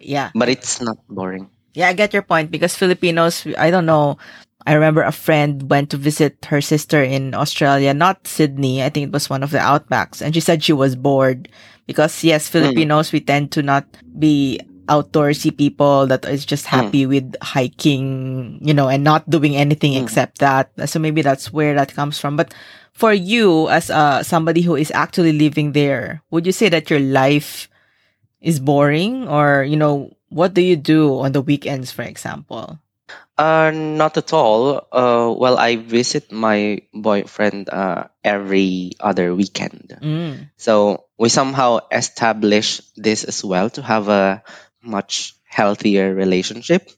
Yeah. 0.00 0.30
but 0.34 0.48
it's 0.48 0.80
not 0.80 0.98
boring. 1.08 1.50
Yeah, 1.74 1.88
I 1.88 1.92
get 1.92 2.12
your 2.12 2.22
point 2.22 2.50
because 2.50 2.74
Filipinos, 2.76 3.46
I 3.58 3.70
don't 3.70 3.86
know. 3.86 4.16
I 4.66 4.72
remember 4.74 5.02
a 5.02 5.12
friend 5.12 5.68
went 5.68 5.90
to 5.90 5.96
visit 5.96 6.44
her 6.46 6.60
sister 6.60 7.02
in 7.02 7.34
Australia, 7.34 7.92
not 7.92 8.26
Sydney. 8.26 8.82
I 8.82 8.88
think 8.88 9.08
it 9.08 9.12
was 9.12 9.28
one 9.28 9.42
of 9.42 9.50
the 9.50 9.58
outbacks. 9.58 10.22
And 10.22 10.34
she 10.34 10.40
said 10.40 10.62
she 10.64 10.72
was 10.72 10.96
bored 10.96 11.48
because 11.86 12.24
yes, 12.24 12.48
Filipinos, 12.48 13.12
we 13.12 13.20
tend 13.20 13.52
to 13.52 13.62
not 13.62 13.84
be 14.18 14.60
outdoorsy 14.88 15.48
people 15.56 16.06
that 16.06 16.24
is 16.24 16.44
just 16.44 16.66
happy 16.66 17.06
with 17.06 17.34
hiking, 17.42 18.58
you 18.62 18.72
know, 18.74 18.88
and 18.88 19.02
not 19.04 19.28
doing 19.28 19.56
anything 19.56 19.92
Mm. 19.92 20.02
except 20.02 20.38
that. 20.38 20.70
So 20.88 20.98
maybe 20.98 21.22
that's 21.22 21.52
where 21.52 21.74
that 21.74 21.94
comes 21.94 22.18
from. 22.18 22.36
But 22.36 22.54
for 22.94 23.12
you 23.12 23.68
as 23.68 23.90
uh, 23.90 24.22
somebody 24.22 24.62
who 24.62 24.76
is 24.76 24.90
actually 24.94 25.32
living 25.32 25.72
there, 25.72 26.22
would 26.30 26.46
you 26.46 26.52
say 26.52 26.68
that 26.70 26.88
your 26.88 27.00
life 27.00 27.68
is 28.40 28.60
boring 28.60 29.28
or, 29.28 29.64
you 29.64 29.76
know, 29.76 30.16
what 30.30 30.54
do 30.54 30.62
you 30.62 30.76
do 30.76 31.18
on 31.20 31.32
the 31.32 31.42
weekends, 31.42 31.90
for 31.90 32.02
example? 32.02 32.78
Uh, 33.36 33.72
not 33.74 34.16
at 34.16 34.32
all. 34.32 34.86
Uh, 34.92 35.34
well, 35.36 35.58
I 35.58 35.76
visit 35.76 36.30
my 36.30 36.82
boyfriend 36.94 37.68
uh, 37.68 38.04
every 38.22 38.92
other 39.00 39.34
weekend. 39.34 39.98
Mm. 40.00 40.50
So 40.56 41.04
we 41.18 41.28
somehow 41.28 41.80
establish 41.90 42.80
this 42.96 43.24
as 43.24 43.44
well 43.44 43.70
to 43.70 43.82
have 43.82 44.08
a 44.08 44.42
much 44.82 45.34
healthier 45.42 46.14
relationship 46.14 46.88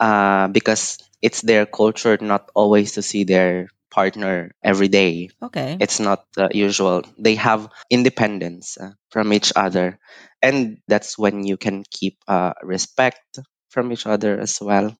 uh, 0.00 0.48
because 0.48 0.98
it's 1.20 1.42
their 1.42 1.66
culture 1.66 2.16
not 2.20 2.50
always 2.54 2.92
to 2.92 3.02
see 3.02 3.24
their 3.24 3.68
partner 3.94 4.50
every 4.62 4.88
day. 4.88 5.30
Okay. 5.42 5.84
It's 5.84 6.00
not 6.00 6.26
uh, 6.38 6.48
usual. 6.52 7.02
They 7.18 7.36
have 7.36 7.70
independence 7.90 8.76
uh, 8.78 8.92
from 9.10 9.32
each 9.32 9.52
other. 9.56 9.98
And 10.42 10.78
that's 10.88 11.18
when 11.18 11.44
you 11.46 11.56
can 11.56 11.84
keep 11.90 12.18
uh, 12.28 12.54
respect 12.62 13.38
from 13.70 13.92
each 13.92 14.06
other 14.06 14.38
as 14.40 14.58
well, 14.60 14.96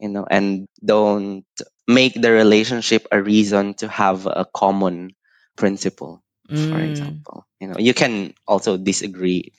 you 0.00 0.08
know, 0.08 0.26
and 0.28 0.66
don't 0.84 1.44
make 1.88 2.14
the 2.14 2.32
relationship 2.32 3.06
a 3.12 3.22
reason 3.22 3.74
to 3.74 3.88
have 3.88 4.26
a 4.26 4.46
common 4.54 5.12
principle, 5.56 6.22
for 6.52 6.80
Mm. 6.80 6.82
example. 6.82 7.46
You 7.60 7.68
know, 7.68 7.78
you 7.78 7.94
can 7.94 8.34
also 8.46 8.76
disagree, 8.78 9.52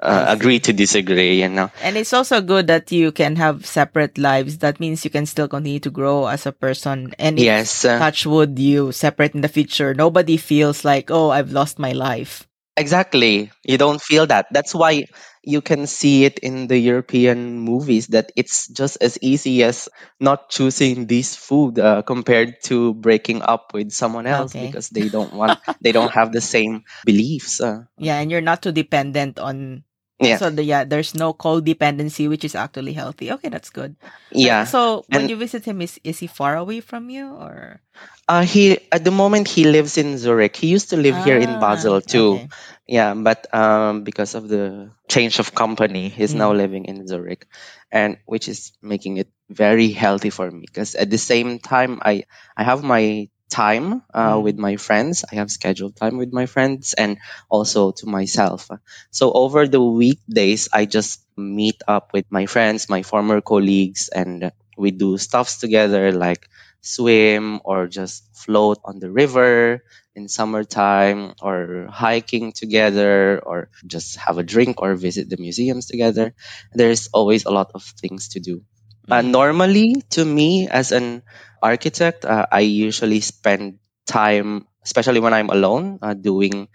uh, 0.00 0.26
agree 0.28 0.58
to 0.60 0.72
disagree, 0.72 1.40
you 1.42 1.48
know. 1.48 1.70
And 1.82 1.96
it's 1.96 2.12
also 2.12 2.40
good 2.40 2.66
that 2.68 2.92
you 2.92 3.12
can 3.12 3.36
have 3.36 3.66
separate 3.66 4.18
lives. 4.18 4.58
That 4.58 4.80
means 4.80 5.04
you 5.04 5.10
can 5.10 5.26
still 5.26 5.48
continue 5.48 5.80
to 5.80 5.90
grow 5.90 6.26
as 6.26 6.46
a 6.46 6.52
person. 6.52 7.14
And 7.18 7.38
Yes. 7.38 7.84
uh, 7.84 7.98
touch 7.98 8.26
wood, 8.26 8.58
you 8.58 8.92
separate 8.92 9.34
in 9.34 9.40
the 9.42 9.48
future, 9.48 9.94
nobody 9.94 10.36
feels 10.36 10.84
like, 10.84 11.10
oh, 11.10 11.30
I've 11.30 11.52
lost 11.52 11.78
my 11.78 11.92
life. 11.92 12.46
Exactly. 12.76 13.50
You 13.64 13.78
don't 13.78 14.00
feel 14.02 14.26
that. 14.26 14.46
That's 14.52 14.74
why 14.74 15.06
you 15.42 15.62
can 15.62 15.86
see 15.86 16.24
it 16.24 16.38
in 16.40 16.66
the 16.68 16.76
European 16.76 17.58
movies 17.58 18.08
that 18.08 18.32
it's 18.36 18.68
just 18.68 18.98
as 19.00 19.16
easy 19.22 19.62
as 19.62 19.88
not 20.20 20.50
choosing 20.50 21.06
this 21.06 21.34
food 21.34 21.78
uh, 21.78 22.02
compared 22.02 22.60
to 22.64 22.92
breaking 22.94 23.40
up 23.42 23.72
with 23.72 23.92
someone 23.92 24.26
else 24.26 24.52
Okay. 24.52 24.66
because 24.66 24.90
they 24.90 25.08
don't 25.08 25.32
want 25.32 25.58
they 25.80 25.92
don't 25.92 26.12
have 26.12 26.32
the 26.32 26.42
same 26.42 26.84
beliefs. 27.04 27.60
Uh, 27.60 27.84
Yeah. 27.98 28.18
And 28.20 28.30
you're 28.30 28.44
not 28.44 28.60
too 28.62 28.72
dependent 28.72 29.38
on. 29.38 29.84
Yeah. 30.20 30.40
So 30.40 30.50
the, 30.50 30.62
yeah, 30.64 30.84
there's 30.84 31.14
no 31.14 31.32
codependency, 31.34 32.28
which 32.28 32.44
is 32.44 32.54
actually 32.54 32.92
healthy. 32.92 33.30
Okay, 33.32 33.48
that's 33.48 33.70
good. 33.70 33.96
Yeah. 34.30 34.72
So 34.72 35.04
when 35.08 35.28
And 35.28 35.30
you 35.30 35.36
visit 35.36 35.64
him, 35.64 35.80
is 35.82 35.98
is 36.04 36.18
he 36.20 36.26
far 36.26 36.56
away 36.56 36.80
from 36.80 37.10
you 37.10 37.34
or? 37.34 37.80
uh, 38.28 38.42
he 38.42 38.78
at 38.92 39.04
the 39.04 39.10
moment 39.10 39.48
he 39.48 39.64
lives 39.64 39.96
in 39.98 40.18
Zurich. 40.18 40.56
He 40.56 40.68
used 40.68 40.90
to 40.90 40.96
live 40.96 41.16
here 41.16 41.36
in 41.38 41.58
Ah, 41.58 41.58
Basel 41.58 42.00
too. 42.00 42.40
okay. 42.40 42.50
Yeah, 42.86 43.14
but 43.14 43.52
um, 43.54 44.04
because 44.04 44.34
of 44.34 44.48
the 44.48 44.90
change 45.08 45.38
of 45.38 45.54
company, 45.54 46.08
he's 46.08 46.34
now 46.34 46.52
Mm. 46.52 46.54
living 46.54 46.84
in 46.86 47.06
Zurich, 47.06 47.46
and 47.90 48.18
which 48.26 48.48
is 48.48 48.72
making 48.82 49.16
it 49.18 49.28
very 49.48 49.90
healthy 49.90 50.30
for 50.30 50.50
me. 50.50 50.66
Because 50.66 50.94
at 50.94 51.10
the 51.10 51.18
same 51.18 51.58
time, 51.58 52.00
I 52.02 52.24
I 52.56 52.64
have 52.64 52.82
my 52.82 53.28
time 53.50 54.02
uh, 54.14 54.40
with 54.42 54.56
Mm. 54.56 54.60
my 54.60 54.76
friends. 54.76 55.24
I 55.30 55.36
have 55.36 55.50
scheduled 55.50 55.96
time 55.96 56.16
with 56.18 56.32
my 56.32 56.46
friends, 56.46 56.94
and 56.94 57.18
also 57.50 57.92
to 58.02 58.06
myself. 58.06 58.68
So 59.10 59.32
over 59.32 59.66
the 59.68 59.82
weekdays, 59.82 60.68
I 60.72 60.84
just 60.86 61.20
meet 61.36 61.82
up 61.86 62.12
with 62.12 62.26
my 62.30 62.46
friends, 62.46 62.88
my 62.88 63.02
former 63.02 63.40
colleagues, 63.40 64.08
and 64.08 64.52
we 64.76 64.90
do 64.90 65.18
stuffs 65.18 65.58
together, 65.58 66.12
like 66.12 66.48
swim 66.80 67.60
or 67.64 67.86
just 67.88 68.22
float 68.34 68.78
on 68.84 68.98
the 69.00 69.10
river 69.10 69.82
in 70.14 70.28
summertime 70.28 71.34
or 71.42 71.88
hiking 71.90 72.52
together 72.52 73.40
or 73.44 73.70
just 73.86 74.16
have 74.16 74.38
a 74.38 74.44
drink 74.46 74.80
or 74.80 74.94
visit 74.94 75.28
the 75.28 75.36
museums 75.36 75.86
together 75.86 76.32
there's 76.72 77.08
always 77.12 77.44
a 77.44 77.50
lot 77.50 77.70
of 77.74 77.82
things 78.00 78.28
to 78.28 78.40
do 78.40 78.62
uh, 79.10 79.22
Mm. 79.22 79.30
normally 79.30 80.02
to 80.10 80.24
me 80.24 80.68
as 80.68 80.90
an 80.92 81.22
architect 81.66 82.24
uh, 82.24 82.46
i 82.52 82.60
usually 82.62 83.20
spend 83.20 83.78
time 84.06 84.66
especially 84.86 85.20
when 85.20 85.34
i'm 85.34 85.50
alone 85.50 85.98
uh, 86.02 86.14
doing 86.14 86.68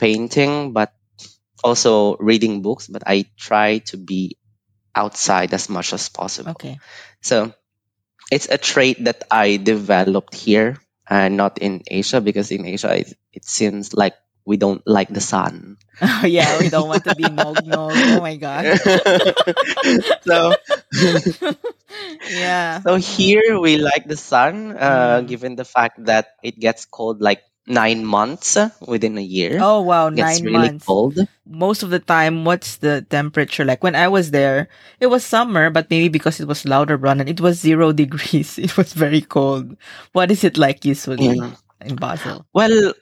painting 0.00 0.72
but 0.72 0.92
also 1.64 2.16
reading 2.18 2.62
books 2.62 2.88
but 2.88 3.02
i 3.06 3.24
try 3.38 3.78
to 3.78 3.96
be 3.98 4.36
outside 4.96 5.54
as 5.54 5.68
much 5.70 5.92
as 5.92 6.08
possible 6.08 6.56
Okay. 6.58 6.80
so 7.22 7.52
it's 8.30 8.48
a 8.48 8.58
trait 8.58 9.04
that 9.04 9.24
I 9.30 9.56
developed 9.56 10.34
here 10.34 10.78
and 11.08 11.36
not 11.36 11.58
in 11.58 11.82
Asia 11.88 12.20
because 12.20 12.50
in 12.50 12.66
Asia 12.66 12.92
it, 12.96 13.14
it 13.32 13.44
seems 13.44 13.94
like 13.94 14.14
we 14.48 14.56
don't 14.56 14.80
like 14.88 15.12
the 15.12 15.20
sun. 15.20 15.76
Oh 16.00 16.24
yeah, 16.30 16.56
we 16.56 16.72
don't 16.72 16.88
want 16.88 17.04
to 17.04 17.12
be 17.14 17.28
nog 17.28 17.60
nog. 17.68 17.92
Oh 17.92 18.20
my 18.24 18.40
god. 18.40 18.80
so 20.24 20.56
yeah. 22.30 22.80
so 22.80 22.96
here 22.96 23.60
we 23.60 23.76
like 23.76 24.06
the 24.08 24.16
sun 24.16 24.72
uh, 24.76 25.20
Mm. 25.20 25.28
given 25.28 25.56
the 25.56 25.64
fact 25.64 26.00
that 26.06 26.36
it 26.42 26.58
gets 26.58 26.84
cold 26.84 27.20
like 27.20 27.42
9 27.68 28.04
months 28.04 28.56
within 28.80 29.18
a 29.18 29.24
year. 29.24 29.58
Oh 29.60 29.82
wow, 29.84 30.08
nine 30.08 30.40
really 30.44 30.72
months. 30.72 30.86
cold. 30.88 31.18
Most 31.44 31.82
of 31.84 31.90
the 31.90 32.00
time, 32.00 32.44
what's 32.48 32.80
the 32.80 33.04
temperature 33.08 33.64
like? 33.64 33.84
When 33.84 33.94
I 33.94 34.08
was 34.08 34.30
there, 34.32 34.68
it 35.00 35.08
was 35.12 35.24
summer, 35.24 35.68
but 35.68 35.90
maybe 35.92 36.08
because 36.08 36.40
it 36.40 36.48
was 36.48 36.64
Lauterbrunnen, 36.64 37.28
it 37.28 37.40
was 37.44 37.60
zero 37.60 37.92
degrees. 37.92 38.56
It 38.58 38.76
was 38.80 38.92
very 38.96 39.20
cold. 39.20 39.76
What 40.16 40.30
is 40.32 40.44
it 40.44 40.56
like 40.56 40.84
usually 40.88 41.36
Yeah. 41.36 41.56
in 41.84 41.96
Basel? 41.96 42.46
Well, 42.56 42.94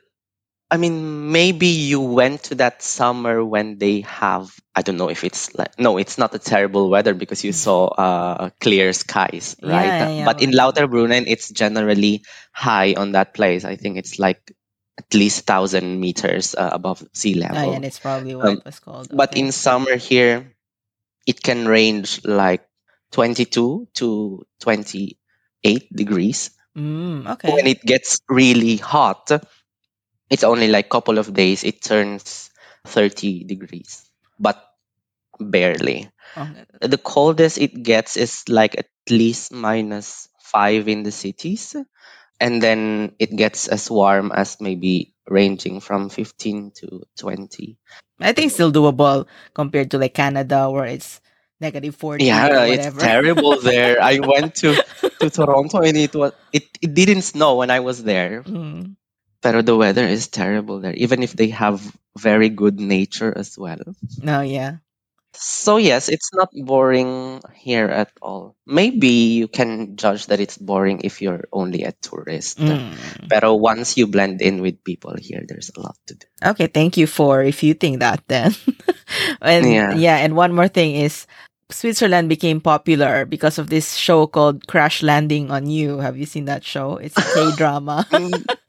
I 0.70 0.78
mean, 0.78 1.30
maybe 1.30 1.68
you 1.68 2.00
went 2.00 2.44
to 2.44 2.56
that 2.56 2.82
summer 2.82 3.44
when 3.44 3.78
they 3.78 4.00
have, 4.00 4.52
I 4.74 4.82
don't 4.82 4.96
know 4.96 5.10
if 5.10 5.22
it's 5.22 5.54
like, 5.54 5.78
no, 5.78 5.96
it's 5.96 6.18
not 6.18 6.34
a 6.34 6.40
terrible 6.40 6.90
weather 6.90 7.14
because 7.14 7.44
you 7.44 7.52
saw 7.52 7.86
uh, 7.86 8.50
clear 8.60 8.92
skies, 8.92 9.54
right? 9.62 9.86
yeah, 9.86 10.10
yeah. 10.10 10.24
But 10.24 10.42
in 10.42 10.50
Lauterbrunnen, 10.50 11.24
it's 11.28 11.50
generally 11.50 12.24
high 12.52 12.94
on 12.94 13.12
that 13.12 13.32
place. 13.32 13.64
I 13.64 13.76
think 13.76 13.96
it's 13.96 14.18
like 14.18 14.52
at 14.98 15.14
least 15.14 15.48
1,000 15.48 16.00
meters 16.00 16.54
uh, 16.56 16.70
above 16.72 17.06
sea 17.12 17.40
Ah, 17.44 17.62
yeah, 17.62 17.76
and 17.76 17.84
it's 17.84 18.00
probably 18.00 18.34
what 18.34 18.46
Um, 18.46 18.56
it 18.58 18.64
was 18.64 18.80
called. 18.80 19.08
but 19.14 19.36
in 19.36 19.52
summer 19.52 19.96
here, 19.96 20.56
it 21.26 21.42
can 21.42 21.66
range 21.68 22.24
like 22.24 22.66
22 23.12 23.88
to 23.94 24.46
28 24.60 25.94
degrees. 25.94 26.50
Mm, 26.76 27.24
When 27.44 27.66
it 27.66 27.80
gets 27.82 28.20
really 28.28 28.76
hot, 28.76 29.30
it's 30.30 30.44
only 30.44 30.68
like 30.68 30.88
couple 30.88 31.18
of 31.18 31.32
days 31.32 31.64
it 31.64 31.82
turns 31.82 32.50
30 32.86 33.44
degrees 33.44 34.08
but 34.38 34.62
barely 35.38 36.10
the 36.80 36.98
coldest 36.98 37.58
it 37.58 37.82
gets 37.82 38.16
is 38.16 38.44
like 38.48 38.78
at 38.78 38.88
least 39.08 39.52
minus 39.52 40.28
five 40.46 40.88
in 40.88 41.02
the 41.02 41.12
cities. 41.12 41.76
And 42.38 42.60
then 42.60 43.12
it 43.18 43.34
gets 43.34 43.68
as 43.68 43.90
warm 43.90 44.30
as 44.32 44.60
maybe 44.60 45.14
ranging 45.26 45.80
from 45.80 46.08
15 46.08 46.72
to 46.82 47.02
20. 47.18 47.78
I 48.20 48.32
think 48.32 48.52
still 48.52 48.72
doable 48.72 49.26
compared 49.54 49.90
to 49.92 49.98
like 49.98 50.14
Canada 50.14 50.70
where 50.70 50.86
it's 50.86 51.20
negative 51.58 51.96
40 51.96 52.22
yeah 52.22 52.68
it's 52.68 52.92
terrible 53.00 53.58
there 53.64 53.96
i 53.96 54.20
went 54.20 54.56
to 54.56 54.76
to 55.20 55.30
toronto 55.30 55.80
and 55.80 55.96
it 55.96 56.14
was 56.14 56.32
it, 56.52 56.68
it 56.82 56.92
didn't 56.92 57.22
snow 57.22 57.56
when 57.56 57.70
i 57.70 57.80
was 57.80 58.04
there 58.04 58.42
mm. 58.42 58.94
But 59.52 59.66
the 59.66 59.76
weather 59.76 60.06
is 60.06 60.28
terrible 60.28 60.80
there 60.80 60.94
even 60.94 61.22
if 61.22 61.32
they 61.32 61.48
have 61.48 61.80
very 62.18 62.48
good 62.48 62.80
nature 62.80 63.32
as 63.36 63.58
well 63.58 63.78
no 64.22 64.38
oh, 64.38 64.42
yeah 64.42 64.76
so 65.38 65.76
yes 65.76 66.08
it's 66.08 66.32
not 66.32 66.48
boring 66.64 67.42
here 67.54 67.88
at 67.88 68.10
all 68.22 68.56
maybe 68.66 69.36
you 69.36 69.48
can 69.48 69.96
judge 69.96 70.26
that 70.26 70.40
it's 70.40 70.56
boring 70.56 71.00
if 71.04 71.20
you're 71.20 71.44
only 71.52 71.84
a 71.84 71.92
tourist 72.00 72.58
mm. 72.58 72.96
but 73.28 73.44
once 73.60 73.98
you 73.98 74.06
blend 74.06 74.40
in 74.40 74.62
with 74.62 74.82
people 74.82 75.14
here 75.18 75.44
there's 75.46 75.70
a 75.76 75.80
lot 75.80 75.96
to 76.06 76.14
do 76.14 76.26
okay 76.42 76.66
thank 76.66 76.96
you 76.96 77.06
for 77.06 77.38
refuting 77.38 77.98
that 77.98 78.22
then 78.28 78.54
and 79.42 79.68
yeah. 79.68 79.94
yeah 79.94 80.16
and 80.16 80.34
one 80.34 80.54
more 80.54 80.68
thing 80.68 80.96
is 80.96 81.26
Switzerland 81.68 82.28
became 82.28 82.60
popular 82.60 83.26
because 83.26 83.58
of 83.58 83.70
this 83.70 83.94
show 83.96 84.28
called 84.28 84.68
Crash 84.68 85.02
Landing 85.02 85.50
on 85.50 85.66
You. 85.66 85.98
Have 85.98 86.16
you 86.16 86.24
seen 86.24 86.44
that 86.44 86.62
show? 86.62 86.96
It's 86.96 87.18
a 87.18 87.22
K 87.22 87.56
drama. 87.56 88.06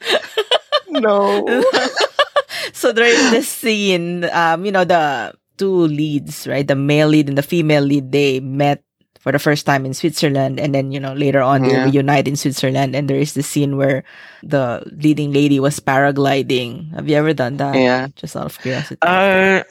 no. 1.00 1.46
so 2.74 2.92
there 2.92 3.06
is 3.06 3.32
this 3.32 3.50
scene, 3.50 4.26
um, 4.32 4.66
you 4.66 4.72
know, 4.72 4.84
the 4.84 5.34
two 5.58 5.88
leads, 5.88 6.48
right? 6.48 6.68
The 6.68 6.76
male 6.76 7.08
lead 7.08 7.30
and 7.30 7.38
the 7.38 7.44
female 7.44 7.84
lead, 7.84 8.12
they 8.12 8.40
met 8.40 8.84
for 9.20 9.32
the 9.32 9.40
first 9.40 9.66
time 9.66 9.86
in 9.86 9.94
Switzerland. 9.94 10.60
And 10.60 10.74
then, 10.74 10.92
you 10.92 11.00
know, 11.00 11.14
later 11.14 11.42
on 11.42 11.64
yeah. 11.64 11.86
they 11.86 11.92
reunite 11.92 12.28
in 12.28 12.36
Switzerland. 12.36 12.96
And 12.96 13.10
there 13.10 13.20
is 13.20 13.34
this 13.34 13.48
scene 13.48 13.78
where 13.78 14.04
the 14.44 14.84
leading 14.92 15.34
lady 15.34 15.60
was 15.60 15.80
paragliding. 15.80 16.94
Have 16.94 17.10
you 17.10 17.16
ever 17.16 17.34
done 17.34 17.58
that? 17.58 17.76
Yeah. 17.76 18.08
Just 18.16 18.36
out 18.36 18.46
of 18.46 18.60
curiosity. 18.60 19.00
Uh, 19.02 19.64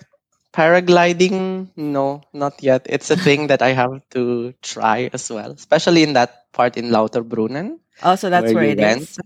Paragliding, 0.56 1.68
no, 1.76 2.22
not 2.32 2.62
yet. 2.62 2.86
It's 2.88 3.10
a 3.10 3.16
thing 3.16 3.48
that 3.48 3.60
I 3.60 3.76
have 3.76 4.00
to 4.16 4.54
try 4.62 5.10
as 5.12 5.28
well, 5.28 5.52
especially 5.52 6.02
in 6.02 6.14
that 6.14 6.50
part 6.52 6.78
in 6.78 6.88
Lauterbrunnen. 6.88 7.78
Oh, 8.02 8.16
so 8.16 8.30
that's 8.30 8.54
where, 8.54 8.64
where 8.64 8.72
it 8.72 8.78
went. 8.78 9.18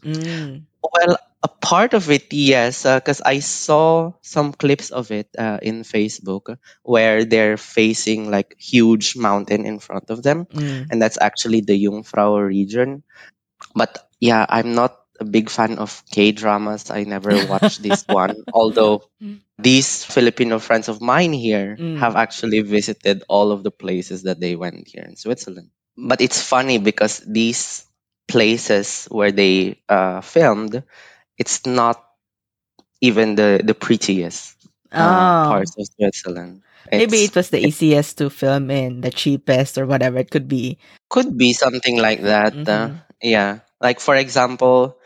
Mm. 0.00 0.64
Well, 0.82 1.16
a 1.42 1.48
part 1.48 1.94
of 1.94 2.10
it, 2.10 2.32
yes, 2.32 2.82
because 2.82 3.20
uh, 3.20 3.28
I 3.28 3.38
saw 3.40 4.12
some 4.22 4.52
clips 4.52 4.90
of 4.90 5.10
it 5.10 5.28
uh, 5.38 5.58
in 5.62 5.82
Facebook 5.82 6.58
where 6.82 7.24
they're 7.24 7.56
facing 7.56 8.30
like 8.30 8.56
huge 8.58 9.16
mountain 9.16 9.66
in 9.66 9.78
front 9.78 10.10
of 10.10 10.22
them, 10.22 10.46
mm. 10.46 10.86
and 10.90 11.02
that's 11.02 11.18
actually 11.20 11.62
the 11.62 11.78
Jungfrau 11.78 12.38
region. 12.38 13.02
But 13.74 13.98
yeah, 14.20 14.46
I'm 14.48 14.74
not 14.74 14.98
a 15.20 15.24
big 15.24 15.50
fan 15.50 15.78
of 15.78 16.02
K 16.10 16.32
dramas. 16.32 16.90
I 16.90 17.04
never 17.04 17.34
watched 17.50 17.82
this 17.82 18.04
one, 18.06 18.42
although 18.52 19.06
mm. 19.22 19.40
these 19.58 20.04
Filipino 20.04 20.58
friends 20.58 20.88
of 20.88 21.00
mine 21.00 21.32
here 21.32 21.76
mm. 21.78 21.98
have 21.98 22.16
actually 22.16 22.62
visited 22.62 23.22
all 23.28 23.50
of 23.50 23.62
the 23.62 23.70
places 23.70 24.24
that 24.24 24.38
they 24.38 24.54
went 24.54 24.86
here 24.86 25.06
in 25.06 25.16
Switzerland. 25.16 25.70
But 25.96 26.20
it's 26.20 26.40
funny 26.40 26.78
because 26.78 27.20
these 27.26 27.84
places 28.28 29.06
where 29.10 29.32
they 29.32 29.80
uh, 29.88 30.20
filmed, 30.20 30.82
it's 31.38 31.66
not 31.66 32.02
even 33.00 33.34
the, 33.34 33.60
the 33.62 33.74
prettiest 33.74 34.56
uh, 34.92 35.46
oh. 35.46 35.50
parts 35.50 35.76
of 35.78 35.86
Switzerland. 35.86 36.62
It's, 36.90 36.98
Maybe 36.98 37.24
it 37.24 37.34
was 37.34 37.50
the 37.50 37.64
easiest 37.64 38.18
to 38.18 38.30
film 38.30 38.70
in, 38.70 39.00
the 39.00 39.10
cheapest 39.10 39.78
or 39.78 39.86
whatever 39.86 40.18
it 40.18 40.30
could 40.30 40.48
be. 40.48 40.78
Could 41.08 41.38
be 41.38 41.52
something 41.52 41.98
like 41.98 42.22
that. 42.22 42.52
Uh, 42.54 42.56
mm-hmm. 42.56 42.94
Uh, 42.94 42.98
yeah. 43.22 43.58
Like, 43.80 44.00
for 44.00 44.14
example, 44.16 44.98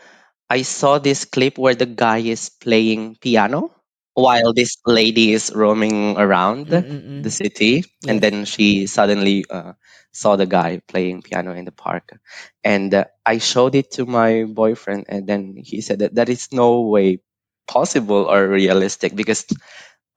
I 0.49 0.63
saw 0.63 0.97
this 0.97 1.25
clip 1.25 1.57
where 1.57 1.75
the 1.75 1.85
guy 1.85 2.19
is 2.19 2.49
playing 2.49 3.17
piano 3.21 3.71
while 4.17 4.53
this 4.53 4.77
lady 4.85 5.33
is 5.33 5.53
roaming 5.53 6.17
around 6.17 6.69
Mm-mm-mm. 6.69 7.21
the 7.21 7.29
city, 7.29 7.85
and 8.07 8.21
then 8.21 8.45
she 8.45 8.87
suddenly 8.87 9.45
uh, 9.49 9.73
saw 10.11 10.35
the 10.35 10.47
guy 10.49 10.81
playing 10.87 11.21
piano 11.21 11.53
in 11.53 11.65
the 11.65 11.71
park, 11.75 12.17
and 12.63 12.93
uh, 12.93 13.05
I 13.25 13.39
showed 13.39 13.75
it 13.75 13.91
to 14.01 14.05
my 14.05 14.43
boyfriend, 14.45 15.05
and 15.09 15.27
then 15.27 15.55
he 15.57 15.81
said 15.81 15.99
that 15.99 16.15
that 16.15 16.29
is 16.29 16.49
no 16.51 16.81
way 16.89 17.19
possible 17.67 18.25
or 18.29 18.47
realistic 18.47 19.15
because 19.15 19.45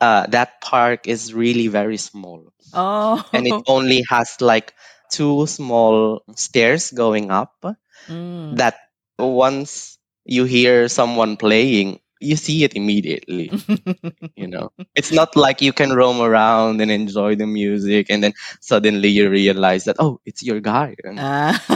uh, 0.01 0.27
that 0.29 0.61
park 0.61 1.09
is 1.09 1.35
really 1.35 1.69
very 1.69 1.99
small, 1.99 2.53
Oh. 2.73 3.23
and 3.35 3.47
it 3.47 3.57
only 3.67 4.05
has 4.09 4.41
like 4.41 4.75
two 5.11 5.47
small 5.47 6.23
stairs 6.37 6.91
going 6.91 7.31
up. 7.31 7.55
Mm. 8.09 8.59
That 8.59 8.77
once 9.19 9.99
you 10.25 10.45
hear 10.45 10.89
someone 10.89 11.37
playing, 11.37 12.01
you 12.21 12.37
see 12.37 12.63
it 12.65 12.77
immediately. 12.77 13.51
you 14.37 14.47
know, 14.47 14.71
it's 14.95 15.11
not 15.11 15.35
like 15.35 15.61
you 15.61 15.73
can 15.73 15.93
roam 15.93 16.21
around 16.21 16.81
and 16.81 16.91
enjoy 16.91 17.35
the 17.35 17.47
music 17.47 18.07
and 18.11 18.23
then 18.23 18.33
suddenly 18.61 19.09
you 19.09 19.31
realize 19.31 19.85
that, 19.85 19.97
oh, 19.99 20.21
it's 20.27 20.43
your 20.43 20.61
guy. 20.61 20.95
Uh. 21.05 21.57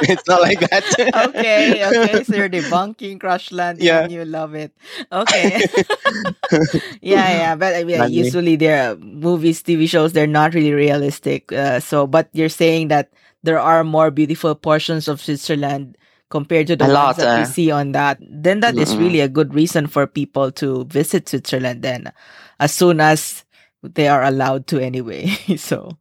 it's 0.00 0.26
not 0.26 0.40
like 0.40 0.60
that. 0.60 0.84
okay, 1.28 1.84
okay. 1.84 2.24
So 2.24 2.34
you're 2.34 2.48
debunking 2.48 3.20
Crash 3.20 3.52
Landing 3.52 3.86
yeah. 3.86 4.02
and 4.02 4.12
you 4.12 4.24
love 4.24 4.54
it. 4.54 4.72
Okay. 5.12 5.62
yeah, 7.00 7.28
yeah. 7.30 7.54
But 7.54 7.76
I 7.76 7.84
mean, 7.84 8.10
usually 8.10 8.56
there 8.56 8.96
movies, 8.96 9.62
TV 9.62 9.88
shows, 9.88 10.12
they're 10.12 10.26
not 10.26 10.54
really 10.54 10.72
realistic. 10.72 11.52
Uh, 11.52 11.78
so, 11.78 12.06
but 12.06 12.28
you're 12.32 12.48
saying 12.48 12.88
that 12.88 13.12
there 13.42 13.60
are 13.60 13.84
more 13.84 14.10
beautiful 14.10 14.54
portions 14.54 15.08
of 15.08 15.20
Switzerland 15.20 15.96
compared 16.30 16.68
to 16.68 16.76
the 16.76 16.86
a 16.86 16.88
ones 16.88 16.94
lot, 16.94 17.16
that 17.16 17.36
uh, 17.36 17.38
we 17.40 17.44
see 17.44 17.70
on 17.70 17.92
that, 17.92 18.18
then 18.22 18.60
that 18.60 18.74
mm 18.74 18.80
is 18.80 18.96
really 18.96 19.20
a 19.20 19.28
good 19.28 19.52
reason 19.52 19.86
for 19.86 20.06
people 20.06 20.50
to 20.50 20.84
visit 20.86 21.28
Switzerland 21.28 21.82
then 21.82 22.10
as 22.58 22.72
soon 22.72 23.00
as 23.00 23.44
they 23.82 24.08
are 24.08 24.22
allowed 24.22 24.66
to 24.68 24.78
anyway. 24.80 25.26
so 25.56 25.98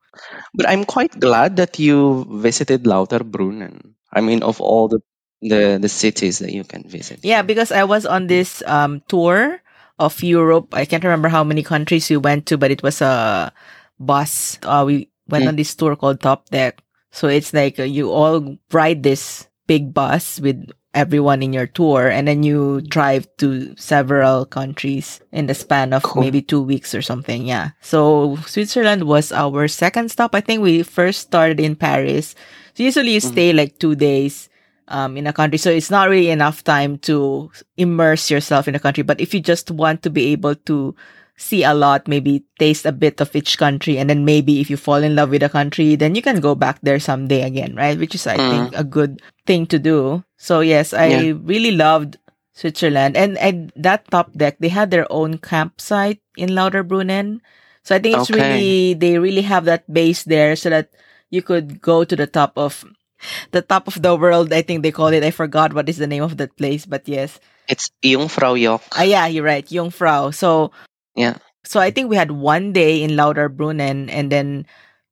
But 0.54 0.70
I'm 0.70 0.86
quite 0.86 1.20
glad 1.20 1.58
that 1.58 1.80
you 1.80 2.24
visited 2.30 2.84
Lauterbrunnen. 2.84 3.96
I 4.14 4.22
mean 4.22 4.44
of 4.44 4.62
all 4.62 4.88
the 4.88 5.02
the, 5.42 5.80
the 5.82 5.90
cities 5.90 6.40
that 6.40 6.52
you 6.52 6.64
can 6.64 6.84
visit. 6.84 7.20
Yeah, 7.24 7.42
because 7.42 7.72
I 7.72 7.84
was 7.84 8.06
on 8.06 8.28
this 8.28 8.64
um 8.68 9.02
tour 9.08 9.60
of 9.98 10.24
Europe. 10.24 10.72
I 10.72 10.86
can't 10.86 11.04
remember 11.04 11.28
how 11.28 11.44
many 11.44 11.64
countries 11.64 12.10
we 12.10 12.18
went 12.18 12.46
to, 12.48 12.58
but 12.58 12.72
it 12.72 12.84
was 12.84 13.02
a 13.02 13.52
bus. 14.00 14.60
Uh, 14.64 14.84
we 14.88 15.10
went 15.28 15.46
mm. 15.46 15.50
on 15.50 15.56
this 15.56 15.76
tour 15.76 15.96
called 15.96 16.22
Top 16.22 16.48
Deck. 16.50 16.80
So 17.12 17.28
it's 17.28 17.54
like 17.54 17.80
uh, 17.80 17.84
you 17.84 18.12
all 18.12 18.58
ride 18.72 19.04
this 19.04 19.49
big 19.70 19.94
bus 19.94 20.42
with 20.42 20.58
everyone 20.98 21.46
in 21.46 21.54
your 21.54 21.70
tour 21.70 22.10
and 22.10 22.28
then 22.28 22.42
you 22.42 22.82
drive 22.82 23.30
to 23.38 23.70
several 23.78 24.44
countries 24.50 25.22
in 25.32 25.46
the 25.46 25.54
span 25.54 25.94
of 25.94 26.02
cool. 26.02 26.24
maybe 26.24 26.42
two 26.42 26.60
weeks 26.62 26.96
or 26.96 27.04
something. 27.04 27.46
Yeah. 27.46 27.78
So 27.80 28.36
Switzerland 28.50 29.06
was 29.06 29.32
our 29.32 29.68
second 29.68 30.10
stop. 30.10 30.34
I 30.34 30.42
think 30.42 30.66
we 30.66 30.82
first 30.82 31.22
started 31.22 31.60
in 31.60 31.76
Paris. 31.76 32.34
So 32.74 32.82
usually 32.82 33.14
you 33.14 33.22
mm-hmm. 33.22 33.32
stay 33.32 33.54
like 33.54 33.78
two 33.78 33.94
days. 33.94 34.50
Um, 34.90 35.18
in 35.18 35.28
a 35.28 35.34
country. 35.34 35.60
So 35.60 35.70
it's 35.70 35.94
not 35.94 36.10
really 36.10 36.32
enough 36.32 36.64
time 36.64 36.98
to 37.06 37.52
immerse 37.78 38.32
yourself 38.32 38.68
in 38.68 38.74
a 38.74 38.82
country. 38.82 39.04
But 39.04 39.22
if 39.22 39.36
you 39.36 39.40
just 39.40 39.70
want 39.70 40.02
to 40.02 40.10
be 40.10 40.34
able 40.34 40.56
to 40.66 40.96
see 41.40 41.64
a 41.64 41.74
lot, 41.74 42.08
maybe 42.08 42.44
taste 42.60 42.86
a 42.86 42.92
bit 42.92 43.22
of 43.24 43.34
each 43.34 43.58
country, 43.58 43.98
and 43.98 44.10
then 44.10 44.26
maybe 44.26 44.60
if 44.60 44.70
you 44.70 44.76
fall 44.76 45.00
in 45.00 45.16
love 45.16 45.32
with 45.32 45.42
a 45.42 45.50
country, 45.50 45.96
then 45.96 46.14
you 46.14 46.22
can 46.22 46.44
go 46.44 46.54
back 46.54 46.78
there 46.84 47.00
someday 47.00 47.42
again, 47.44 47.74
right? 47.76 47.98
Which 47.98 48.14
is, 48.14 48.28
I 48.28 48.36
mm. 48.36 48.50
think, 48.52 48.76
a 48.76 48.84
good 48.84 49.22
thing 49.48 49.66
to 49.68 49.80
do. 49.80 50.24
So 50.38 50.60
yes, 50.60 50.94
I 50.94 51.08
yeah. 51.08 51.34
really 51.42 51.72
loved 51.72 52.20
Switzerland, 52.52 53.16
and 53.16 53.40
and 53.40 53.72
that 53.80 54.04
top 54.12 54.36
deck 54.36 54.60
they 54.60 54.68
had 54.68 54.92
their 54.92 55.08
own 55.08 55.40
campsite 55.40 56.20
in 56.36 56.52
Lauterbrunnen. 56.52 57.40
So 57.88 57.96
I 57.96 58.00
think 58.00 58.20
it's 58.20 58.30
okay. 58.30 58.36
really 58.36 58.94
they 58.94 59.18
really 59.18 59.48
have 59.48 59.64
that 59.66 59.88
base 59.88 60.28
there, 60.28 60.60
so 60.60 60.70
that 60.70 60.92
you 61.32 61.42
could 61.42 61.80
go 61.80 62.04
to 62.04 62.16
the 62.20 62.28
top 62.28 62.52
of 62.60 62.84
the 63.56 63.64
top 63.64 63.88
of 63.88 64.04
the 64.04 64.12
world. 64.16 64.52
I 64.52 64.62
think 64.62 64.84
they 64.84 64.92
call 64.92 65.16
it. 65.16 65.24
I 65.24 65.32
forgot 65.32 65.72
what 65.72 65.88
is 65.88 65.98
the 65.98 66.08
name 66.08 66.24
of 66.24 66.36
that 66.38 66.56
place, 66.60 66.86
but 66.86 67.08
yes. 67.08 67.40
It's 67.70 67.92
Jungfrau 68.02 68.58
Jungfraujoch. 68.58 68.82
Ah, 68.98 69.04
yeah, 69.04 69.28
you're 69.28 69.46
right, 69.46 69.66
Jungfrau. 69.66 70.34
So 70.34 70.72
yeah. 71.16 71.38
So 71.66 71.80
I 71.80 71.92
think 71.92 72.10
we 72.10 72.16
had 72.16 72.32
one 72.32 72.72
day 72.74 73.04
in 73.04 73.12
Lauterbrunnen 73.12 74.10
and 74.10 74.32
then 74.32 74.66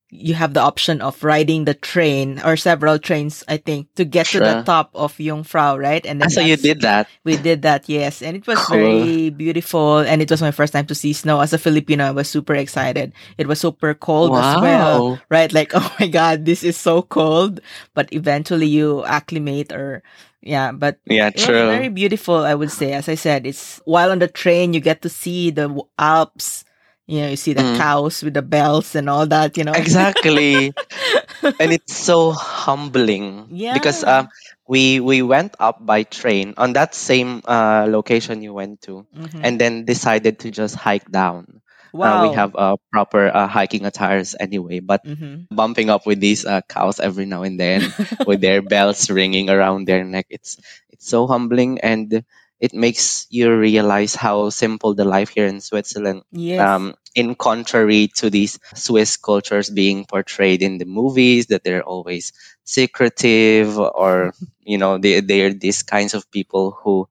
you 0.09 0.33
have 0.35 0.53
the 0.53 0.61
option 0.61 1.01
of 1.01 1.21
riding 1.21 1.65
the 1.65 1.73
train 1.73 2.39
or 2.45 2.55
several 2.55 2.97
trains, 2.97 3.43
I 3.47 3.57
think, 3.57 3.93
to 3.95 4.05
get 4.05 4.27
sure. 4.27 4.39
to 4.39 4.47
the 4.47 4.63
top 4.63 4.89
of 4.95 5.17
Jungfrau, 5.17 5.77
right? 5.77 6.05
And 6.05 6.21
then 6.21 6.27
ah, 6.27 6.35
so 6.35 6.39
you 6.39 6.55
did 6.55 6.81
that. 6.81 7.09
We 7.25 7.35
did 7.35 7.63
that, 7.63 7.89
yes. 7.89 8.21
And 8.21 8.37
it 8.37 8.47
was 8.47 8.57
cool. 8.59 8.77
very 8.77 9.29
beautiful. 9.31 9.99
And 9.99 10.21
it 10.21 10.31
was 10.31 10.41
my 10.41 10.51
first 10.51 10.71
time 10.71 10.85
to 10.87 10.95
see 10.95 11.11
snow. 11.11 11.41
As 11.41 11.51
a 11.51 11.57
Filipino, 11.57 12.05
I 12.05 12.11
was 12.11 12.29
super 12.29 12.55
excited. 12.55 13.11
It 13.37 13.47
was 13.47 13.59
super 13.59 13.93
cold 13.93 14.31
wow. 14.31 14.55
as 14.55 14.61
well, 14.61 15.19
right? 15.27 15.51
Like, 15.51 15.71
oh 15.75 15.95
my 15.99 16.07
God, 16.07 16.45
this 16.45 16.63
is 16.63 16.77
so 16.77 17.01
cold. 17.01 17.59
But 17.93 18.07
eventually 18.13 18.67
you 18.67 19.03
acclimate 19.03 19.73
or 19.73 20.03
yeah, 20.41 20.71
but 20.71 20.99
yeah, 21.03 21.31
true. 21.31 21.67
very 21.67 21.89
beautiful, 21.89 22.37
I 22.37 22.55
would 22.55 22.71
say. 22.71 22.93
As 22.93 23.09
I 23.09 23.15
said, 23.15 23.45
it's 23.45 23.81
while 23.83 24.11
on 24.11 24.19
the 24.19 24.29
train, 24.29 24.73
you 24.73 24.79
get 24.79 25.01
to 25.01 25.09
see 25.09 25.49
the 25.49 25.67
Alps 25.99 26.63
You 27.07 27.21
know, 27.21 27.29
you 27.29 27.37
see 27.37 27.53
the 27.53 27.63
Mm. 27.63 27.77
cows 27.77 28.23
with 28.23 28.33
the 28.33 28.41
bells 28.43 28.95
and 28.95 29.09
all 29.09 29.25
that, 29.27 29.57
you 29.57 29.63
know. 29.63 29.73
Exactly. 29.73 30.73
and 31.59 31.71
it's 31.73 31.95
so 31.95 32.31
humbling 32.31 33.49
yeah 33.51 33.73
because 33.73 34.03
um 34.03 34.29
we 34.67 34.99
we 34.99 35.21
went 35.21 35.55
up 35.59 35.79
by 35.85 36.03
train 36.03 36.53
on 36.57 36.73
that 36.73 36.93
same 36.95 37.41
uh 37.47 37.85
location 37.89 38.41
you 38.41 38.53
went 38.53 38.81
to 38.81 39.05
Mhm. 39.15 39.41
and 39.43 39.59
then 39.59 39.85
decided 39.85 40.39
to 40.39 40.51
just 40.51 40.75
hike 40.75 41.09
down. 41.11 41.61
Uh, 42.01 42.17
we 42.19 42.29
have 42.31 42.55
uh, 42.55 42.75
proper 42.91 43.27
uh, 43.33 43.47
hiking 43.47 43.85
attires 43.85 44.35
anyway, 44.39 44.79
but 44.79 45.01
Mhm. 45.03 45.47
bumping 45.49 45.89
up 45.89 46.05
with 46.05 46.19
these 46.19 46.45
uh, 46.45 46.61
cows 46.67 46.99
every 46.99 47.25
now 47.25 47.43
and 47.43 47.59
then 47.59 47.93
with 48.25 48.41
their 48.41 48.61
bells 48.63 49.09
ringing 49.09 49.49
around 49.49 49.87
their 49.87 50.03
neck. 50.03 50.27
It's 50.29 50.57
it's 50.91 51.07
so 51.07 51.27
humbling 51.27 51.79
and 51.81 52.23
it 52.59 52.73
makes 52.73 53.27
you 53.29 53.53
realize 53.55 54.15
how 54.15 54.49
simple 54.49 54.93
the 54.93 55.05
life 55.05 55.29
here 55.29 55.45
in 55.45 55.61
Switzerland. 55.61 56.23
Yes. 56.31 56.59
Um, 56.59 56.95
in 57.13 57.35
contrary 57.35 58.09
to 58.15 58.29
these 58.29 58.59
Swiss 58.73 59.17
cultures 59.17 59.69
being 59.69 60.05
portrayed 60.05 60.61
in 60.61 60.77
the 60.77 60.85
movies, 60.85 61.47
that 61.47 61.63
they're 61.63 61.83
always 61.83 62.33
secretive 62.63 63.77
or 63.77 64.33
you 64.63 64.77
know 64.77 64.97
they 64.97 65.21
they're 65.21 65.53
these 65.53 65.83
kinds 65.83 66.13
of 66.13 66.29
people 66.31 66.71
who 66.71 67.07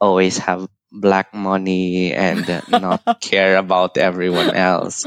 always 0.00 0.38
have 0.38 0.68
black 0.92 1.34
money 1.34 2.12
and 2.12 2.48
not 2.68 3.00
care 3.20 3.56
about 3.56 3.96
everyone 3.96 4.50
else. 4.54 5.04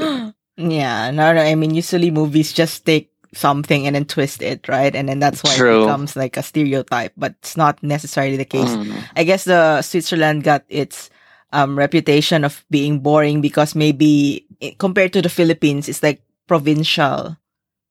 yeah, 0.56 1.10
no, 1.10 1.32
no. 1.32 1.42
I 1.42 1.54
mean, 1.54 1.74
usually 1.74 2.10
movies 2.10 2.52
just 2.52 2.86
take 2.86 3.10
something 3.34 3.86
and 3.86 3.94
then 3.94 4.04
twist 4.04 4.42
it, 4.42 4.68
right? 4.68 4.94
And 4.94 5.08
then 5.08 5.18
that's 5.20 5.42
why 5.42 5.54
it 5.54 5.58
becomes 5.86 6.16
like 6.16 6.36
a 6.36 6.42
stereotype, 6.42 7.12
but 7.16 7.34
it's 7.40 7.56
not 7.56 7.82
necessarily 7.82 8.36
the 8.36 8.44
case. 8.44 8.68
Mm. 8.70 8.94
I 9.16 9.24
guess 9.24 9.44
the 9.44 9.82
Switzerland 9.82 10.42
got 10.44 10.64
its 10.68 11.10
um, 11.52 11.78
reputation 11.78 12.44
of 12.44 12.64
being 12.70 13.00
boring 13.00 13.40
because 13.40 13.74
maybe 13.74 14.46
i- 14.62 14.74
compared 14.78 15.12
to 15.14 15.22
the 15.22 15.28
Philippines, 15.28 15.88
it's 15.88 16.02
like 16.02 16.22
provincial, 16.46 17.36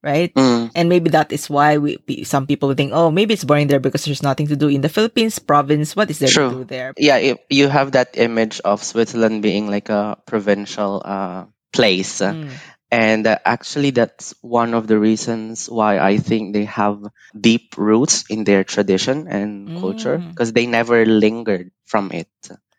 right? 0.04 0.34
Mm. 0.36 0.72
And 0.76 0.90
maybe 0.90 1.10
that 1.12 1.32
is 1.32 1.50
why 1.50 1.78
we 1.78 1.98
some 2.24 2.48
people 2.48 2.74
think, 2.74 2.92
oh, 2.94 3.12
maybe 3.12 3.34
it's 3.34 3.44
boring 3.44 3.68
there 3.68 3.80
because 3.80 4.06
there's 4.06 4.24
nothing 4.24 4.48
to 4.48 4.56
do 4.56 4.68
in 4.68 4.82
the 4.82 4.90
Philippines 4.90 5.40
province. 5.40 5.96
What 5.96 6.10
is 6.10 6.20
there 6.20 6.30
True. 6.30 6.50
to 6.50 6.56
do 6.56 6.64
there? 6.64 6.94
yeah 6.98 7.18
if 7.18 7.38
you 7.50 7.68
have 7.68 7.92
that 7.94 8.16
image 8.18 8.60
of 8.64 8.84
switzerland 8.84 9.42
being 9.42 9.68
like 9.70 9.90
a 9.90 10.18
provincial 10.26 11.02
uh, 11.04 11.46
place 11.74 12.20
Mm. 12.22 12.50
And 12.92 13.28
uh, 13.28 13.38
actually 13.46 13.92
that's 13.92 14.34
one 14.42 14.74
of 14.74 14.88
the 14.88 14.98
reasons 15.00 15.70
why 15.70 16.00
i 16.00 16.18
think 16.18 16.54
they 16.54 16.66
have 16.66 17.00
deep 17.40 17.76
roots 17.78 18.26
in 18.30 18.44
their 18.44 18.64
tradition 18.64 19.28
and 19.28 19.74
culture 19.74 20.20
Mm. 20.20 20.30
because 20.30 20.54
they 20.54 20.66
never 20.66 21.06
lingered 21.06 21.72
from 21.86 22.12
it 22.12 22.30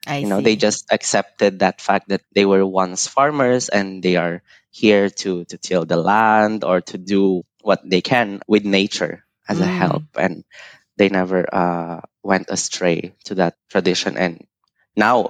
I 0.07 0.19
you 0.21 0.27
know 0.27 0.39
see. 0.39 0.45
they 0.45 0.57
just 0.57 0.87
accepted 0.91 1.61
that 1.61 1.81
fact 1.81 2.09
that 2.09 2.23
they 2.35 2.45
were 2.45 2.65
once 2.67 3.07
farmers 3.07 3.69
and 3.69 4.03
they 4.03 4.17
are 4.17 4.43
here 4.71 5.11
to 5.25 5.45
to 5.47 5.57
till 5.59 5.85
the 5.85 5.97
land 5.97 6.65
or 6.65 6.81
to 6.93 6.99
do 6.99 7.43
what 7.63 7.81
they 7.85 8.01
can 8.01 8.41
with 8.47 8.65
nature 8.65 9.25
as 9.49 9.61
a 9.61 9.67
Mm. 9.67 9.79
help 9.81 10.05
and 10.17 10.45
they 10.97 11.09
never 11.09 11.45
uh, 11.53 12.01
went 12.23 12.51
astray 12.51 13.15
to 13.25 13.35
that 13.37 13.57
tradition 13.71 14.17
and 14.17 14.45
now 14.97 15.29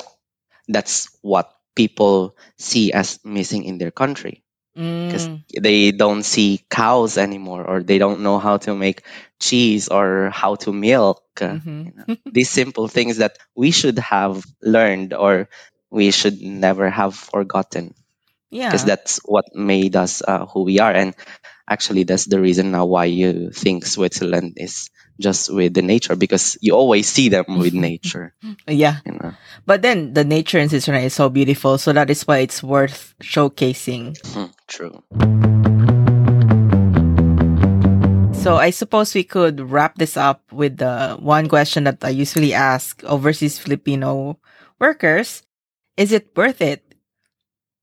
that's 0.69 1.09
what 1.23 1.53
people 1.75 2.37
see 2.59 2.93
as 2.93 3.19
missing 3.25 3.65
in 3.65 3.79
their 3.79 3.91
country 3.91 4.45
because 5.07 5.29
Mm. 5.29 5.45
they 5.59 5.91
don't 5.93 6.23
see 6.25 6.61
cows 6.71 7.19
anymore 7.19 7.65
or 7.65 7.83
they 7.83 7.99
don't 7.99 8.21
know 8.21 8.39
how 8.39 8.57
to 8.59 8.75
make 8.75 9.03
cheese 9.41 9.89
or 9.89 10.31
how 10.33 10.55
to 10.57 10.73
milk 10.73 11.23
Mhm. 11.51 11.87
you 11.87 11.93
know, 11.95 12.07
these 12.33 12.51
simple 12.51 12.89
things 12.89 13.19
that 13.19 13.37
we 13.55 13.71
should 13.71 13.99
have 13.99 14.45
learned 14.63 15.13
or 15.15 15.49
we 15.91 16.11
should 16.11 16.41
never 16.41 16.91
have 16.91 17.15
forgotten 17.15 17.95
yeah 18.51 18.69
because 18.69 18.85
that's 18.85 19.19
what 19.25 19.45
made 19.55 19.97
us 19.97 20.23
uh, 20.27 20.47
who 20.47 20.63
we 20.65 20.79
are 20.81 20.93
and 20.93 21.15
actually 21.69 22.05
that's 22.05 22.27
the 22.27 22.41
reason 22.41 22.71
now 22.73 22.87
why 22.87 23.05
you 23.05 23.51
think 23.51 23.85
switzerland 23.87 24.55
is 24.57 24.91
just 25.21 25.53
with 25.53 25.75
the 25.75 25.83
nature 25.83 26.17
because 26.17 26.57
you 26.61 26.75
always 26.75 27.07
see 27.09 27.29
them 27.29 27.45
with 27.61 27.75
nature 27.89 28.35
Yeah. 28.67 28.99
you 29.07 29.13
know 29.13 29.33
But 29.67 29.83
then 29.83 30.15
the 30.15 30.25
nature 30.25 30.59
in 30.59 30.69
Switzerland 30.69 31.05
is 31.07 31.15
so 31.15 31.29
beautiful, 31.29 31.79
so 31.79 31.93
that 31.93 32.09
is 32.11 32.27
why 32.27 32.39
it's 32.43 32.63
worth 32.63 33.15
showcasing. 33.23 34.17
Hmm, 34.35 34.51
true 34.67 35.05
So 38.41 38.57
I 38.57 38.71
suppose 38.71 39.13
we 39.15 39.23
could 39.23 39.61
wrap 39.61 40.01
this 40.01 40.17
up 40.17 40.41
with 40.51 40.79
the 40.81 41.17
one 41.21 41.47
question 41.47 41.85
that 41.85 42.01
I 42.03 42.09
usually 42.09 42.55
ask 42.57 43.05
overseas 43.05 43.59
Filipino 43.61 44.41
workers. 44.81 45.43
Is 46.01 46.11
it 46.13 46.33
worth 46.35 46.63
it? 46.65 46.81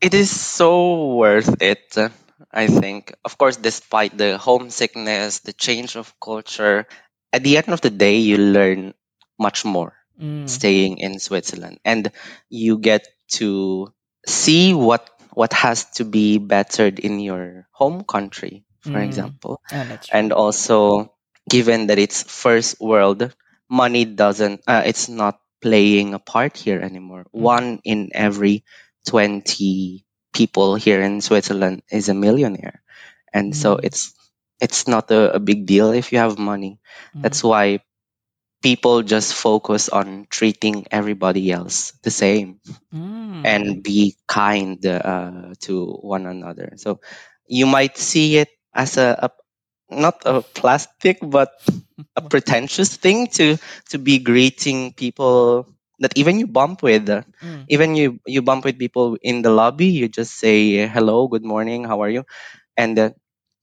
It 0.02 0.16
is 0.18 0.34
so 0.34 1.14
worth 1.14 1.62
it, 1.62 1.94
I 2.52 2.66
think. 2.66 3.14
Of 3.24 3.38
course, 3.38 3.58
despite 3.58 4.18
the 4.18 4.38
homesickness, 4.42 5.46
the 5.46 5.54
change 5.54 5.96
of 5.96 6.14
culture, 6.20 6.88
at 7.38 7.44
the 7.44 7.58
end 7.58 7.70
of 7.70 7.82
the 7.82 7.92
day, 7.94 8.18
you 8.18 8.38
learn 8.38 8.94
much 9.40 9.66
more 9.66 9.94
Mm. 10.20 10.48
staying 10.50 10.98
in 11.00 11.20
Switzerland, 11.20 11.80
and 11.86 12.12
you 12.50 12.80
get 12.80 13.08
to 13.40 13.94
see 14.26 14.74
what 14.74 15.10
what 15.34 15.54
has 15.54 15.86
to 16.02 16.06
be 16.06 16.38
bettered 16.40 17.00
in 17.00 17.20
your 17.22 17.68
home 17.72 18.04
country, 18.04 18.66
for 18.82 19.00
Mm. 19.00 19.06
example, 19.06 19.62
Oh, 19.72 19.98
and 20.12 20.34
also 20.34 21.14
given 21.50 21.88
that 21.88 22.00
it's 22.00 22.24
first 22.24 22.80
world, 22.82 23.34
money 23.70 24.06
doesn't. 24.06 24.62
Uh, 24.68 24.84
it's 24.86 25.10
not 25.10 25.40
playing 25.62 26.14
a 26.14 26.20
part 26.20 26.58
here 26.58 26.80
anymore. 26.82 27.26
Mhm. 27.36 27.42
One 27.42 27.80
in 27.84 28.12
every 28.14 28.64
20 29.08 30.06
people 30.34 30.76
here 30.76 31.02
in 31.02 31.22
Switzerland 31.22 31.84
is 31.92 32.10
a 32.10 32.14
millionaire. 32.18 32.82
And 33.34 33.56
so 33.56 33.78
Mm. 33.78 33.84
it's 33.84 34.14
it's 34.62 34.88
not 34.88 35.12
a, 35.12 35.36
a 35.36 35.40
big 35.40 35.66
deal 35.66 35.92
if 35.92 36.12
you 36.12 36.20
have 36.20 36.38
money. 36.38 36.80
That's 37.22 37.44
Mm. 37.44 37.44
why 37.44 37.80
people 38.64 39.02
just 39.04 39.34
focus 39.34 39.90
on 39.90 40.28
treating 40.30 40.86
everybody 40.92 41.52
else 41.52 41.94
the 42.04 42.12
same 42.12 42.60
Mm. 42.94 43.44
and 43.44 43.84
be 43.84 44.16
kind 44.28 44.84
uh, 44.86 45.54
to 45.62 45.86
one 46.02 46.26
another. 46.26 46.74
So 46.78 47.00
you 47.48 47.66
might 47.66 47.98
see 47.98 48.38
it 48.38 48.50
as 48.74 48.98
a, 48.98 49.30
a 49.30 49.30
not 49.94 50.22
a 50.26 50.42
plastic 50.42 51.20
but 51.22 51.52
a 52.16 52.22
pretentious 52.22 52.96
thing 52.98 53.28
to 53.28 53.58
to 53.90 53.98
be 53.98 54.20
greeting 54.20 54.94
people 54.94 55.68
that 56.00 56.14
even 56.18 56.40
you 56.40 56.48
bump 56.48 56.82
with 56.84 57.08
Mm. 57.44 57.68
even 57.68 57.96
you 57.96 58.20
you 58.26 58.42
bump 58.42 58.66
with 58.66 58.78
people 58.80 59.18
in 59.22 59.42
the 59.42 59.50
lobby 59.52 59.88
you 59.88 60.08
just 60.08 60.34
say 60.38 60.88
hello 60.88 61.28
good 61.28 61.44
morning 61.46 61.84
how 61.84 62.02
are 62.02 62.10
you 62.10 62.24
and 62.78 62.98
uh, 63.00 63.10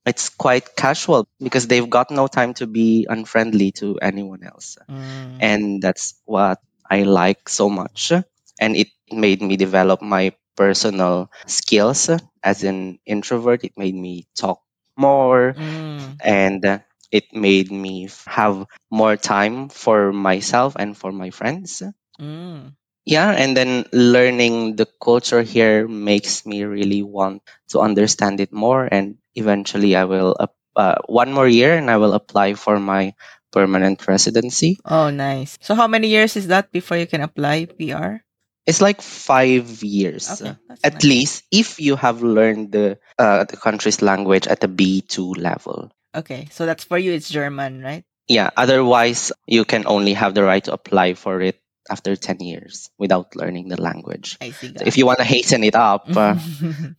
it's 0.06 0.28
quite 0.28 0.76
casual 0.76 1.26
because 1.40 1.66
they've 1.66 1.88
got 1.88 2.10
no 2.10 2.26
time 2.26 2.54
to 2.54 2.66
be 2.66 3.06
unfriendly 3.08 3.72
to 3.72 3.98
anyone 4.00 4.42
else 4.44 4.76
Mm. 4.88 5.38
and 5.40 5.64
that's 5.82 6.14
what 6.24 6.60
i 6.90 7.02
like 7.02 7.48
so 7.48 7.68
much 7.68 8.12
and 8.60 8.76
it 8.76 8.88
made 9.10 9.40
me 9.42 9.56
develop 9.56 10.02
my 10.02 10.32
personal 10.56 11.30
skills 11.46 12.10
as 12.42 12.62
an 12.64 12.98
introvert 13.06 13.64
it 13.64 13.74
made 13.76 13.94
me 13.94 14.26
talk 14.36 14.60
more 14.96 15.54
Mm. 15.56 16.16
and 16.22 16.62
it 17.10 17.32
made 17.34 17.70
me 17.70 18.08
have 18.26 18.66
more 18.90 19.16
time 19.16 19.68
for 19.68 20.12
myself 20.12 20.76
and 20.78 20.96
for 20.96 21.12
my 21.12 21.30
friends 21.30 21.82
Mm. 22.20 22.76
Yeah 23.04 23.30
and 23.32 23.56
then 23.56 23.84
learning 23.92 24.76
the 24.76 24.86
culture 25.02 25.42
here 25.42 25.86
makes 25.88 26.46
me 26.46 26.64
really 26.64 27.02
want 27.02 27.42
to 27.68 27.80
understand 27.80 28.40
it 28.40 28.52
more 28.52 28.88
and 28.90 29.16
eventually 29.34 29.96
i 29.96 30.04
will 30.04 30.36
uh, 30.76 30.94
one 31.06 31.32
more 31.32 31.48
year 31.48 31.76
and 31.76 31.90
i 31.90 31.96
will 31.96 32.12
apply 32.14 32.54
for 32.54 32.78
my 32.80 33.12
permanent 33.52 34.06
residency 34.08 34.78
Oh, 34.84 35.10
nice. 35.10 35.56
So 35.62 35.74
how 35.74 35.86
many 35.86 36.08
years 36.08 36.36
is 36.36 36.48
that 36.48 36.72
before 36.72 36.96
you 36.98 37.06
can 37.06 37.22
apply 37.22 37.66
PR? 37.66 38.20
it's 38.66 38.80
like 38.82 39.00
five 39.00 39.82
years 39.84 40.42
Okay, 40.42 40.56
at 40.82 40.94
nice. 40.94 41.04
least 41.04 41.34
if 41.52 41.78
you 41.80 41.96
have 41.96 42.22
learned 42.22 42.72
the 42.72 42.98
uh, 43.18 43.44
the 43.44 43.56
country's 43.56 44.02
language 44.02 44.46
at 44.48 44.60
the 44.60 44.68
b2 44.68 45.36
level 45.38 45.92
Okay, 46.14 46.46
so 46.50 46.66
that's 46.66 46.84
for 46.84 46.98
you. 46.98 47.12
It's 47.12 47.30
German, 47.30 47.82
right? 47.82 48.04
yeah 48.28 48.50
otherwise 48.56 49.32
you 49.46 49.64
can 49.64 49.84
only 49.86 50.14
have 50.14 50.32
the 50.34 50.42
right 50.42 50.64
to 50.64 50.72
apply 50.72 51.12
for 51.14 51.40
it 51.42 51.60
after 51.90 52.16
10 52.16 52.40
years 52.40 52.90
without 52.98 53.34
learning 53.36 53.68
the 53.68 53.80
language 53.80 54.36
I 54.40 54.50
see. 54.52 54.72
so 54.76 54.84
if 54.86 54.96
you 54.96 55.06
want 55.06 55.18
to 55.18 55.24
hasten 55.28 55.64
it 55.64 55.74
up 55.76 56.08
uh, 56.16 56.34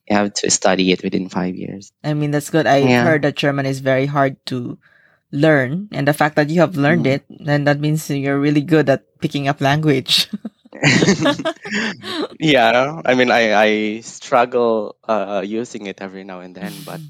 you 0.08 0.16
have 0.16 0.34
to 0.46 0.50
study 0.52 0.92
it 0.92 1.04
within 1.04 1.30
five 1.30 1.56
years 1.56 1.92
I 2.04 2.14
mean, 2.14 2.30
that's 2.32 2.50
good. 2.54 2.68
I 2.68 2.86
Yeah. 2.86 3.04
heard 3.04 3.24
that 3.24 3.36
German 3.36 3.66
is 3.66 3.80
very 3.82 4.06
hard 4.06 4.38
to 4.54 4.78
learn, 5.34 5.90
and 5.92 6.06
the 6.08 6.14
fact 6.14 6.36
that 6.38 6.50
you 6.54 6.62
have 6.62 6.78
learned 6.78 7.06
Mm. 7.10 7.18
it, 7.20 7.24
then 7.30 7.66
that 7.66 7.80
means 7.82 8.06
you're 8.10 8.40
really 8.40 8.62
good 8.62 8.90
at 8.90 9.04
picking 9.20 9.48
up 9.50 9.60
language. 9.62 10.30
yeah 12.40 13.02
i 13.06 13.16
mean 13.16 13.32
i 13.32 13.54
i 13.56 13.70
struggle 14.02 14.96
uh 15.08 15.42
using 15.46 15.88
it 15.88 16.02
every 16.02 16.24
now 16.24 16.40
and 16.42 16.56
then 16.56 16.84
but 16.84 17.02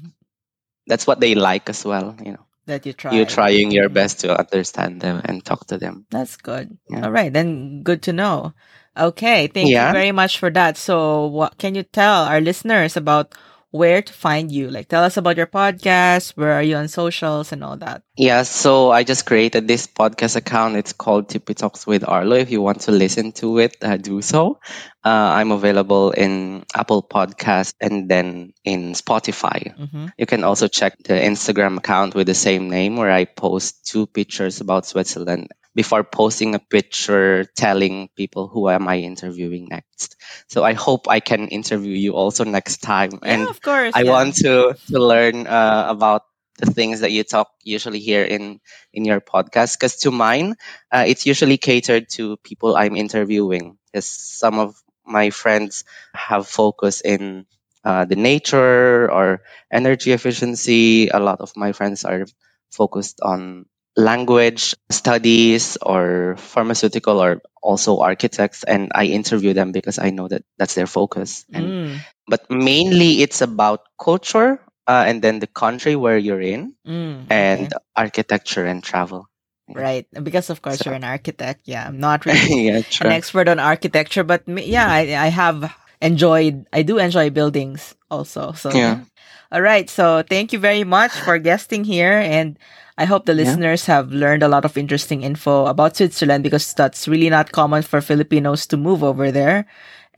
that's 0.86 1.06
what 1.06 1.20
they 1.20 1.34
like 1.34 1.68
as 1.68 1.84
well 1.84 2.14
you 2.24 2.32
know 2.32 2.45
that 2.66 2.86
you 2.86 2.92
try. 2.92 3.16
You're 3.16 3.26
trying 3.26 3.70
your 3.70 3.88
Mhm. 3.88 3.94
best 3.94 4.20
to 4.20 4.38
understand 4.38 5.00
them 5.00 5.20
and 5.24 5.44
talk 5.44 5.66
to 5.68 5.78
them 5.78 6.06
That's 6.10 6.36
good. 6.36 6.78
Yeah. 6.88 7.04
All 7.04 7.10
right, 7.12 7.32
then 7.32 7.82
good 7.82 8.02
to 8.04 8.12
know. 8.12 8.52
Okay, 8.96 9.46
thank 9.48 9.68
Yeah. 9.70 9.86
you 9.88 9.92
very 9.92 10.12
much 10.12 10.38
for 10.38 10.50
that. 10.50 10.76
So, 10.76 11.26
what 11.26 11.58
can 11.58 11.74
you 11.74 11.82
tell 11.82 12.24
our 12.24 12.40
listeners 12.40 12.96
about 12.96 13.34
where 13.70 14.02
to 14.02 14.12
find 14.12 14.50
you? 14.50 14.70
Like, 14.70 14.88
tell 14.88 15.04
us 15.04 15.16
about 15.16 15.36
your 15.36 15.46
podcast. 15.46 16.36
Where 16.36 16.52
are 16.52 16.62
you 16.62 16.76
on 16.76 16.88
socials 16.88 17.52
and 17.52 17.62
all 17.62 17.76
that? 17.78 18.02
Yeah, 18.16 18.42
so 18.42 18.90
I 18.90 19.04
just 19.04 19.26
created 19.26 19.68
this 19.68 19.86
podcast 19.86 20.36
account. 20.36 20.76
It's 20.76 20.92
called 20.92 21.28
Tippy 21.28 21.54
Talks 21.54 21.86
with 21.86 22.06
Arlo. 22.06 22.36
If 22.36 22.50
you 22.50 22.62
want 22.62 22.82
to 22.82 22.92
listen 22.92 23.32
to 23.32 23.58
it, 23.58 23.76
uh, 23.82 23.96
do 23.96 24.22
so. 24.22 24.58
Uh, 25.04 25.38
I'm 25.38 25.52
available 25.52 26.10
in 26.10 26.64
Apple 26.74 27.02
Podcast 27.02 27.74
and 27.80 28.08
then 28.08 28.52
in 28.64 28.94
Spotify. 28.94 29.76
Mm-hmm. 29.76 30.06
You 30.18 30.26
can 30.26 30.44
also 30.44 30.68
check 30.68 30.96
the 31.04 31.14
Instagram 31.14 31.78
account 31.78 32.14
with 32.14 32.26
the 32.26 32.34
same 32.34 32.70
name 32.70 32.96
where 32.96 33.10
I 33.10 33.24
post 33.24 33.86
two 33.86 34.06
pictures 34.06 34.60
about 34.60 34.86
Switzerland 34.86 35.52
before 35.76 36.02
posting 36.02 36.56
a 36.56 36.58
picture 36.58 37.44
telling 37.54 38.08
people 38.16 38.48
who 38.48 38.72
am 38.72 38.88
I 38.88 39.04
interviewing 39.04 39.68
next. 39.68 40.16
So 40.48 40.64
I 40.64 40.72
hope 40.72 41.04
I 41.06 41.20
can 41.20 41.48
interview 41.52 41.92
you 41.92 42.16
also 42.16 42.48
next 42.48 42.80
time. 42.80 43.20
and 43.22 43.44
yeah, 43.44 43.52
of 43.52 43.60
course. 43.60 43.92
I 43.94 44.08
yeah. 44.08 44.10
want 44.10 44.40
to 44.40 44.72
to 44.88 44.98
learn 44.98 45.46
uh, 45.46 45.84
about 45.92 46.24
the 46.56 46.72
things 46.72 47.04
that 47.04 47.12
you 47.12 47.28
talk 47.28 47.52
usually 47.60 48.00
here 48.00 48.24
in 48.24 48.64
in 48.96 49.04
your 49.04 49.20
podcast 49.20 49.76
because 49.76 50.00
to 50.00 50.10
mine 50.10 50.56
uh, 50.88 51.04
it's 51.04 51.28
usually 51.28 51.60
catered 51.60 52.08
to 52.16 52.40
people 52.40 52.72
I'm 52.72 52.96
interviewing 52.96 53.76
because 53.92 54.08
some 54.08 54.56
of 54.56 54.72
my 55.04 55.28
friends 55.28 55.84
have 56.16 56.48
focus 56.48 57.04
in 57.04 57.44
uh, 57.84 58.08
the 58.08 58.16
nature 58.16 59.04
or 59.12 59.44
energy 59.68 60.16
efficiency 60.16 61.12
a 61.12 61.20
lot 61.20 61.44
of 61.44 61.52
my 61.60 61.76
friends 61.76 62.08
are 62.08 62.24
focused 62.72 63.20
on 63.20 63.68
language 63.96 64.74
studies 64.90 65.76
or 65.82 66.36
pharmaceutical 66.38 67.20
or 67.22 67.42
also 67.62 68.00
architects 68.00 68.62
and 68.64 68.90
I 68.94 69.06
interview 69.06 69.52
them 69.54 69.72
because 69.72 69.98
I 69.98 70.10
know 70.10 70.28
that 70.28 70.44
that's 70.58 70.74
their 70.74 70.86
focus 70.86 71.44
and 71.52 71.74
Mm, 71.74 72.04
but 72.26 72.48
mainly 72.50 73.22
it's 73.22 73.40
about 73.42 73.80
culture 74.00 74.60
uh, 74.86 75.04
and 75.06 75.22
then 75.22 75.40
the 75.40 75.46
country 75.48 75.96
where 75.96 76.18
you're 76.18 76.40
in 76.40 76.74
mm, 76.84 77.30
and 77.30 77.72
okay. 77.72 77.72
architecture 77.96 78.64
and 78.64 78.82
travel 78.82 79.28
right. 79.68 80.06
Because, 80.22 80.50
of 80.50 80.62
course, 80.62 80.84
So- 80.84 80.84
you're 80.84 80.94
an 80.94 81.04
architect. 81.04 81.62
Yeah, 81.66 81.86
I'm 81.86 81.98
not 82.00 82.26
really 82.26 82.56
yeah 82.66 82.80
an 83.00 83.10
expert 83.10 83.48
on 83.48 83.58
architecture, 83.58 84.24
but 84.24 84.42
yeah, 84.48 84.86
I, 84.88 85.00
I 85.16 85.28
have 85.28 85.72
enjoyed, 86.00 86.66
I 86.72 86.82
do 86.82 86.98
enjoy 86.98 87.30
buildings 87.30 87.94
also. 88.10 88.52
So, 88.52 88.70
Yeah. 88.72 89.04
All 89.52 89.62
right. 89.62 89.88
So, 89.88 90.22
thank 90.22 90.52
you 90.52 90.58
very 90.58 90.84
much 90.84 91.20
for 91.20 91.38
guesting 91.38 91.84
here. 91.84 92.18
And 92.18 92.58
I 92.98 93.04
hope 93.04 93.26
the 93.26 93.34
Yeah. 93.36 93.56
listeners 93.56 93.86
have 93.86 94.10
learned 94.12 94.42
a 94.42 94.48
lot 94.48 94.64
of 94.64 94.76
interesting 94.76 95.22
info 95.22 95.66
about 95.66 95.96
Switzerland 95.96 96.42
because 96.44 96.72
that's 96.74 97.06
really 97.08 97.28
not 97.30 97.52
common 97.52 97.82
for 97.82 98.00
Filipinos 98.00 98.66
to 98.68 98.76
move 98.76 99.02
over 99.04 99.30
there. 99.30 99.66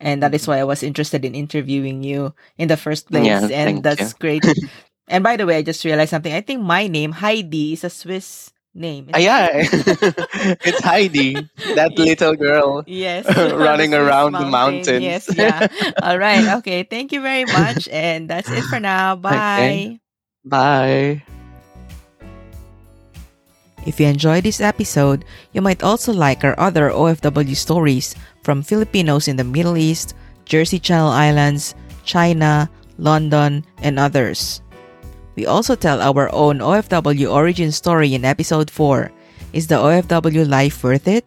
And 0.01 0.23
that 0.23 0.35
is 0.35 0.47
why 0.47 0.59
I 0.61 0.65
was 0.65 0.83
interested 0.83 1.25
in 1.25 1.35
interviewing 1.35 2.03
you 2.03 2.35
in 2.57 2.69
the 2.69 2.77
first 2.77 3.11
place. 3.11 3.27
Yeah, 3.27 3.47
and 3.51 3.83
that's 3.83 4.13
great. 4.15 4.45
and 5.09 5.25
by 5.25 5.37
the 5.37 5.47
way, 5.47 5.59
I 5.59 5.63
just 5.63 5.85
realized 5.85 6.11
something. 6.11 6.33
I 6.33 6.41
think 6.41 6.63
my 6.63 6.87
name, 6.87 7.13
Heidi, 7.19 7.73
is 7.75 7.83
a 7.85 7.91
Swiss 7.91 8.51
name. 8.75 9.11
Ah, 9.13 9.19
yeah 9.19 9.49
it's 10.63 10.83
heidi 10.85 11.35
that 11.75 11.91
little 11.99 12.37
girl 12.37 12.85
Yes. 12.87 13.27
running 13.59 13.91
The 13.91 14.07
around 14.07 14.33
the 14.39 14.47
mountain. 14.47 15.03
mountains. 15.03 15.03
Yes. 15.03 15.27
Yeah. 15.35 15.67
All 16.03 16.19
right. 16.19 16.47
Okay. 16.63 16.85
Thank 16.85 17.11
you 17.11 17.21
very 17.21 17.45
much. 17.45 17.89
And 17.91 18.31
that's 18.31 18.51
it 18.51 18.63
for 18.71 18.79
now. 18.79 19.17
Bye. 19.17 19.99
bye 20.45 21.23
If 23.89 23.97
you 23.97 24.05
enjoyed 24.05 24.45
this 24.45 24.61
episode, 24.61 25.25
you 25.57 25.65
might 25.65 25.83
also 25.83 26.13
like 26.13 26.45
our 26.45 26.53
other 26.61 26.93
OFW 26.93 27.57
stories 27.57 28.13
from 28.45 28.61
Filipinos 28.61 29.33
in 29.33 29.41
the 29.41 29.49
Middle 29.49 29.81
East, 29.81 30.13
Jersey 30.45 30.79
Channel 30.79 31.09
Islands, 31.09 31.75
China, 32.05 32.69
London, 33.01 33.65
and 33.81 33.99
others. 33.99 34.61
We 35.41 35.47
also 35.49 35.75
tell 35.75 36.05
our 36.05 36.29
own 36.37 36.61
OFW 36.61 37.33
origin 37.33 37.73
story 37.73 38.13
in 38.13 38.29
episode 38.29 38.71
4. 38.71 39.11
Is 39.57 39.73
the 39.73 39.81
OFW 39.81 40.45
life 40.45 40.85
worth 40.85 41.09
it? 41.09 41.25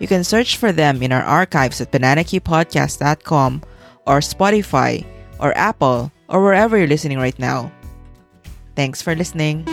You 0.00 0.08
can 0.08 0.24
search 0.24 0.56
for 0.56 0.72
them 0.72 1.02
in 1.02 1.12
our 1.12 1.22
archives 1.22 1.82
at 1.82 1.92
bananaQpodcast.com 1.92 3.60
or 4.06 4.24
Spotify 4.24 5.04
or 5.36 5.52
Apple 5.52 6.10
or 6.32 6.40
wherever 6.40 6.78
you're 6.78 6.88
listening 6.88 7.18
right 7.18 7.38
now. 7.38 7.70
Thanks 8.74 9.02
for 9.02 9.14
listening. 9.14 9.68